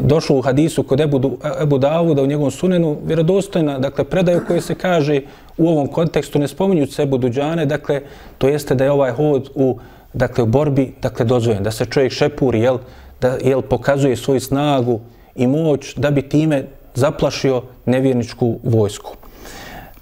došlo 0.00 0.38
u 0.38 0.42
hadisu 0.42 0.82
kod 0.82 1.00
Ebu, 1.00 1.38
e, 1.44 1.62
Ebu 1.62 1.78
Davuda 1.78 2.22
u 2.22 2.26
njegovom 2.26 2.50
sunenu, 2.50 2.96
vjerodostojna, 3.04 3.78
dakle, 3.78 4.04
predaju 4.04 4.40
koje 4.46 4.60
se 4.60 4.74
kaže 4.74 5.20
u 5.58 5.68
ovom 5.68 5.86
kontekstu, 5.86 6.38
ne 6.38 6.48
spominju 6.48 6.86
se 6.86 7.02
Ebu 7.02 7.18
Duđane, 7.18 7.66
dakle, 7.66 8.00
to 8.38 8.48
jeste 8.48 8.74
da 8.74 8.84
je 8.84 8.90
ovaj 8.90 9.12
hod 9.12 9.50
u, 9.54 9.78
dakle, 10.12 10.44
u 10.44 10.46
borbi, 10.46 10.94
dakle, 11.02 11.26
dozvojen, 11.26 11.62
da 11.62 11.70
se 11.70 11.86
čovjek 11.86 12.12
šepuri, 12.12 12.60
jel, 12.60 12.78
da, 13.20 13.36
jel, 13.44 13.62
pokazuje 13.62 14.16
svoju 14.16 14.40
snagu 14.40 15.00
i 15.36 15.46
moć, 15.46 15.94
da 15.96 16.10
bi 16.10 16.28
time 16.28 16.64
zaplašio 16.94 17.62
nevjerničku 17.86 18.58
vojsku. 18.62 19.16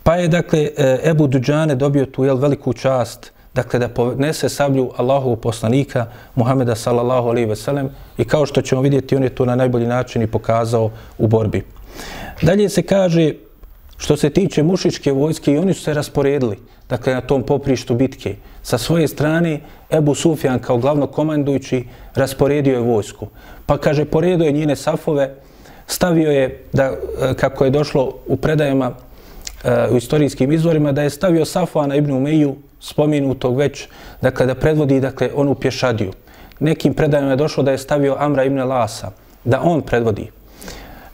Pa 0.03 0.17
je, 0.17 0.29
dakle, 0.29 0.71
e, 0.77 0.99
Ebu 1.05 1.27
Duđane 1.27 1.75
dobio 1.75 2.07
tu, 2.07 2.25
jel, 2.25 2.37
veliku 2.37 2.73
čast, 2.73 3.33
dakle 3.55 3.79
da 3.79 3.89
ponese 3.89 4.49
sablju 4.49 4.91
Allahovog 4.97 5.41
poslanika 5.41 6.07
Muhameda 6.35 6.75
sallallahu 6.75 7.29
alejhi 7.29 7.49
ve 7.49 7.57
sellem 7.57 7.89
i 8.19 8.25
kao 8.25 8.47
što 8.47 8.63
ćemo 8.63 8.81
vidjeti 8.81 9.17
on 9.17 9.23
je 9.23 9.35
to 9.35 9.45
na 9.45 9.57
najbolji 9.57 9.87
način 9.87 10.23
i 10.23 10.27
pokazao 10.27 10.91
u 11.19 11.27
borbi. 11.27 11.65
Dalje 12.43 12.69
se 12.69 12.83
kaže 12.83 13.35
što 13.97 14.17
se 14.17 14.31
tiče 14.31 14.63
mušičke 14.63 15.13
vojske 15.13 15.53
i 15.53 15.59
oni 15.59 15.75
su 15.75 15.83
se 15.83 15.95
rasporedili 15.95 16.57
dakle 16.89 17.15
na 17.15 17.21
tom 17.21 17.43
poprištu 17.43 17.95
bitke. 17.95 18.37
Sa 18.63 18.79
svoje 18.79 19.09
strane 19.09 19.61
Ebu 19.91 20.15
Sufjan 20.15 20.59
kao 20.59 20.79
glavno 20.79 21.07
komandujući 21.07 21.85
rasporedio 22.15 22.75
je 22.75 22.81
vojsku. 22.81 23.27
Pa 23.67 23.79
kaže 23.79 24.05
poredio 24.05 24.47
je 24.47 24.53
njene 24.53 24.77
safove, 24.77 25.35
stavio 25.87 26.31
je 26.31 26.65
da 26.73 26.85
e, 26.85 27.35
kako 27.35 27.65
je 27.65 27.71
došlo 27.71 28.15
u 28.27 28.37
predajama 28.37 28.93
e, 29.65 29.89
u 29.91 29.97
istorijskim 29.97 30.53
izvorima 30.53 30.93
da 30.93 31.03
je 31.03 31.11
stavio 31.11 31.45
Safana 31.45 31.97
ibn 31.97 32.13
Umeju 32.13 32.57
spominutog 32.81 33.57
već, 33.57 33.89
dakle, 34.23 34.47
da 34.47 34.55
predvodi, 34.55 35.01
dakle, 35.01 35.31
onu 35.35 35.55
pješadiju. 35.55 36.13
Nekim 36.61 36.95
predajama 36.95 37.31
je 37.31 37.37
došlo 37.37 37.63
da 37.63 37.71
je 37.71 37.79
stavio 37.79 38.17
Amra 38.19 38.45
ibn 38.45 38.59
Lasa, 38.59 39.11
da 39.45 39.61
on 39.61 39.83
predvodi. 39.83 40.31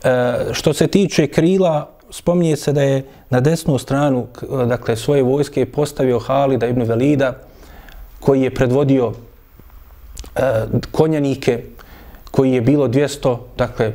E, 0.04 0.34
što 0.52 0.72
se 0.72 0.86
tiče 0.86 1.26
krila, 1.26 1.90
spominje 2.10 2.56
se 2.56 2.72
da 2.72 2.82
je 2.82 3.04
na 3.30 3.40
desnu 3.40 3.78
stranu, 3.78 4.26
dakle, 4.66 4.96
svoje 4.96 5.22
vojske 5.22 5.66
postavio 5.66 6.18
Halida 6.18 6.66
ibn 6.66 6.82
Velida, 6.82 7.34
koji 8.20 8.42
je 8.42 8.54
predvodio 8.54 9.12
e, 10.36 10.40
konjanike, 10.90 11.62
koji 12.30 12.52
je 12.52 12.60
bilo 12.60 12.88
200, 12.88 13.38
dakle, 13.58 13.92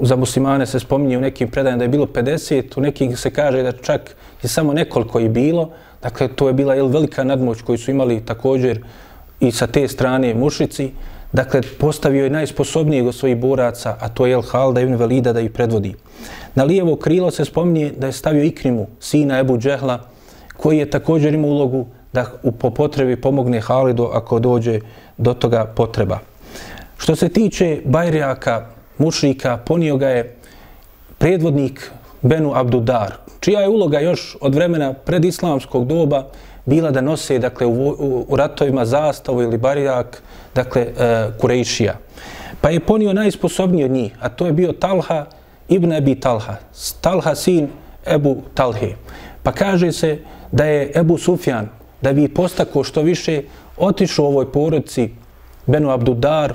za 0.00 0.16
muslimane 0.16 0.66
se 0.66 0.80
spominje 0.80 1.18
u 1.18 1.20
nekim 1.20 1.50
predajama 1.50 1.78
da 1.78 1.84
je 1.84 1.88
bilo 1.88 2.06
50, 2.06 2.78
u 2.78 2.80
nekim 2.80 3.16
se 3.16 3.30
kaže 3.30 3.62
da 3.62 3.72
čak 3.72 4.16
je 4.42 4.48
samo 4.48 4.72
nekoliko 4.72 5.20
i 5.20 5.28
bilo, 5.28 5.70
Dakle, 6.02 6.28
to 6.28 6.48
je 6.48 6.54
bila 6.54 6.74
jel, 6.74 6.86
velika 6.86 7.24
nadmoć 7.24 7.62
koju 7.62 7.78
su 7.78 7.90
imali 7.90 8.20
također 8.20 8.82
i 9.40 9.52
sa 9.52 9.66
te 9.66 9.88
strane 9.88 10.34
mušici. 10.34 10.90
Dakle, 11.32 11.60
postavio 11.80 12.24
je 12.24 12.30
najsposobnijeg 12.30 13.06
od 13.06 13.14
svojih 13.14 13.36
boraca, 13.36 13.96
a 14.00 14.08
to 14.08 14.26
je 14.26 14.32
El 14.32 14.42
Halda 14.42 14.80
ibn 14.80 14.94
Velida 14.94 15.32
da 15.32 15.40
ih 15.40 15.50
predvodi. 15.50 15.94
Na 16.54 16.64
lijevo 16.64 16.96
krilo 16.96 17.30
se 17.30 17.44
spominje 17.44 17.92
da 17.98 18.06
je 18.06 18.12
stavio 18.12 18.44
Ikrimu, 18.44 18.86
sina 19.00 19.38
Ebu 19.38 19.58
Džehla, 19.58 20.00
koji 20.56 20.78
je 20.78 20.90
također 20.90 21.34
imao 21.34 21.50
ulogu 21.50 21.86
da 22.12 22.24
u, 22.42 22.52
po 22.52 22.70
potrebi 22.70 23.20
pomogne 23.20 23.60
Halidu 23.60 24.08
ako 24.12 24.38
dođe 24.38 24.80
do 25.16 25.34
toga 25.34 25.64
potreba. 25.64 26.18
Što 26.98 27.16
se 27.16 27.28
tiče 27.28 27.80
Bajrijaka, 27.84 28.66
mušrika, 28.98 29.56
ponio 29.56 29.96
ga 29.96 30.08
je 30.08 30.36
predvodnik 31.18 31.90
Benu 32.22 32.52
Abdudar, 32.54 33.12
čija 33.40 33.60
je 33.60 33.68
uloga 33.68 34.00
još 34.00 34.36
od 34.40 34.54
vremena 34.54 34.92
predislamskog 34.92 35.86
doba 35.86 36.26
bila 36.64 36.90
da 36.90 37.00
nose 37.00 37.38
dakle, 37.38 37.66
u, 37.66 37.88
u, 37.88 38.26
u 38.28 38.36
ratovima 38.36 38.84
zastavu 38.84 39.42
ili 39.42 39.58
barijak, 39.58 40.22
dakle, 40.54 40.82
e, 40.82 41.30
Kurejšija. 41.40 41.94
Pa 42.60 42.70
je 42.70 42.80
ponio 42.80 43.12
najsposobniji 43.12 43.84
od 43.84 43.90
njih, 43.90 44.12
a 44.20 44.28
to 44.28 44.46
je 44.46 44.52
bio 44.52 44.72
Talha 44.72 45.26
ibn 45.68 45.92
Abi 45.92 46.14
Talha, 46.20 46.56
Talha 47.00 47.34
sin 47.34 47.68
Ebu 48.06 48.42
Talhe. 48.54 48.94
Pa 49.42 49.52
kaže 49.52 49.92
se 49.92 50.18
da 50.52 50.64
je 50.64 50.92
Ebu 50.94 51.18
Sufjan, 51.18 51.68
da 52.02 52.12
bi 52.12 52.28
postako 52.28 52.84
što 52.84 53.02
više, 53.02 53.42
otišao 53.76 54.24
u 54.24 54.28
ovoj 54.28 54.52
porodci 54.52 55.10
Benu 55.66 55.90
Abdudar, 55.90 56.54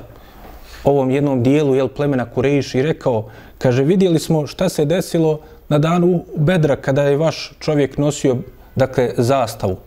ovom 0.83 1.11
jednom 1.11 1.43
dijelu 1.43 1.75
jel, 1.75 1.87
plemena 1.87 2.25
Kurejš 2.25 2.75
i 2.75 2.81
rekao, 2.81 3.29
kaže, 3.57 3.83
vidjeli 3.83 4.19
smo 4.19 4.47
šta 4.47 4.69
se 4.69 4.85
desilo 4.85 5.39
na 5.73 5.79
danu 5.79 6.23
bedra 6.35 6.75
kada 6.75 7.03
je 7.03 7.17
vaš 7.17 7.51
čovjek 7.59 7.97
nosio 7.97 8.37
dakle 8.75 9.09
zastavu 9.17 9.77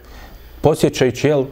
posjećajući 0.61 1.28
jel 1.28 1.45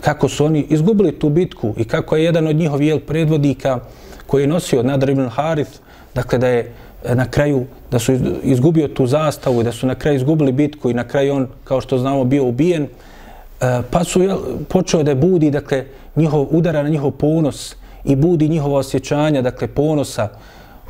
kako 0.00 0.28
su 0.28 0.44
oni 0.44 0.66
izgubili 0.70 1.18
tu 1.18 1.28
bitku 1.28 1.74
i 1.76 1.84
kako 1.84 2.16
je 2.16 2.24
jedan 2.24 2.46
od 2.46 2.56
njihovih 2.56 2.88
jel 2.88 3.00
predvodnika 3.00 3.80
koji 4.26 4.42
je 4.42 4.46
nosio 4.46 4.82
Nadar 4.82 5.10
ibn 5.10 5.28
Harith 5.28 5.70
dakle 6.14 6.38
da 6.38 6.48
je 6.48 6.72
e, 7.04 7.14
na 7.14 7.28
kraju 7.30 7.66
da 7.90 7.98
su 7.98 8.12
izgubio 8.42 8.88
tu 8.88 9.06
zastavu 9.06 9.60
i 9.60 9.64
da 9.64 9.72
su 9.72 9.86
na 9.86 9.94
kraju 9.94 10.16
izgubili 10.16 10.52
bitku 10.52 10.90
i 10.90 10.94
na 10.94 11.04
kraju 11.04 11.34
on 11.34 11.48
kao 11.64 11.80
što 11.80 11.98
znamo 11.98 12.24
bio 12.24 12.44
ubijen 12.44 12.82
e, 12.82 13.82
pa 13.90 14.04
su 14.04 14.22
jel, 14.22 14.38
počeo 14.68 15.02
da 15.02 15.14
budi 15.14 15.50
dakle 15.50 15.84
njihov 16.16 16.46
udara 16.50 16.82
na 16.82 16.88
njihov 16.88 17.10
ponos 17.10 17.76
i 18.04 18.16
budi 18.16 18.48
njihova 18.48 18.78
osjećanja 18.78 19.42
dakle 19.42 19.68
ponosa 19.68 20.28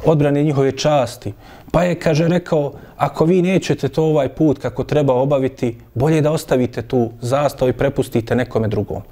odbrane 0.05 0.43
njihove 0.43 0.77
časti. 0.77 1.33
Pa 1.73 1.83
je, 1.83 1.95
kaže, 1.95 2.29
rekao, 2.29 2.73
ako 2.97 3.25
vi 3.25 3.43
nećete 3.43 3.89
to 3.89 4.05
ovaj 4.05 4.29
put 4.29 4.59
kako 4.59 4.85
treba 4.85 5.15
obaviti, 5.15 5.77
bolje 5.95 6.21
da 6.21 6.31
ostavite 6.31 6.83
tu 6.83 7.11
zastavu 7.21 7.71
i 7.71 7.73
prepustite 7.73 8.37
nekome 8.37 8.69
drugom. 8.69 9.03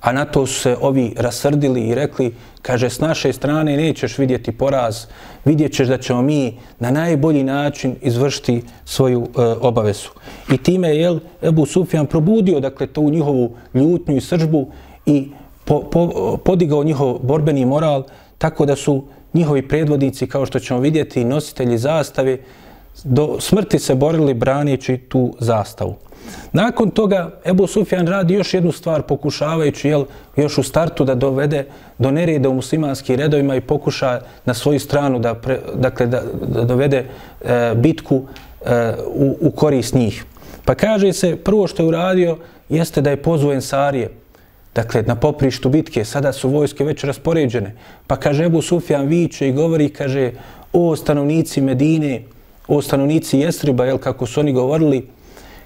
A 0.00 0.12
na 0.12 0.24
to 0.24 0.46
su 0.46 0.60
se 0.60 0.76
ovi 0.80 1.14
rasrdili 1.16 1.80
i 1.88 1.94
rekli, 1.94 2.34
kaže, 2.62 2.90
s 2.90 3.00
naše 3.00 3.32
strane 3.32 3.76
nećeš 3.76 4.18
vidjeti 4.18 4.52
poraz, 4.52 5.06
vidjet 5.44 5.72
ćeš 5.72 5.88
da 5.88 5.98
ćemo 5.98 6.22
mi 6.22 6.58
na 6.78 6.90
najbolji 6.90 7.42
način 7.44 7.96
izvršiti 8.02 8.62
svoju 8.84 9.22
e, 9.22 9.42
obavezu. 9.60 10.08
I 10.52 10.58
time 10.58 10.96
je 10.96 11.18
Ebu 11.42 11.66
Sufjan 11.66 12.06
probudio, 12.06 12.60
dakle, 12.60 12.86
tu 12.86 13.10
njihovu 13.10 13.56
ljutnju 13.74 14.16
i 14.16 14.20
sržbu 14.20 14.66
i 15.06 15.28
po, 15.64 15.80
po, 15.80 16.36
podigao 16.44 16.84
njihov 16.84 17.18
borbeni 17.22 17.64
moral, 17.64 18.04
tako 18.38 18.66
da 18.66 18.76
su 18.76 19.04
njihovi 19.34 19.68
predvodnici, 19.68 20.26
kao 20.26 20.46
što 20.46 20.58
ćemo 20.58 20.80
vidjeti, 20.80 21.24
nositelji 21.24 21.78
zastave, 21.78 22.38
do 23.04 23.36
smrti 23.40 23.78
se 23.78 23.94
borili 23.94 24.34
branići 24.34 24.96
tu 24.96 25.34
zastavu. 25.38 25.94
Nakon 26.52 26.90
toga 26.90 27.30
Ebu 27.44 27.66
Sufjan 27.66 28.06
radi 28.06 28.34
još 28.34 28.54
jednu 28.54 28.72
stvar 28.72 29.02
pokušavajući 29.02 29.88
jel, 29.88 30.04
još 30.36 30.58
u 30.58 30.62
startu 30.62 31.04
da 31.04 31.14
dovede 31.14 31.66
do 31.98 32.10
nereda 32.10 32.48
u 32.48 32.54
muslimanskim 32.54 33.16
redovima 33.16 33.56
i 33.56 33.60
pokuša 33.60 34.20
na 34.44 34.54
svoju 34.54 34.80
stranu 34.80 35.18
da, 35.18 35.34
pre, 35.34 35.58
dakle, 35.74 36.06
da, 36.06 36.22
da 36.48 36.64
dovede 36.64 37.04
e, 37.44 37.74
bitku 37.76 38.22
e, 38.66 38.92
u, 39.14 39.36
u 39.40 39.50
korist 39.50 39.94
njih. 39.94 40.24
Pa 40.64 40.74
kaže 40.74 41.12
se, 41.12 41.36
prvo 41.36 41.66
što 41.66 41.82
je 41.82 41.88
uradio 41.88 42.36
jeste 42.68 43.00
da 43.00 43.10
je 43.10 43.22
pozvao 43.22 43.52
Ensarije 43.52 44.10
Dakle, 44.74 45.02
na 45.02 45.14
poprištu 45.14 45.68
bitke, 45.68 46.04
sada 46.04 46.32
su 46.32 46.48
vojske 46.48 46.84
već 46.84 47.04
raspoređene. 47.04 47.74
Pa 48.06 48.16
kaže 48.16 48.44
Ebu 48.44 48.62
Sufjan 48.62 49.06
viče 49.06 49.48
i 49.48 49.52
govori, 49.52 49.88
kaže, 49.88 50.32
o 50.72 50.96
stanovnici 50.96 51.60
Medine, 51.60 52.22
o 52.68 52.82
stanovnici 52.82 53.38
Jesriba, 53.38 53.84
jel, 53.84 53.98
kako 53.98 54.26
su 54.26 54.40
oni 54.40 54.52
govorili, 54.52 55.08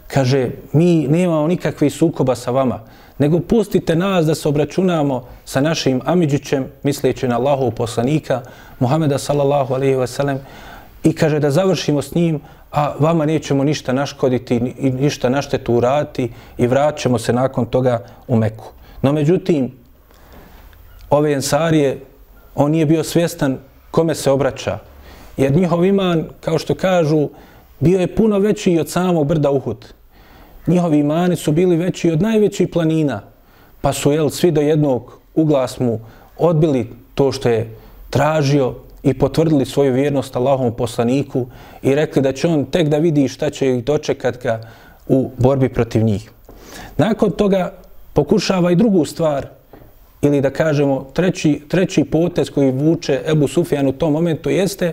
kaže, 0.06 0.50
mi 0.72 1.06
nemamo 1.08 1.46
nikakve 1.46 1.90
sukoba 1.90 2.34
sa 2.34 2.50
vama, 2.50 2.80
nego 3.18 3.40
pustite 3.40 3.96
nas 3.96 4.26
da 4.26 4.34
se 4.34 4.48
obračunamo 4.48 5.24
sa 5.44 5.60
našim 5.60 6.00
Amidžićem, 6.04 6.66
misleći 6.82 7.28
na 7.28 7.36
Allahov 7.36 7.70
poslanika, 7.70 8.42
Muhameda 8.78 9.18
sallallahu 9.18 9.74
alaihi 9.74 9.96
wasallam, 9.96 10.38
i 11.04 11.12
kaže 11.12 11.40
da 11.40 11.50
završimo 11.50 12.02
s 12.02 12.14
njim, 12.14 12.40
a 12.72 12.94
vama 12.98 13.26
nećemo 13.26 13.64
ništa 13.64 13.92
naškoditi 13.92 14.56
i 14.78 14.90
ništa 14.90 15.28
naštetu 15.28 15.74
urati 15.74 16.30
i 16.58 16.66
vraćamo 16.66 17.18
se 17.18 17.32
nakon 17.32 17.66
toga 17.66 18.04
u 18.28 18.36
Meku. 18.36 18.77
No 19.02 19.12
međutim, 19.12 19.72
ove 21.10 21.32
ensarije, 21.32 22.00
on 22.54 22.70
nije 22.70 22.86
bio 22.86 23.04
svjestan 23.04 23.58
kome 23.90 24.14
se 24.14 24.30
obraća. 24.30 24.78
Jer 25.36 25.56
njihov 25.56 25.84
iman, 25.84 26.24
kao 26.40 26.58
što 26.58 26.74
kažu, 26.74 27.28
bio 27.80 28.00
je 28.00 28.14
puno 28.14 28.38
veći 28.38 28.78
od 28.80 28.90
samog 28.90 29.26
brda 29.26 29.50
Uhud. 29.50 29.86
Njihovi 30.66 30.98
imani 30.98 31.36
su 31.36 31.52
bili 31.52 31.76
veći 31.76 32.10
od 32.10 32.22
najvećih 32.22 32.68
planina. 32.72 33.22
Pa 33.80 33.92
su, 33.92 34.12
jel, 34.12 34.30
svi 34.30 34.50
do 34.50 34.60
jednog 34.60 35.18
uglas 35.34 35.78
mu 35.78 36.00
odbili 36.38 36.90
to 37.14 37.32
što 37.32 37.48
je 37.48 37.76
tražio 38.10 38.74
i 39.02 39.14
potvrdili 39.14 39.66
svoju 39.66 39.92
vjernost 39.92 40.36
Allahom 40.36 40.74
poslaniku 40.74 41.46
i 41.82 41.94
rekli 41.94 42.22
da 42.22 42.32
će 42.32 42.48
on 42.48 42.64
tek 42.64 42.88
da 42.88 42.98
vidi 42.98 43.28
šta 43.28 43.50
će 43.50 43.76
ih 43.76 43.84
dočekat 43.84 44.42
ga 44.42 44.60
u 45.08 45.30
borbi 45.38 45.68
protiv 45.68 46.02
njih. 46.02 46.30
Nakon 46.96 47.30
toga 47.30 47.72
pokušava 48.18 48.70
i 48.70 48.76
drugu 48.76 49.04
stvar, 49.04 49.46
ili 50.22 50.40
da 50.40 50.50
kažemo 50.50 51.06
treći, 51.14 51.60
treći 51.68 52.04
potez 52.04 52.50
koji 52.50 52.70
vuče 52.70 53.20
Ebu 53.26 53.48
Sufjan 53.48 53.86
u 53.86 53.92
tom 53.92 54.12
momentu 54.12 54.50
jeste 54.50 54.92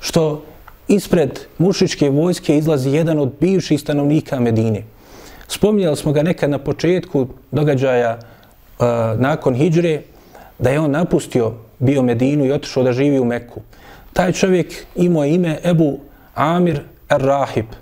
što 0.00 0.42
ispred 0.88 1.40
mušičke 1.58 2.10
vojske 2.10 2.58
izlazi 2.58 2.90
jedan 2.90 3.18
od 3.18 3.32
bivših 3.40 3.80
stanovnika 3.80 4.40
Medine. 4.40 4.82
Spominjali 5.46 5.96
smo 5.96 6.12
ga 6.12 6.22
nekad 6.22 6.50
na 6.50 6.58
početku 6.58 7.26
događaja 7.50 8.18
uh, 8.18 8.86
nakon 9.16 9.54
Hidžre, 9.54 10.02
da 10.58 10.70
je 10.70 10.80
on 10.80 10.90
napustio 10.90 11.52
bio 11.78 12.02
Medinu 12.02 12.44
i 12.44 12.52
otišao 12.52 12.82
da 12.82 12.92
živi 12.92 13.18
u 13.18 13.24
Meku. 13.24 13.60
Taj 14.12 14.32
čovjek 14.32 14.74
imao 14.96 15.24
ime 15.24 15.58
Ebu 15.64 15.98
Amir 16.34 16.80
Ar-Rahib. 17.08 17.72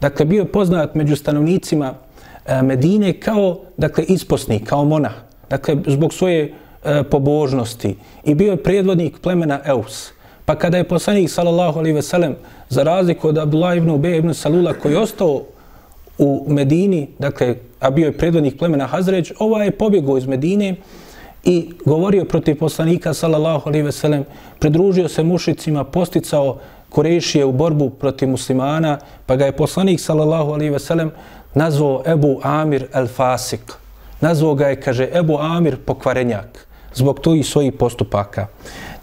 Dakle, 0.00 0.26
bio 0.26 0.40
je 0.40 0.52
poznat 0.52 0.94
među 0.94 1.16
stanovnicima 1.16 1.94
E, 2.46 2.62
Medine 2.62 3.12
kao, 3.12 3.60
dakle, 3.76 4.04
isposnik, 4.04 4.68
kao 4.68 4.84
monah. 4.84 5.12
Dakle, 5.50 5.76
zbog 5.86 6.14
svoje 6.14 6.54
e, 6.84 7.02
pobožnosti. 7.02 7.96
I 8.24 8.34
bio 8.34 8.50
je 8.50 8.62
predvodnik 8.62 9.18
plemena 9.22 9.60
Eus. 9.64 10.12
Pa 10.44 10.54
kada 10.54 10.76
je 10.76 10.88
poslanik, 10.88 11.30
sallallahu 11.30 11.78
alaihi 11.78 11.94
ve 11.94 12.02
sellem, 12.02 12.36
za 12.68 12.82
razliku 12.82 13.28
od 13.28 13.38
Abdullah 13.38 13.76
ibn 13.76 13.90
Ubej 13.90 14.18
ibn 14.18 14.34
Salula, 14.34 14.72
koji 14.72 14.92
je 14.92 14.98
ostao 14.98 15.42
u 16.18 16.44
Medini, 16.48 17.08
dakle, 17.18 17.56
a 17.80 17.90
bio 17.90 18.06
je 18.06 18.18
predvodnik 18.18 18.58
plemena 18.58 18.86
Hazreć, 18.86 19.32
ovaj 19.38 19.66
je 19.66 19.70
pobjegao 19.70 20.18
iz 20.18 20.26
Medine 20.26 20.76
i 21.44 21.70
govorio 21.84 22.24
protiv 22.24 22.58
poslanika, 22.58 23.14
sallallahu 23.14 23.68
alaihi 23.68 23.84
ve 23.84 23.92
sellem, 23.92 24.24
pridružio 24.58 25.08
se 25.08 25.22
mušicima, 25.22 25.84
posticao 25.84 26.58
Kurešije 26.90 27.44
u 27.44 27.52
borbu 27.52 27.90
protiv 27.90 28.28
muslimana, 28.28 28.98
pa 29.26 29.36
ga 29.36 29.46
je 29.46 29.52
poslanik, 29.52 30.00
sallallahu 30.00 30.52
alaihi 30.52 30.70
ve 30.70 30.78
sellem, 30.78 31.10
nazvao 31.54 32.02
Ebu 32.06 32.40
Amir 32.42 32.86
el 32.94 33.06
Fasik. 33.06 33.72
Nazvao 34.20 34.54
ga 34.54 34.66
je, 34.66 34.80
kaže, 34.80 35.08
Ebu 35.12 35.38
Amir 35.38 35.76
pokvarenjak, 35.86 36.66
zbog 36.94 37.20
tih 37.20 37.46
svojih 37.46 37.72
postupaka. 37.72 38.46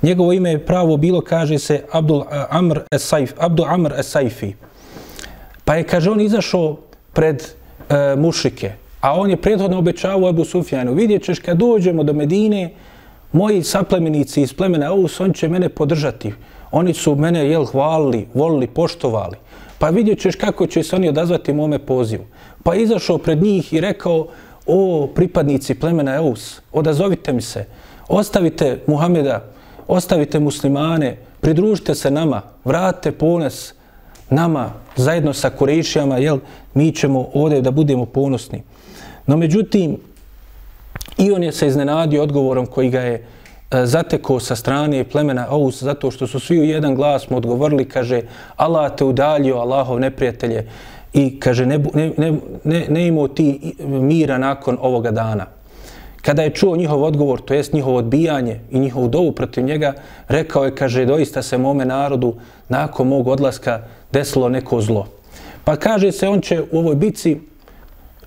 Njegovo 0.01 0.33
ime 0.33 0.51
je 0.51 0.65
pravo 0.65 0.97
bilo, 0.97 1.21
kaže 1.21 1.59
se, 1.59 1.83
Abdul 1.91 2.21
eh, 2.21 2.45
Amr 2.49 2.79
es-Saif, 2.91 3.33
Abdul 3.37 3.65
Amr 3.69 3.93
es-Saifi. 3.97 4.53
Pa 5.65 5.75
je, 5.75 5.83
kaže, 5.83 6.11
on 6.11 6.21
izašao 6.21 6.77
pred 7.13 7.41
eh, 7.89 7.95
e, 7.95 8.15
mušike, 8.15 8.71
a 9.01 9.19
on 9.19 9.29
je 9.29 9.41
prethodno 9.41 9.77
obećavao 9.77 10.29
Ebu 10.29 10.45
Sufjanu, 10.45 10.93
vidjet 10.93 11.23
ćeš 11.23 11.39
kad 11.39 11.57
dođemo 11.57 12.03
do 12.03 12.13
Medine, 12.13 12.73
moji 13.31 13.63
saplemenici 13.63 14.41
iz 14.41 14.53
plemena 14.53 14.91
Aus, 14.91 15.19
on 15.19 15.33
će 15.33 15.47
mene 15.47 15.69
podržati. 15.69 16.33
Oni 16.71 16.93
su 16.93 17.15
mene 17.15 17.49
jel, 17.49 17.65
hvalili, 17.65 18.27
volili, 18.33 18.67
poštovali. 18.67 19.37
Pa 19.81 19.89
vidjet 19.89 20.19
ćeš 20.19 20.35
kako 20.35 20.67
će 20.67 20.83
se 20.83 20.95
oni 20.95 21.09
odazvati 21.09 21.53
mome 21.53 21.79
pozivu. 21.79 22.23
Pa 22.63 22.75
izašao 22.75 23.17
pred 23.17 23.41
njih 23.43 23.73
i 23.73 23.81
rekao, 23.81 24.27
o 24.65 25.07
pripadnici 25.15 25.75
plemena 25.75 26.15
Eus, 26.15 26.61
odazovite 26.71 27.33
mi 27.33 27.41
se, 27.41 27.65
ostavite 28.07 28.79
Muhameda, 28.87 29.43
ostavite 29.87 30.39
muslimane, 30.39 31.17
pridružite 31.39 31.95
se 31.95 32.11
nama, 32.11 32.41
vratite 32.65 33.11
ponos 33.11 33.73
nama 34.29 34.73
zajedno 34.95 35.33
sa 35.33 35.49
Kurešijama, 35.49 36.17
jel, 36.17 36.39
mi 36.73 36.91
ćemo 36.91 37.29
ovdje 37.33 37.61
da 37.61 37.71
budemo 37.71 38.05
ponosni. 38.05 38.63
No 39.27 39.37
međutim, 39.37 39.97
i 41.17 41.31
on 41.31 41.43
je 41.43 41.51
se 41.51 41.67
iznenadio 41.67 42.23
odgovorom 42.23 42.65
koji 42.65 42.89
ga 42.89 42.99
je 42.99 43.25
E, 43.71 43.85
zateko 43.85 44.39
sa 44.39 44.55
strane 44.55 45.03
plemena 45.03 45.45
Aus, 45.49 45.83
zato 45.83 46.11
što 46.11 46.27
su 46.27 46.39
svi 46.39 46.59
u 46.59 46.63
jedan 46.63 46.95
glas 46.95 47.29
mu 47.29 47.37
odgovorili, 47.37 47.85
kaže, 47.89 48.21
Allah 48.55 48.95
te 48.95 49.05
udaljio, 49.05 49.57
Allahov 49.57 49.99
neprijatelje, 49.99 50.67
i 51.13 51.39
kaže, 51.39 51.65
ne, 51.65 51.79
ne, 51.93 52.11
ne, 52.17 52.33
ne, 52.63 52.85
ne 52.89 53.07
imao 53.07 53.27
ti 53.27 53.75
mira 53.81 54.37
nakon 54.37 54.77
ovoga 54.81 55.11
dana. 55.11 55.45
Kada 56.21 56.43
je 56.43 56.53
čuo 56.53 56.75
njihov 56.75 57.03
odgovor, 57.03 57.41
to 57.41 57.53
jest 57.53 57.73
njihovo 57.73 57.97
odbijanje 57.97 58.59
i 58.71 58.79
njihovu 58.79 59.07
dovu 59.07 59.31
protiv 59.31 59.63
njega, 59.63 59.93
rekao 60.27 60.65
je, 60.65 60.75
kaže, 60.75 61.05
doista 61.05 61.41
se 61.41 61.57
mome 61.57 61.85
narodu 61.85 62.35
nakon 62.69 63.07
mog 63.07 63.27
odlaska 63.27 63.81
desilo 64.11 64.49
neko 64.49 64.81
zlo. 64.81 65.07
Pa 65.63 65.75
kaže 65.75 66.11
se, 66.11 66.27
on 66.27 66.41
će 66.41 66.61
u 66.71 66.79
ovoj 66.79 66.95
bici 66.95 67.39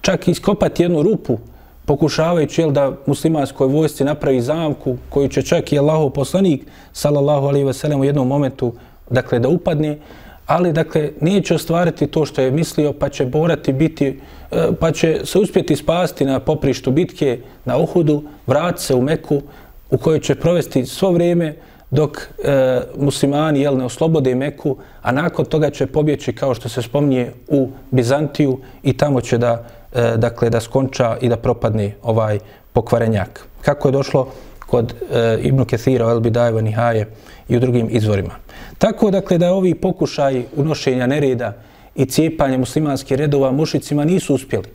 čak 0.00 0.28
iskopati 0.28 0.82
jednu 0.82 1.02
rupu, 1.02 1.38
pokušavajući 1.86 2.60
jel, 2.60 2.70
da 2.70 2.92
muslimanskoj 3.06 3.66
vojsci 3.66 4.04
napravi 4.04 4.40
zamku, 4.40 4.96
koju 5.08 5.28
će 5.28 5.42
čak 5.42 5.72
i 5.72 5.78
Allahov 5.78 6.10
poslanik, 6.10 6.66
salallahu 6.92 7.46
alaihi 7.46 7.66
wasallam, 7.66 8.00
u 8.00 8.04
jednom 8.04 8.28
momentu, 8.28 8.72
dakle, 9.10 9.38
da 9.38 9.48
upadne, 9.48 9.98
ali, 10.46 10.72
dakle, 10.72 11.10
neće 11.20 11.54
ostvariti 11.54 12.06
to 12.06 12.26
što 12.26 12.42
je 12.42 12.50
mislio, 12.50 12.92
pa 12.92 13.08
će 13.08 13.26
borati 13.26 13.72
biti, 13.72 14.20
e, 14.50 14.68
pa 14.80 14.92
će 14.92 15.20
se 15.24 15.38
uspjeti 15.38 15.76
spasti 15.76 16.24
na 16.24 16.40
poprištu 16.40 16.90
bitke 16.90 17.38
na 17.64 17.78
Uhudu, 17.78 18.22
vrati 18.46 18.82
se 18.82 18.94
u 18.94 19.02
Meku, 19.02 19.42
u 19.90 19.98
kojoj 19.98 20.20
će 20.20 20.34
provesti 20.34 20.86
svo 20.86 21.10
vrijeme, 21.10 21.54
dok 21.90 22.18
e, 22.18 22.80
muslimani 22.98 23.60
jel, 23.60 23.76
ne 23.76 23.84
oslobode 23.84 24.34
Meku, 24.34 24.76
a 25.02 25.12
nakon 25.12 25.44
toga 25.44 25.70
će 25.70 25.86
pobjeći, 25.86 26.32
kao 26.32 26.54
što 26.54 26.68
se 26.68 26.82
spominje, 26.82 27.30
u 27.48 27.68
Bizantiju 27.90 28.58
i 28.82 28.92
tamo 28.92 29.20
će 29.20 29.38
da, 29.38 29.64
e, 29.94 30.16
dakle, 30.16 30.50
da 30.50 30.60
skonča 30.60 31.16
i 31.20 31.28
da 31.28 31.36
propadne 31.36 31.94
ovaj 32.02 32.38
pokvarenjak. 32.72 33.46
Kako 33.62 33.88
je 33.88 33.92
došlo 33.92 34.28
kod 34.66 34.94
e, 35.10 35.38
Ibn 35.42 35.64
Kethira, 35.64 36.10
El 36.10 36.20
Bidajeva, 36.20 36.60
Nihaje 36.60 37.06
i 37.48 37.56
u 37.56 37.60
drugim 37.60 37.88
izvorima. 37.90 38.34
Tako 38.78 39.10
dakle 39.10 39.38
da 39.38 39.52
ovi 39.52 39.74
pokušaj 39.74 40.44
unošenja 40.56 41.06
nereda 41.06 41.52
i 41.94 42.06
cijepanja 42.06 42.58
muslimanskih 42.58 43.18
redova 43.18 43.52
mušicima 43.52 44.04
nisu 44.04 44.34
uspjeli. 44.34 44.68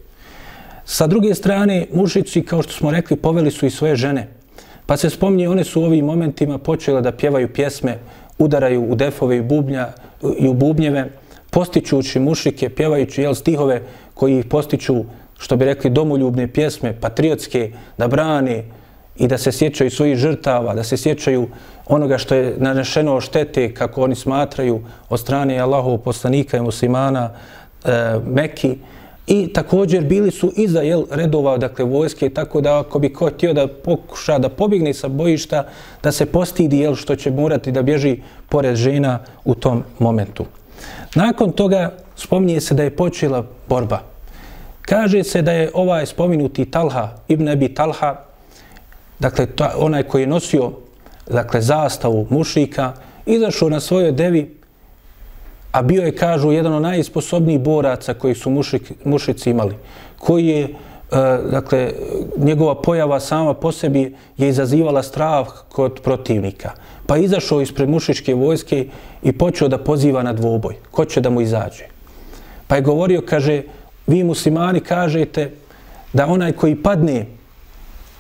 Sa 0.86 1.08
druge 1.08 1.36
strane, 1.36 1.88
mušici, 1.94 2.42
kao 2.42 2.62
što 2.62 2.74
smo 2.74 2.92
rekli, 2.92 3.18
poveli 3.18 3.52
su 3.52 3.66
i 3.66 3.70
svoje 3.70 3.96
žene. 3.96 4.28
Pa 4.86 4.98
se 4.98 5.10
spominje, 5.10 5.50
one 5.50 5.64
su 5.64 5.82
u 5.82 5.86
ovim 5.86 6.06
momentima 6.06 6.58
počele 6.58 7.02
da 7.02 7.12
pjevaju 7.12 7.54
pjesme, 7.54 7.98
udaraju 8.38 8.84
u 8.92 8.96
defove 8.96 9.38
i, 9.38 9.42
bubnja, 9.42 9.88
i 10.40 10.48
u 10.48 10.54
bubnjeve, 10.54 11.10
postičući 11.50 12.20
mušike, 12.20 12.70
pjevajući 12.70 13.22
jel, 13.22 13.34
stihove 13.34 13.82
koji 14.14 14.40
ih 14.40 14.46
postiču, 14.46 15.04
što 15.38 15.58
bi 15.58 15.66
rekli, 15.66 15.90
domoljubne 15.90 16.48
pjesme, 16.48 16.94
patriotske, 17.02 17.72
da 17.98 18.08
brane 18.08 18.64
i 19.16 19.28
da 19.28 19.38
se 19.38 19.52
sjećaju 19.52 19.92
svojih 19.92 20.18
žrtava, 20.18 20.74
da 20.74 20.84
se 20.84 20.98
sjećaju 20.98 21.48
onoga 21.86 22.18
što 22.18 22.36
je 22.36 22.56
nanešeno 22.58 23.22
štete, 23.22 23.74
kako 23.74 24.04
oni 24.04 24.16
smatraju, 24.16 24.82
od 25.10 25.20
strane 25.20 25.60
Allahov 25.60 25.98
poslanika 25.98 26.58
i 26.58 26.62
muslimana 26.62 27.30
e, 27.86 27.92
Meki. 28.26 28.78
I 29.28 29.54
također 29.54 30.04
bili 30.04 30.32
su 30.32 30.52
iza 30.56 30.82
jel, 30.82 31.04
redova 31.12 31.58
dakle, 31.58 31.86
vojske, 31.86 32.30
tako 32.30 32.62
da 32.62 32.80
ako 32.80 33.00
bi 33.00 33.14
ko 33.14 33.30
htio 33.30 33.54
da 33.54 33.68
pokuša 33.68 34.40
da 34.40 34.50
pobjegne 34.50 34.94
sa 34.94 35.08
bojišta, 35.08 35.64
da 36.04 36.12
se 36.12 36.26
postidi 36.26 36.80
jel, 36.80 36.96
što 36.96 37.16
će 37.16 37.32
morati 37.32 37.72
da 37.72 37.82
bježi 37.82 38.18
pored 38.50 38.76
žena 38.76 39.20
u 39.46 39.56
tom 39.56 39.84
momentu. 40.00 40.46
Nakon 41.16 41.52
toga 41.52 41.92
spominje 42.16 42.62
se 42.62 42.74
da 42.74 42.84
je 42.84 42.96
počela 42.96 43.46
borba. 43.68 44.00
Kaže 44.82 45.24
se 45.24 45.42
da 45.42 45.52
je 45.52 45.72
ovaj 45.74 46.06
spominuti 46.06 46.66
Talha, 46.66 47.10
Ibn 47.28 47.50
Abi 47.50 47.74
Talha, 47.74 48.16
dakle 49.20 49.46
ta, 49.46 49.74
onaj 49.78 50.04
koji 50.04 50.22
je 50.22 50.28
nosio 50.28 50.72
dakle 51.30 51.62
zastavu 51.62 52.28
mušika, 52.30 52.94
izašao 53.26 53.70
na 53.70 53.80
svojoj 53.80 54.12
devi, 54.12 54.56
a 55.72 55.82
bio 55.82 56.04
je, 56.04 56.16
kažu, 56.16 56.52
jedan 56.52 56.74
od 56.74 56.82
najsposobnijih 56.82 57.60
boraca 57.60 58.14
koji 58.14 58.36
su 58.36 58.50
mušik, 58.50 58.92
mušici 59.06 59.50
imali, 59.50 59.76
koji 60.18 60.48
je, 60.48 60.68
E, 61.12 61.16
dakle, 61.52 61.94
njegova 62.38 62.82
pojava 62.82 63.20
sama 63.20 63.54
po 63.54 63.72
sebi 63.72 64.16
je 64.38 64.50
izazivala 64.50 65.04
strah 65.04 65.48
kod 65.70 66.00
protivnika. 66.04 66.72
Pa 67.06 67.18
izašao 67.18 67.62
ispred 67.62 67.90
mušičke 67.90 68.34
vojske 68.34 68.86
i 69.24 69.32
počeo 69.32 69.68
da 69.68 69.78
poziva 69.78 70.24
na 70.24 70.34
dvoboj. 70.34 70.76
Ko 70.92 71.06
će 71.06 71.22
da 71.22 71.30
mu 71.30 71.42
izađe? 71.42 71.84
Pa 72.68 72.76
je 72.76 72.82
govorio, 72.82 73.22
kaže, 73.26 73.64
vi 74.08 74.24
muslimani 74.24 74.80
kažete 74.80 75.52
da 76.14 76.28
onaj 76.28 76.52
koji 76.52 76.76
padne 76.76 77.26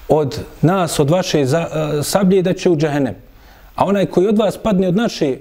od 0.08 0.40
nas, 0.62 1.00
od 1.00 1.10
vaše 1.10 1.46
za, 1.46 1.68
uh, 1.68 2.06
sablje, 2.06 2.42
da 2.42 2.54
će 2.54 2.70
u 2.70 2.78
džahenem. 2.78 3.16
A 3.76 3.86
onaj 3.86 4.06
koji 4.06 4.28
od 4.28 4.38
vas 4.38 4.58
padne 4.58 4.88
od 4.88 4.96
naše 4.96 5.38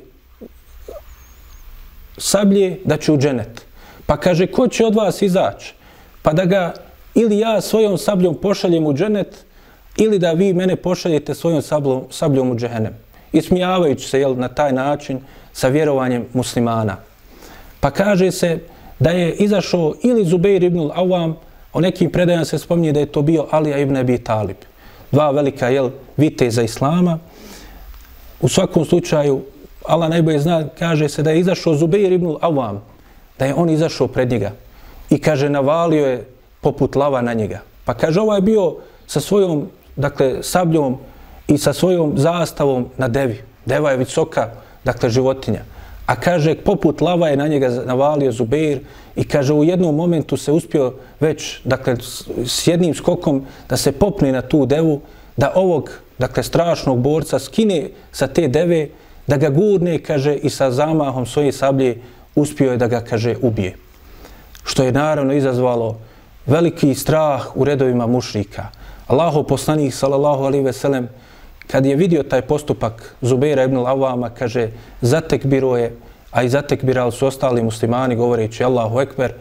sablje, 2.18 2.80
da 2.84 2.96
će 2.96 3.12
u 3.12 3.18
dženet. 3.18 3.64
Pa 4.06 4.16
kaže, 4.16 4.46
ko 4.46 4.68
će 4.68 4.86
od 4.86 4.94
vas 4.94 5.22
izaći? 5.22 5.74
Pa 6.22 6.32
da 6.32 6.44
ga 6.44 6.74
ili 7.18 7.38
ja 7.38 7.60
svojom 7.60 7.98
sabljom 7.98 8.34
pošaljem 8.34 8.86
u 8.86 8.94
dženet, 8.94 9.44
ili 9.96 10.18
da 10.18 10.32
vi 10.32 10.52
mene 10.52 10.76
pošaljete 10.76 11.34
svojom 11.34 11.62
sabljom, 11.62 12.02
sabljom 12.10 12.50
u 12.50 12.56
džahenem. 12.56 12.94
Ismijavajući 13.32 14.08
se 14.08 14.20
jel, 14.20 14.36
na 14.36 14.48
taj 14.48 14.72
način 14.72 15.20
sa 15.52 15.68
vjerovanjem 15.68 16.26
muslimana. 16.32 16.96
Pa 17.80 17.90
kaže 17.90 18.30
se 18.30 18.58
da 18.98 19.10
je 19.10 19.34
izašao 19.34 19.94
ili 20.02 20.24
Zubeir 20.24 20.62
ibn 20.62 20.78
Awam, 20.78 21.34
O 21.72 21.80
nekim 21.80 22.10
predajama 22.10 22.44
se 22.44 22.58
spominje 22.58 22.92
da 22.92 23.00
je 23.00 23.06
to 23.06 23.22
bio 23.22 23.46
Alija 23.50 23.78
ibn 23.78 23.96
Abi 23.96 24.18
Talib. 24.18 24.56
Dva 25.12 25.30
velika 25.30 25.68
jel, 25.68 25.90
viteza 26.16 26.62
Islama. 26.62 27.18
U 28.40 28.48
svakom 28.48 28.84
slučaju, 28.84 29.42
Allah 29.86 30.10
najbolje 30.10 30.38
zna, 30.38 30.68
kaže 30.78 31.08
se 31.08 31.22
da 31.22 31.30
je 31.30 31.40
izašao 31.40 31.74
Zubeir 31.74 32.12
ibn 32.12 32.26
Awam, 32.40 32.80
da 33.38 33.46
je 33.46 33.54
on 33.54 33.70
izašao 33.70 34.08
pred 34.08 34.30
njega. 34.30 34.52
I 35.10 35.18
kaže, 35.18 35.48
navalio 35.48 36.06
je 36.06 36.24
poput 36.60 36.96
lava 36.96 37.22
na 37.22 37.32
njega. 37.32 37.60
Pa 37.84 37.94
kaže, 37.94 38.20
ovaj 38.20 38.38
je 38.38 38.42
bio 38.42 38.76
sa 39.06 39.20
svojom, 39.20 39.68
dakle, 39.96 40.42
sabljom 40.42 40.98
i 41.48 41.58
sa 41.58 41.72
svojom 41.72 42.18
zastavom 42.18 42.88
na 42.96 43.08
devi. 43.08 43.42
Deva 43.66 43.90
je 43.90 43.96
visoka, 43.96 44.50
dakle, 44.84 45.10
životinja. 45.10 45.64
A 46.06 46.16
kaže, 46.16 46.54
poput 46.54 47.00
lava 47.00 47.28
je 47.28 47.36
na 47.36 47.48
njega 47.48 47.68
navalio 47.84 48.32
Zubeir 48.32 48.80
i 49.16 49.24
kaže, 49.24 49.52
u 49.52 49.64
jednom 49.64 49.94
momentu 49.94 50.36
se 50.36 50.52
uspio 50.52 50.92
već, 51.20 51.60
dakle, 51.64 51.96
s 52.44 52.66
jednim 52.66 52.94
skokom 52.94 53.44
da 53.68 53.76
se 53.76 53.92
popne 53.92 54.32
na 54.32 54.42
tu 54.42 54.66
devu, 54.66 55.00
da 55.36 55.52
ovog, 55.54 55.90
dakle, 56.18 56.42
strašnog 56.42 56.98
borca 56.98 57.38
skine 57.38 57.90
sa 58.12 58.26
te 58.26 58.48
deve, 58.48 58.88
da 59.26 59.36
ga 59.36 59.50
gurne, 59.50 59.98
kaže, 59.98 60.34
i 60.34 60.50
sa 60.50 60.70
zamahom 60.70 61.26
svoje 61.26 61.52
sablje 61.52 62.00
uspio 62.34 62.72
je 62.72 62.76
da 62.76 62.86
ga, 62.86 63.00
kaže, 63.00 63.36
ubije. 63.42 63.76
Što 64.64 64.82
je 64.82 64.92
naravno 64.92 65.34
izazvalo 65.34 65.98
veliki 66.48 66.94
strah 66.94 67.56
u 67.56 67.64
redovima 67.64 68.06
mušrika. 68.06 68.66
Allahu 69.06 69.44
poslanik, 69.44 69.94
sallallahu 69.94 70.44
alaihi 70.44 70.64
ve 70.64 70.72
sellem, 70.72 71.08
kad 71.66 71.86
je 71.86 71.96
vidio 71.96 72.22
taj 72.22 72.42
postupak 72.42 73.14
Zubeira 73.20 73.64
ibn 73.64 73.76
Lavama, 73.76 74.30
kaže, 74.30 74.70
zatekbiro 75.00 75.76
je, 75.76 75.92
a 76.30 76.42
i 76.42 76.48
zatekbirali 76.48 77.12
su 77.12 77.26
ostali 77.26 77.62
muslimani, 77.62 78.16
govoreći 78.16 78.64
Allahu 78.64 79.00
ekber, 79.00 79.32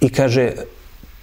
i 0.00 0.08
kaže, 0.08 0.52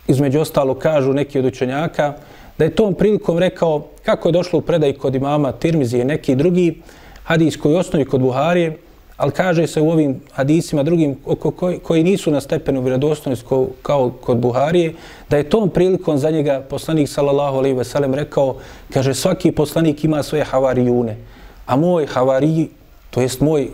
između 0.07 0.39
ostalo 0.39 0.75
kažu 0.75 1.13
neki 1.13 1.39
od 1.39 1.45
učenjaka, 1.45 2.13
da 2.57 2.65
je 2.65 2.75
tom 2.75 2.93
prilikom 2.93 3.37
rekao 3.37 3.87
kako 4.05 4.29
je 4.29 4.33
došlo 4.33 4.59
u 4.59 4.61
predaj 4.61 4.93
kod 4.93 5.15
imama 5.15 5.51
Tirmizije 5.51 6.05
neki 6.05 6.35
drugi 6.35 6.81
hadis 7.23 7.57
koji 7.57 7.75
osnovi 7.75 8.05
kod 8.05 8.21
Buharije, 8.21 8.77
ali 9.17 9.31
kaže 9.31 9.67
se 9.67 9.81
u 9.81 9.89
ovim 9.89 10.21
hadisima 10.31 10.83
drugim 10.83 11.15
koji, 11.55 11.79
koji 11.79 12.03
nisu 12.03 12.31
na 12.31 12.41
stepenu 12.41 12.81
vjerodostojnosti 12.81 13.45
kao 13.81 14.11
kod 14.21 14.37
Buharije, 14.37 14.93
da 15.29 15.37
je 15.37 15.49
tom 15.49 15.69
prilikom 15.69 16.17
za 16.17 16.31
njega 16.31 16.63
poslanik 16.69 17.09
sallallahu 17.09 17.57
alejhi 17.57 17.77
ve 17.77 17.83
sellem 17.83 18.13
rekao, 18.13 18.55
kaže 18.93 19.13
svaki 19.13 19.51
poslanik 19.51 20.03
ima 20.03 20.23
svoje 20.23 20.43
havarijune, 20.43 21.17
a 21.65 21.75
moj 21.75 22.05
havari, 22.05 22.69
to 23.09 23.21
jest 23.21 23.41
moj 23.41 23.69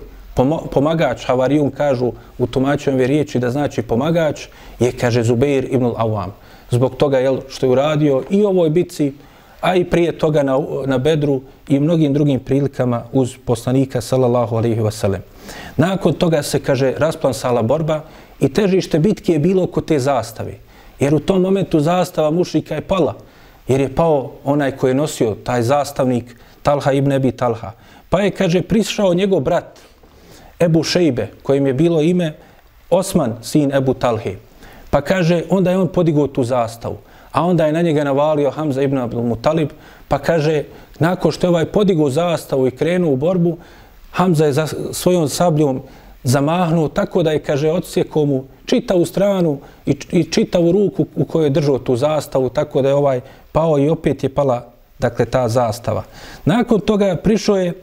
pomagač, 0.71 1.25
havarijun 1.25 1.71
kažu 1.71 2.11
u 2.37 2.47
tumačenju 2.47 2.97
riječi 2.97 3.39
da 3.39 3.51
znači 3.51 3.81
pomagač, 3.81 4.47
je 4.79 4.91
kaže 4.91 5.23
Zubeir 5.23 5.67
ibn 5.71 5.85
al-Awam. 5.85 6.29
Zbog 6.71 6.95
toga 6.95 7.19
jel, 7.19 7.37
što 7.49 7.65
je 7.65 7.69
uradio 7.69 8.23
i 8.29 8.41
u 8.41 8.47
ovoj 8.47 8.69
bitci, 8.69 9.13
a 9.63 9.75
i 9.75 9.83
prije 9.85 10.11
toga 10.17 10.43
na, 10.43 10.59
na 10.85 10.97
Bedru 10.97 11.41
i 11.67 11.79
mnogim 11.79 12.13
drugim 12.13 12.39
prilikama 12.39 13.03
uz 13.11 13.37
poslanika 13.45 14.01
sallallahu 14.01 14.55
alaihi 14.55 14.81
wasallam. 14.81 15.19
Nakon 15.77 16.13
toga 16.13 16.43
se, 16.43 16.59
kaže, 16.59 16.93
rasplansala 16.97 17.61
borba 17.61 18.01
i 18.39 18.53
težište 18.53 18.99
bitke 18.99 19.33
je 19.33 19.39
bilo 19.39 19.63
oko 19.63 19.81
te 19.81 19.99
zastave. 19.99 20.57
Jer 20.99 21.15
u 21.15 21.19
tom 21.19 21.41
momentu 21.41 21.79
zastava 21.79 22.31
mušrika 22.31 22.75
je 22.75 22.81
pala. 22.81 23.15
Jer 23.67 23.81
je 23.81 23.95
pao 23.95 24.31
onaj 24.43 24.71
koji 24.71 24.91
je 24.91 24.95
nosio 24.95 25.35
taj 25.43 25.63
zastavnik 25.63 26.35
Talha 26.61 26.91
ibn 26.91 27.11
Ebi 27.11 27.31
Talha. 27.31 27.71
Pa 28.09 28.21
je, 28.21 28.31
kaže, 28.31 28.61
prišao 28.61 29.13
njegov 29.13 29.39
brat 29.39 29.79
Ebu 30.59 30.83
Šejbe, 30.83 31.27
kojim 31.43 31.67
je 31.67 31.73
bilo 31.73 32.01
ime 32.01 32.35
Osman, 32.89 33.35
sin 33.41 33.71
Ebu 33.73 33.93
Talhe. 33.93 34.35
Pa 34.89 35.01
kaže, 35.01 35.43
onda 35.49 35.71
je 35.71 35.77
on 35.77 35.87
podigao 35.87 36.27
tu 36.27 36.43
zastavu 36.43 36.97
a 37.33 37.45
onda 37.45 37.65
je 37.65 37.73
na 37.73 37.81
njega 37.81 38.03
navalio 38.03 38.51
Hamza 38.51 38.81
ibn 38.81 38.97
Abdul 38.97 39.23
Mutalib, 39.23 39.69
pa 40.07 40.19
kaže, 40.19 40.63
nakon 40.99 41.31
što 41.31 41.47
je 41.47 41.49
ovaj 41.49 41.65
podigo 41.65 42.09
zastavu 42.09 42.67
i 42.67 42.71
krenuo 42.71 43.13
u 43.13 43.15
borbu, 43.15 43.57
Hamza 44.11 44.45
je 44.45 44.53
za 44.53 44.67
svojom 44.91 45.29
sabljom 45.29 45.81
zamahnuo 46.23 46.87
tako 46.87 47.23
da 47.23 47.31
je, 47.31 47.39
kaže, 47.39 47.71
odsjekao 47.71 48.25
mu 48.25 48.43
čitavu 48.65 49.05
stranu 49.05 49.59
i, 49.85 49.97
i 50.11 50.23
čitavu 50.23 50.71
ruku 50.71 51.05
u 51.15 51.25
kojoj 51.25 51.45
je 51.45 51.49
držao 51.49 51.79
tu 51.79 51.95
zastavu, 51.95 52.49
tako 52.49 52.81
da 52.81 52.87
je 52.89 52.95
ovaj 52.95 53.21
pao 53.51 53.79
i 53.79 53.89
opet 53.89 54.23
je 54.23 54.29
pala, 54.29 54.65
dakle, 54.99 55.25
ta 55.25 55.47
zastava. 55.49 56.03
Nakon 56.45 56.79
toga 56.79 57.15
prišao 57.23 57.57
je 57.57 57.73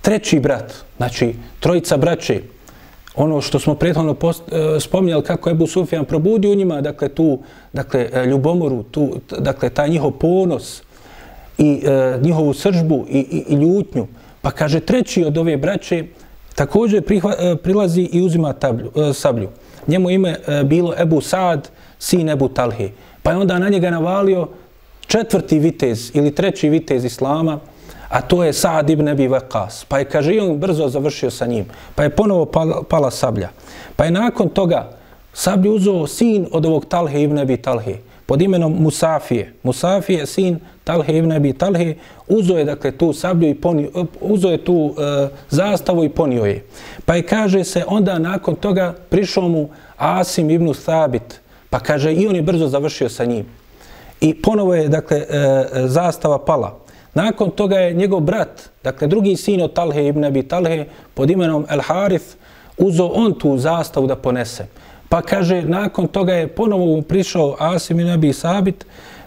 treći 0.00 0.40
brat, 0.40 0.72
znači 0.96 1.34
trojica 1.60 1.96
braće, 1.96 2.42
ono 3.16 3.40
što 3.40 3.58
smo 3.58 3.74
prethodno 3.74 4.14
post, 4.14 4.42
e, 4.52 4.80
spominjali 4.80 5.24
kako 5.24 5.48
je 5.48 5.52
Ebu 5.52 5.66
Sufjan 5.66 6.04
probudio 6.04 6.50
u 6.52 6.54
njima, 6.54 6.80
dakle 6.80 7.08
tu, 7.08 7.38
dakle 7.72 8.08
e, 8.12 8.26
ljubomoru, 8.26 8.82
tu, 8.82 9.20
dakle 9.38 9.70
taj 9.70 9.88
njihov 9.88 10.10
ponos 10.10 10.82
i 11.58 11.82
e, 11.84 12.18
njihovu 12.22 12.54
sržbu 12.54 13.04
i, 13.08 13.18
i, 13.18 13.44
i 13.48 13.54
ljutnju. 13.54 14.06
Pa 14.42 14.50
kaže 14.50 14.80
treći 14.80 15.24
od 15.24 15.38
ove 15.38 15.56
braće 15.56 16.04
također 16.54 17.02
prihva, 17.02 17.34
e, 17.38 17.56
prilazi 17.56 18.02
i 18.12 18.22
uzima 18.22 18.52
tablju, 18.52 18.90
e, 18.96 19.12
sablju. 19.12 19.48
Njemu 19.86 20.10
ime 20.10 20.36
e, 20.46 20.64
bilo 20.64 20.94
Ebu 20.98 21.20
Saad, 21.20 21.68
sin 21.98 22.28
Ebu 22.28 22.48
Talhe. 22.48 22.90
Pa 23.22 23.30
je 23.30 23.36
onda 23.36 23.58
na 23.58 23.68
njega 23.68 23.90
navalio 23.90 24.48
četvrti 25.06 25.58
vitez 25.58 26.10
ili 26.14 26.34
treći 26.34 26.68
vitez 26.68 27.04
Islama, 27.04 27.60
a 28.08 28.20
to 28.20 28.44
je 28.44 28.52
Saad 28.52 28.90
ibn 28.90 29.08
Abi 29.08 29.28
Waqas. 29.28 29.84
Pa 29.88 29.98
je, 29.98 30.04
kaže, 30.04 30.40
on 30.40 30.58
brzo 30.58 30.88
završio 30.88 31.30
sa 31.30 31.46
njim. 31.46 31.64
Pa 31.94 32.02
je 32.02 32.10
ponovo 32.10 32.44
pala, 32.44 32.82
pala 32.88 33.10
sablja. 33.10 33.48
Pa 33.96 34.04
je 34.04 34.10
nakon 34.10 34.48
toga 34.48 34.90
sablju 35.32 35.72
uzeo 35.72 36.06
sin 36.06 36.46
od 36.52 36.66
ovog 36.66 36.84
Talhe 36.84 37.22
ibn 37.22 37.38
Abi 37.38 37.56
Talhe 37.56 37.96
pod 38.26 38.42
imenom 38.42 38.76
Musafije. 38.78 39.52
Musafije, 39.62 40.26
sin 40.26 40.58
Talhe 40.84 41.18
ibn 41.18 41.32
Abi 41.32 41.52
Talhe, 41.52 41.94
uzeo 42.28 42.58
je 42.58 42.64
dakle, 42.64 42.90
tu 42.90 43.12
sablju 43.12 43.48
i 43.48 43.54
ponio, 43.54 43.90
uzeo 44.20 44.50
je 44.50 44.64
tu 44.64 44.94
e, 44.98 45.28
zastavu 45.50 46.04
i 46.04 46.08
ponio 46.08 46.44
je. 46.44 46.64
Pa 47.04 47.14
je, 47.14 47.22
kaže 47.22 47.64
se, 47.64 47.84
onda 47.86 48.18
nakon 48.18 48.54
toga 48.54 48.94
prišao 49.08 49.48
mu 49.48 49.68
Asim 49.96 50.50
ibn 50.50 50.72
Thabit. 50.84 51.40
Pa 51.70 51.78
kaže, 51.78 52.12
i 52.12 52.26
on 52.26 52.36
je 52.36 52.42
brzo 52.42 52.68
završio 52.68 53.08
sa 53.08 53.24
njim. 53.24 53.46
I 54.20 54.34
ponovo 54.34 54.74
je, 54.74 54.88
dakle, 54.88 55.16
e, 55.16 55.24
e 55.72 55.88
zastava 55.88 56.38
pala. 56.38 56.85
Nakon 57.16 57.50
toga 57.50 57.78
je 57.78 57.94
njegov 57.94 58.20
brat, 58.20 58.68
dakle 58.84 59.08
drugi 59.08 59.36
sin 59.36 59.62
od 59.62 59.72
Talhe 59.72 60.06
ibn 60.06 60.24
Abi 60.24 60.42
Talhe, 60.42 60.84
pod 61.14 61.30
imenom 61.30 61.64
El 61.68 61.80
Harith, 61.80 62.24
uzo 62.78 63.06
on 63.14 63.38
tu 63.38 63.58
zastavu 63.58 64.06
da 64.06 64.16
ponese. 64.16 64.66
Pa 65.08 65.22
kaže, 65.22 65.62
nakon 65.62 66.08
toga 66.08 66.34
je 66.34 66.48
ponovo 66.48 67.02
prišao 67.02 67.56
Asim 67.58 68.00
ibn 68.00 68.10
Abi 68.10 68.32
Sabit, 68.32 68.86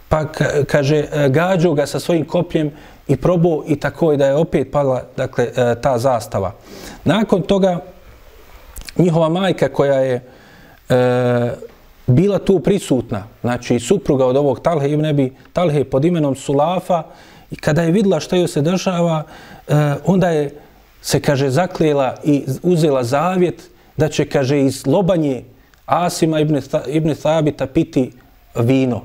pa 0.10 0.26
kaže, 0.68 0.98
e, 0.98 1.30
gađao 1.30 1.74
ga 1.74 1.86
sa 1.86 2.00
svojim 2.00 2.26
kopljem 2.26 2.72
i 3.08 3.18
probao 3.18 3.64
i 3.68 3.76
tako 3.76 4.12
je 4.12 4.18
da 4.18 4.26
je 4.26 4.36
opet 4.36 4.72
pala 4.72 5.04
dakle, 5.18 5.48
e, 5.56 5.76
ta 5.82 5.98
zastava. 5.98 6.52
Nakon 7.04 7.42
toga, 7.42 7.80
njihova 8.98 9.30
majka 9.30 9.70
koja 9.70 10.00
je 10.00 10.22
e, 10.90 11.52
bila 12.08 12.40
tu 12.40 12.60
prisutna, 12.60 13.24
znači 13.42 13.80
supruga 13.80 14.26
od 14.26 14.38
ovog 14.38 14.60
Talhe 14.60 14.92
ibn 14.92 15.06
Abi 15.06 15.34
Talhe 15.54 15.84
pod 15.84 16.06
imenom 16.06 16.36
Sulafa, 16.36 17.04
I 17.52 17.56
kada 17.56 17.82
je 17.82 17.92
videla 17.92 18.20
što 18.20 18.36
joj 18.36 18.48
se 18.48 18.62
dešava, 18.62 19.24
e, 19.68 19.74
onda 20.06 20.30
je 20.30 20.52
se, 21.02 21.20
kaže, 21.20 21.50
zaklijela 21.50 22.16
i 22.24 22.44
uzela 22.64 23.04
zavjet 23.04 23.70
da 23.98 24.10
će, 24.10 24.26
kaže, 24.26 24.62
iz 24.62 24.88
lobanje 24.88 25.44
Asima 25.86 26.40
ibn, 26.40 26.62
ibn 26.88 27.16
Thabita 27.16 27.68
piti 27.68 28.12
vino. 28.56 29.02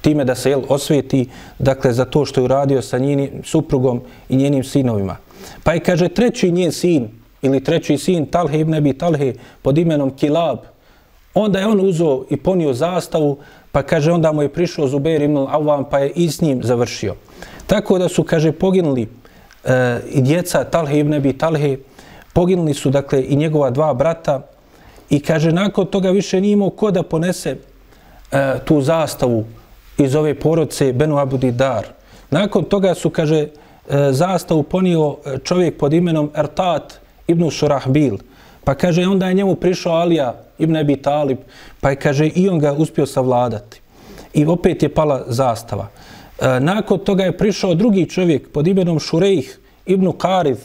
Time 0.00 0.24
da 0.24 0.34
se 0.34 0.50
jel, 0.50 0.62
osvijeti, 0.68 1.28
dakle, 1.58 1.92
za 1.92 2.04
to 2.04 2.24
što 2.24 2.40
je 2.40 2.44
uradio 2.44 2.82
sa 2.82 2.98
njenim 2.98 3.30
suprugom 3.44 4.00
i 4.28 4.36
njenim 4.36 4.64
sinovima. 4.64 5.16
Pa 5.64 5.72
je, 5.72 5.80
kaže, 5.80 6.08
treći 6.08 6.50
njen 6.50 6.72
sin, 6.72 7.08
ili 7.42 7.64
treći 7.64 7.98
sin 7.98 8.26
Talhe 8.26 8.60
ibn 8.60 8.74
Abi 8.74 8.92
Talhe 8.92 9.34
pod 9.62 9.78
imenom 9.78 10.16
Kilab, 10.16 10.58
onda 11.34 11.58
je 11.58 11.66
on 11.66 11.80
uzeo 11.80 12.24
i 12.30 12.36
ponio 12.36 12.72
zastavu, 12.72 13.38
pa 13.72 13.82
kaže, 13.82 14.12
onda 14.12 14.32
mu 14.32 14.42
je 14.42 14.48
prišao 14.48 14.88
Zubair 14.88 15.22
ibn 15.22 15.36
Avam, 15.36 15.84
pa 15.90 15.98
je 15.98 16.10
i 16.10 16.30
s 16.30 16.40
njim 16.40 16.62
završio. 16.62 17.14
Tako 17.66 17.98
da 17.98 18.08
su, 18.08 18.22
kaže, 18.22 18.52
poginuli 18.52 19.08
e, 19.64 20.00
i 20.10 20.22
djeca 20.22 20.64
Talhe 20.64 20.98
ibn 20.98 21.14
Abi 21.14 21.32
Talhe, 21.32 21.78
poginuli 22.32 22.74
su, 22.74 22.90
dakle, 22.90 23.24
i 23.28 23.36
njegova 23.36 23.70
dva 23.70 23.94
brata 23.94 24.40
i, 25.10 25.20
kaže, 25.20 25.52
nakon 25.52 25.86
toga 25.86 26.10
više 26.10 26.40
nije 26.40 26.52
imao 26.52 26.70
ko 26.70 26.90
da 26.90 27.02
ponese 27.02 27.56
e, 28.32 28.58
tu 28.64 28.80
zastavu 28.80 29.44
iz 29.98 30.14
ove 30.14 30.34
porodce 30.34 30.92
Benu 30.92 31.18
Abudi 31.18 31.52
Dar. 31.52 31.86
Nakon 32.30 32.64
toga 32.64 32.94
su, 32.94 33.10
kaže, 33.10 33.38
e, 33.38 33.48
zastavu 34.10 34.62
ponio 34.62 35.16
čovjek 35.44 35.78
pod 35.78 35.92
imenom 35.92 36.30
Ertat 36.36 36.94
ibn 37.26 37.50
Šurahbil. 37.50 38.16
Pa, 38.64 38.74
kaže, 38.74 39.06
onda 39.06 39.28
je 39.28 39.34
njemu 39.34 39.54
prišao 39.54 39.92
Alija 39.92 40.34
ibn 40.58 40.76
Abi 40.76 40.96
Talib, 40.96 41.38
pa 41.80 41.90
je, 41.90 41.96
kaže, 41.96 42.26
i 42.26 42.48
on 42.48 42.58
ga 42.58 42.72
uspio 42.72 43.06
savladati. 43.06 43.80
I 44.34 44.46
opet 44.46 44.82
je 44.82 44.94
pala 44.94 45.24
zastava. 45.26 45.88
E, 46.40 46.60
nakon 46.60 46.98
toga 46.98 47.24
je 47.24 47.38
prišao 47.38 47.74
drugi 47.74 48.06
čovjek 48.10 48.48
pod 48.48 48.66
imenom 48.66 48.98
Šurejh 49.00 49.58
ibn 49.86 50.12
Karif, 50.18 50.58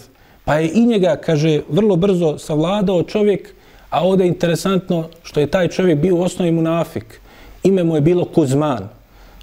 pa 0.46 0.56
je 0.56 0.72
i 0.74 0.86
njega, 0.86 1.16
kaže, 1.16 1.62
vrlo 1.70 1.96
brzo 1.96 2.38
savladao 2.38 3.04
čovjek, 3.04 3.54
a 3.90 4.06
ovdje 4.06 4.24
je 4.24 4.28
interesantno 4.28 5.10
što 5.24 5.40
je 5.40 5.48
taj 5.48 5.68
čovjek 5.68 6.00
bio 6.00 6.16
u 6.16 6.22
osnovi 6.22 6.52
munafik. 6.52 7.22
Ime 7.64 7.84
mu 7.84 7.96
je 7.96 8.02
bilo 8.02 8.26
Kuzman. 8.26 8.90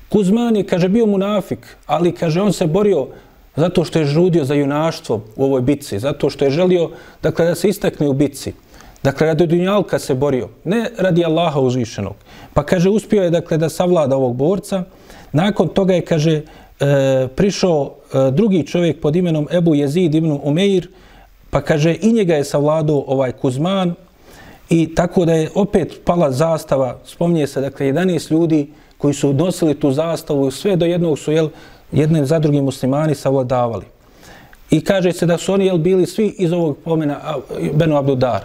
Kuzman 0.08 0.56
je, 0.56 0.66
kaže, 0.66 0.88
bio 0.88 1.06
munafik, 1.06 1.76
ali, 1.86 2.12
kaže, 2.12 2.40
on 2.40 2.52
se 2.52 2.66
borio 2.66 3.06
zato 3.56 3.84
što 3.84 3.98
je 3.98 4.04
žudio 4.04 4.44
za 4.44 4.54
junaštvo 4.54 5.20
u 5.36 5.44
ovoj 5.44 5.60
bitci, 5.60 5.98
zato 5.98 6.30
što 6.30 6.44
je 6.44 6.50
želio, 6.50 6.90
dakle, 7.22 7.46
da 7.46 7.54
se 7.54 7.68
istakne 7.68 8.08
u 8.08 8.12
bitci. 8.12 8.52
Dakle, 9.02 9.26
radi 9.26 9.46
Dunjalka 9.46 9.98
se 9.98 10.14
borio, 10.14 10.48
ne 10.64 10.90
radi 10.98 11.24
Allaha 11.24 11.60
uzvišenog. 11.60 12.14
Pa, 12.54 12.62
kaže, 12.62 12.90
uspio 12.90 13.22
je, 13.22 13.30
dakle, 13.30 13.58
da 13.58 13.68
savlada 13.68 14.16
ovog 14.16 14.36
borca, 14.36 14.84
Nakon 15.36 15.68
toga 15.68 15.94
je, 15.94 16.00
kaže, 16.00 16.40
e, 16.80 17.28
prišao 17.36 17.90
e, 17.90 18.30
drugi 18.30 18.66
čovjek 18.66 19.00
pod 19.00 19.16
imenom 19.16 19.48
Ebu 19.52 19.74
Jezid 19.74 20.14
ibn 20.14 20.38
Umeir, 20.42 20.88
pa 21.50 21.60
kaže, 21.60 21.96
i 22.00 22.12
njega 22.12 22.34
je 22.34 22.44
savladao 22.44 23.04
ovaj 23.06 23.32
Kuzman, 23.32 23.94
i 24.70 24.94
tako 24.94 25.24
da 25.24 25.34
je 25.34 25.50
opet 25.54 26.00
pala 26.04 26.30
zastava, 26.32 26.96
spominje 27.04 27.46
se, 27.46 27.60
dakle, 27.60 27.92
11 27.92 28.32
ljudi 28.32 28.70
koji 28.98 29.14
su 29.14 29.32
nosili 29.32 29.74
tu 29.74 29.92
zastavu, 29.92 30.50
sve 30.50 30.76
do 30.76 30.86
jednog 30.86 31.18
su, 31.18 31.32
jel, 31.32 31.48
jedne 31.92 32.24
za 32.24 32.38
drugim 32.38 32.64
muslimani 32.64 33.14
savladavali. 33.14 33.84
I 34.70 34.80
kaže 34.80 35.12
se 35.12 35.26
da 35.26 35.38
su 35.38 35.52
oni 35.52 35.66
jel, 35.66 35.78
bili 35.78 36.06
svi 36.06 36.34
iz 36.38 36.52
ovog 36.52 36.78
pomena 36.84 37.20
Benu 37.72 37.96
Abdudar. 37.96 38.44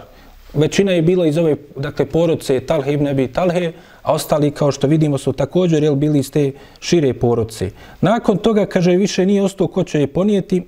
Većina 0.54 0.92
je 0.92 1.02
bila 1.02 1.26
iz 1.26 1.38
ove 1.38 1.56
dakle, 1.76 2.06
porodce 2.06 2.60
Talhe 2.60 2.92
ibn 2.92 3.06
Abi 3.06 3.28
Talhe, 3.28 3.72
a 4.02 4.12
ostali, 4.12 4.50
kao 4.50 4.72
što 4.72 4.86
vidimo, 4.86 5.18
su 5.18 5.32
također 5.32 5.82
jel, 5.82 5.94
bili 5.94 6.18
iz 6.18 6.30
te 6.30 6.52
šire 6.80 7.14
porodce. 7.14 7.70
Nakon 8.00 8.38
toga, 8.38 8.66
kaže, 8.66 8.96
više 8.96 9.26
nije 9.26 9.42
ostao 9.42 9.66
ko 9.66 9.84
će 9.84 10.00
je 10.00 10.06
ponijeti, 10.06 10.62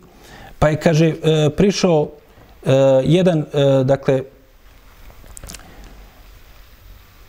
pa 0.59 0.69
je, 0.69 0.81
kaže, 0.81 1.07
e, 1.09 1.51
prišao 1.57 2.09
e, 2.67 2.73
jedan, 3.05 3.39
e, 3.39 3.85
dakle, 3.85 4.23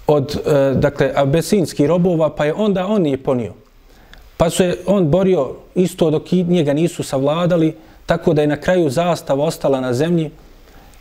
od, 0.08 0.38
e, 0.46 0.74
dakle, 0.76 1.12
abesinskih 1.16 1.88
robova, 1.88 2.36
pa 2.36 2.46
je 2.46 2.54
onda 2.54 2.88
on 2.88 3.06
je 3.06 3.18
ponio. 3.18 3.54
Pa 4.38 4.50
su 4.50 4.64
je 4.64 4.78
on 4.86 5.10
borio 5.12 5.56
isto 5.76 6.10
dok 6.12 6.32
njega 6.32 6.74
nisu 6.74 7.04
savladali, 7.04 7.76
tako 8.06 8.34
da 8.34 8.42
je 8.42 8.48
na 8.48 8.58
kraju 8.58 8.90
zastava 8.90 9.44
ostala 9.44 9.82
na 9.82 9.94
zemlji 9.94 10.32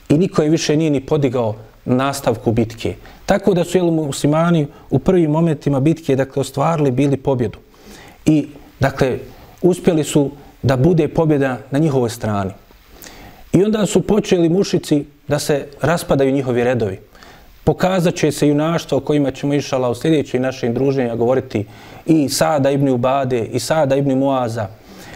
i 0.09 0.19
niko 0.19 0.43
je 0.43 0.51
više 0.51 0.77
nije 0.77 0.91
ni 0.91 1.01
podigao 1.01 1.55
nastavku 1.85 2.53
bitke. 2.53 2.95
Tako 3.27 3.55
da 3.55 3.65
su 3.65 3.79
jel, 3.79 3.91
muslimani 3.91 4.67
u 4.91 4.99
prvim 4.99 5.31
momentima 5.31 5.81
bitke 5.81 6.17
dakle, 6.17 6.41
ostvarili 6.41 6.91
bili 6.91 7.17
pobjedu. 7.17 7.59
I, 8.27 8.49
dakle, 8.81 9.19
uspjeli 9.63 10.05
su 10.05 10.31
da 10.63 10.77
bude 10.77 11.09
pobjeda 11.09 11.59
na 11.71 11.79
njihovoj 11.79 12.11
strani. 12.11 12.51
I 13.53 13.65
onda 13.65 13.87
su 13.87 14.03
počeli 14.03 14.49
mušici 14.49 15.05
da 15.29 15.39
se 15.39 15.67
raspadaju 15.81 16.33
njihovi 16.33 16.65
redovi. 16.65 16.99
Pokazat 17.65 18.15
će 18.15 18.33
se 18.33 18.49
junaštvo 18.49 18.99
o 18.99 19.01
kojima 19.01 19.31
ćemo 19.31 19.55
išala 19.55 19.91
u 19.91 19.95
sljedećoj 19.95 20.41
našim 20.41 20.75
druženja 20.75 21.15
govoriti 21.15 21.67
i 22.07 22.29
Sada 22.29 22.71
ibn 22.71 22.89
Ubade, 22.89 23.45
i 23.45 23.61
Sada 23.61 23.97
ibn 23.97 24.19
Muaza, 24.19 24.67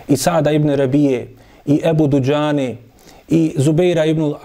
i 0.09 0.17
Sada 0.17 0.51
ibn 0.51 0.71
Rabije, 0.71 1.29
i 1.67 1.81
Ebu 1.85 2.07
Duđane, 2.07 2.77
i 3.29 3.55
Zubeira 3.57 4.05
ibn 4.05 4.23
uh, 4.23 4.37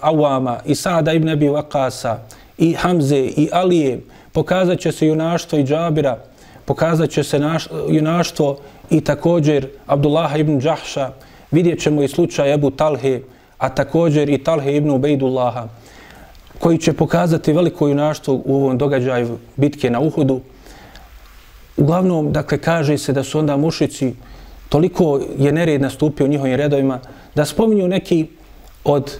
Awama, 0.00 0.58
i 0.66 0.74
Sada 0.74 1.12
ibn 1.12 1.28
Abi 1.28 1.48
Vakasa, 1.48 2.18
i 2.58 2.72
Hamze, 2.72 3.18
i 3.18 3.48
Alije. 3.52 4.00
Pokazat 4.32 4.78
će 4.78 4.92
se 4.92 5.06
junaštvo 5.06 5.58
i 5.58 5.64
Džabira, 5.64 6.18
pokazat 6.64 7.10
će 7.10 7.24
se 7.24 7.38
naš, 7.38 7.68
junaštvo 7.88 8.58
i 8.90 9.00
također 9.00 9.68
Abdullaha 9.86 10.36
ibn 10.36 10.60
Džahša, 10.60 11.10
vidjet 11.50 11.80
ćemo 11.80 12.02
i 12.02 12.08
slučaj 12.08 12.54
Ebu 12.54 12.70
Talhe, 12.70 13.20
a 13.58 13.68
također 13.68 14.30
i 14.30 14.38
Talhe 14.38 14.76
ibn 14.76 14.90
Ubejdullaha 14.90 15.68
koji 16.58 16.78
će 16.78 16.92
pokazati 16.92 17.52
veliko 17.52 17.88
junaštvo 17.88 18.42
u 18.44 18.56
ovom 18.56 18.78
događaju 18.78 19.38
bitke 19.56 19.90
na 19.90 20.00
Uhudu. 20.00 20.40
Uglavnom, 21.76 22.32
dakle, 22.32 22.58
kaže 22.58 22.98
se 22.98 23.12
da 23.12 23.24
su 23.24 23.38
onda 23.38 23.56
mušici 23.56 24.14
toliko 24.70 25.20
je 25.38 25.52
nered 25.52 25.80
nastupio 25.80 26.26
u 26.26 26.28
njihovim 26.28 26.54
redovima 26.54 27.00
da 27.34 27.44
spominju 27.44 27.88
neki 27.88 28.26
od 28.84 29.18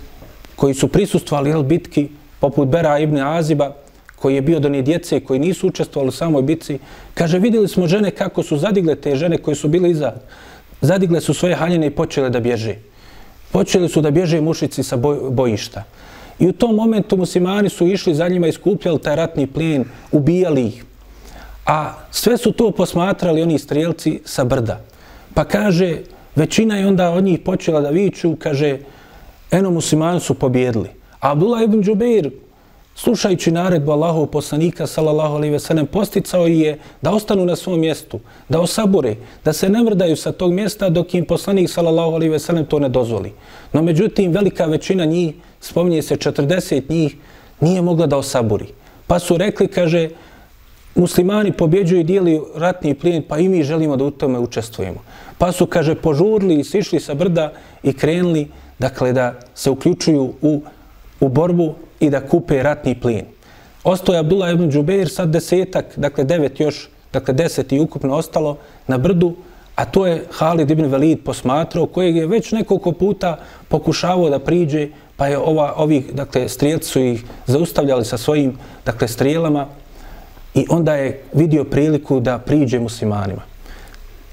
koji 0.56 0.74
su 0.74 0.88
prisustvali 0.88 1.50
jel, 1.50 1.62
bitki 1.62 2.08
poput 2.40 2.68
Bera 2.68 2.98
ibn 2.98 3.18
Aziba 3.18 3.74
koji 4.16 4.34
je 4.34 4.42
bio 4.42 4.60
do 4.60 4.68
nje 4.68 4.82
djece 4.82 5.20
koji 5.20 5.40
nisu 5.40 5.68
učestvovali 5.68 6.08
u 6.08 6.12
samoj 6.12 6.42
bitci. 6.42 6.78
Kaže, 7.14 7.38
vidjeli 7.38 7.68
smo 7.68 7.86
žene 7.86 8.10
kako 8.10 8.42
su 8.42 8.58
zadigle 8.58 8.94
te 8.94 9.16
žene 9.16 9.38
koje 9.38 9.54
su 9.54 9.68
bile 9.68 9.90
iza. 9.90 10.12
Zadigle 10.80 11.20
su 11.20 11.34
svoje 11.34 11.54
haljine 11.54 11.86
i 11.86 11.90
počele 11.90 12.30
da 12.30 12.40
bježe. 12.40 12.76
Počeli 13.52 13.88
su 13.88 14.00
da 14.00 14.10
bježe 14.10 14.40
mušici 14.40 14.82
sa 14.82 14.96
boj, 14.96 15.18
bojišta. 15.30 15.84
I 16.38 16.48
u 16.48 16.52
tom 16.52 16.74
momentu 16.74 17.16
muslimani 17.16 17.68
su 17.68 17.86
išli 17.86 18.14
za 18.14 18.28
njima 18.28 18.48
i 18.48 18.52
skupljali 18.52 18.98
taj 18.98 19.16
ratni 19.16 19.46
plijen, 19.46 19.84
ubijali 20.12 20.66
ih. 20.66 20.84
A 21.66 21.92
sve 22.10 22.36
su 22.36 22.52
to 22.52 22.70
posmatrali 22.70 23.42
oni 23.42 23.58
strijelci 23.58 24.20
sa 24.24 24.44
brda. 24.44 24.80
Pa 25.34 25.44
kaže, 25.44 25.98
većina 26.36 26.76
je 26.76 26.86
onda 26.86 27.10
od 27.10 27.24
njih 27.24 27.38
počela 27.38 27.80
da 27.80 27.90
viču, 27.90 28.36
kaže, 28.38 28.78
eno 29.50 29.70
muslimani 29.70 30.20
su 30.20 30.34
pobjedili. 30.34 30.88
A 31.20 31.32
Abdullah 31.32 31.62
ibn 31.62 31.82
Džubeir, 31.82 32.30
slušajući 32.94 33.50
naredbu 33.50 33.92
Allahov 33.92 34.26
poslanika, 34.26 34.86
sallallahu 34.86 35.34
alaihi 35.34 35.52
ve 35.52 35.58
sellem, 35.58 35.86
posticao 35.86 36.46
je 36.46 36.78
da 37.02 37.10
ostanu 37.10 37.44
na 37.44 37.56
svom 37.56 37.80
mjestu, 37.80 38.20
da 38.48 38.60
osabure, 38.60 39.16
da 39.44 39.52
se 39.52 39.68
ne 39.68 39.84
vrdaju 39.84 40.16
sa 40.16 40.32
tog 40.32 40.52
mjesta 40.52 40.88
dok 40.88 41.14
im 41.14 41.24
poslanik, 41.24 41.70
sallallahu 41.70 42.14
alaihi 42.14 42.32
ve 42.32 42.38
sellem, 42.38 42.64
to 42.64 42.78
ne 42.78 42.88
dozvoli. 42.88 43.32
No 43.72 43.82
međutim, 43.82 44.32
velika 44.32 44.66
većina 44.66 45.04
njih 45.04 45.34
spominje 45.60 46.02
se 46.02 46.16
40 46.16 46.82
njih, 46.88 47.16
nije 47.60 47.82
mogla 47.82 48.06
da 48.06 48.16
osaburi. 48.16 48.66
Pa 49.06 49.18
su 49.18 49.36
rekli, 49.36 49.68
kaže, 49.68 50.08
muslimani 51.00 51.52
pobjeđuju 51.52 52.00
i 52.00 52.04
dijeli 52.04 52.40
ratni 52.54 52.94
plijen, 52.94 53.22
pa 53.28 53.38
i 53.38 53.48
mi 53.48 53.62
želimo 53.64 53.96
da 53.96 54.04
u 54.04 54.10
tome 54.10 54.38
učestvujemo. 54.38 55.00
Pa 55.38 55.52
su, 55.52 55.66
kaže, 55.66 55.94
požurli 55.94 56.60
i 56.60 56.64
sišli 56.64 57.00
sa 57.00 57.14
brda 57.14 57.52
i 57.82 57.92
krenuli, 57.92 58.48
dakle, 58.78 59.12
da 59.12 59.34
se 59.54 59.70
uključuju 59.70 60.32
u, 60.42 60.62
u 61.20 61.28
borbu 61.28 61.74
i 62.00 62.10
da 62.10 62.20
kupe 62.20 62.62
ratni 62.62 62.94
plijen. 63.00 63.26
Ostoje 63.84 64.18
Abdullah 64.18 64.52
ibn 64.52 64.70
Džubeir, 64.70 65.08
sad 65.08 65.32
desetak, 65.32 65.96
dakle, 65.96 66.24
devet 66.24 66.60
još, 66.60 66.88
dakle, 67.12 67.34
deset 67.34 67.72
i 67.72 67.80
ukupno 67.80 68.16
ostalo 68.16 68.56
na 68.86 68.98
brdu, 68.98 69.34
a 69.74 69.84
to 69.84 70.06
je 70.06 70.24
Halid 70.30 70.70
ibn 70.70 70.90
Velid 70.92 71.24
posmatrao, 71.24 71.86
kojeg 71.86 72.16
je 72.16 72.26
već 72.26 72.52
nekoliko 72.52 72.92
puta 72.92 73.38
pokušavao 73.68 74.30
da 74.30 74.38
priđe, 74.38 74.88
pa 75.16 75.26
je 75.28 75.38
ova, 75.38 75.72
ovih, 75.76 76.12
dakle, 76.12 76.48
strijelci 76.48 76.88
su 76.88 77.00
ih 77.00 77.24
zaustavljali 77.46 78.04
sa 78.04 78.18
svojim, 78.18 78.58
dakle, 78.84 79.08
strijelama 79.08 79.66
i 80.54 80.66
onda 80.68 80.94
je 80.94 81.22
vidio 81.32 81.64
priliku 81.64 82.20
da 82.20 82.38
priđe 82.38 82.78
muslimanima. 82.78 83.42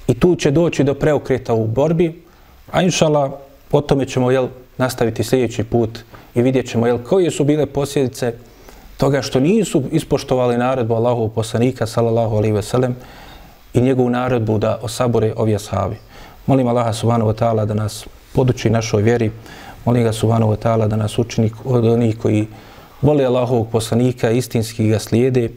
I 0.07 0.13
tu 0.13 0.35
će 0.35 0.51
doći 0.51 0.83
do 0.83 0.93
preokreta 0.93 1.53
u 1.53 1.67
borbi, 1.67 2.23
a 2.71 2.81
inšala, 2.81 3.39
o 3.71 3.81
tome 3.81 4.05
ćemo 4.05 4.31
jel, 4.31 4.47
nastaviti 4.77 5.23
sljedeći 5.23 5.63
put 5.63 5.99
i 6.35 6.41
vidjet 6.41 6.69
ćemo 6.69 6.87
jel, 6.87 6.97
koje 6.97 7.31
su 7.31 7.43
bile 7.43 7.65
posljedice 7.65 8.33
toga 8.97 9.21
što 9.21 9.39
nisu 9.39 9.83
ispoštovali 9.91 10.57
naredbu 10.57 10.93
Allahovog 10.93 11.33
poslanika, 11.33 11.87
sallallahu 11.87 12.35
alaihi 12.35 12.53
ve 12.55 12.63
sellem, 12.63 12.95
i 13.73 13.81
njegovu 13.81 14.09
naredbu 14.09 14.57
da 14.57 14.79
osabore 14.81 15.33
ovi 15.37 15.55
ashabi. 15.55 15.95
Molim 16.45 16.67
Allaha 16.67 16.93
subhanahu 16.93 17.31
wa 17.31 17.35
ta'ala 17.35 17.65
da 17.65 17.73
nas 17.73 18.05
poduči 18.33 18.69
našoj 18.69 19.01
vjeri, 19.01 19.31
Molim 19.87 20.03
ga 20.03 20.11
subhanahu 20.11 20.51
wa 20.51 20.57
ta'ala 20.59 20.87
da 20.87 20.95
nas 20.95 21.19
učini 21.19 21.51
od 21.63 21.85
onih 21.85 22.17
koji 22.19 22.47
vole 23.01 23.25
Allahovog 23.25 23.69
poslanika, 23.71 24.29
istinski 24.29 24.87
ga 24.87 24.99
slijede. 24.99 25.49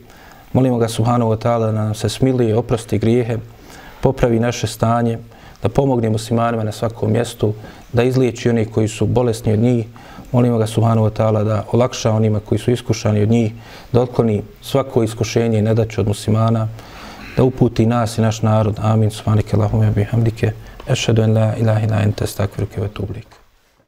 Molimo 0.53 0.79
ga 0.79 0.89
subhanahu 0.89 1.31
wa 1.31 1.39
ta'ala 1.39 1.67
da 1.67 1.73
nam 1.73 1.95
se 1.95 2.09
smilije, 2.09 2.57
oprosti 2.57 2.99
grijehe, 2.99 3.37
popravi 4.01 4.41
naše 4.41 4.67
stanje, 4.67 5.19
da 5.63 5.69
pomogne 5.69 6.11
muslimanima 6.11 6.65
na 6.65 6.73
svakom 6.73 7.13
mjestu, 7.13 7.55
da 7.93 8.03
izliječi 8.03 8.49
oni 8.49 8.65
koji 8.65 8.89
su 8.89 9.07
bolesni 9.07 9.53
od 9.53 9.59
njih. 9.59 9.87
Molimo 10.33 10.59
ga 10.59 10.67
subhanahu 10.67 11.07
wa 11.07 11.11
ta'ala 11.11 11.45
da 11.45 11.65
olakša 11.73 12.13
onima 12.13 12.41
koji 12.41 12.59
su 12.59 12.71
iskušani 12.71 13.23
od 13.23 13.31
njih, 13.31 13.53
da 13.93 14.01
otkloni 14.01 14.43
svako 14.63 15.03
iskušenje 15.03 15.59
i 15.59 15.63
nedaće 15.63 16.01
od 16.01 16.09
muslimana, 16.09 16.69
da 17.37 17.45
uputi 17.45 17.87
nas 17.87 18.19
i 18.19 18.23
naš 18.23 18.43
narod. 18.43 18.79
Amin. 18.83 19.11
Subhanike 19.11 19.57
Allahume 19.57 19.91
bihamdike. 19.91 20.53
Ešhedu 20.89 21.23
en 21.23 21.35
la 21.35 21.57
ilaha 21.57 21.87
ila 21.87 22.03
ente 22.03 22.27
stakvirke 22.27 22.81
ve 22.81 22.89
tublik. 22.89 23.40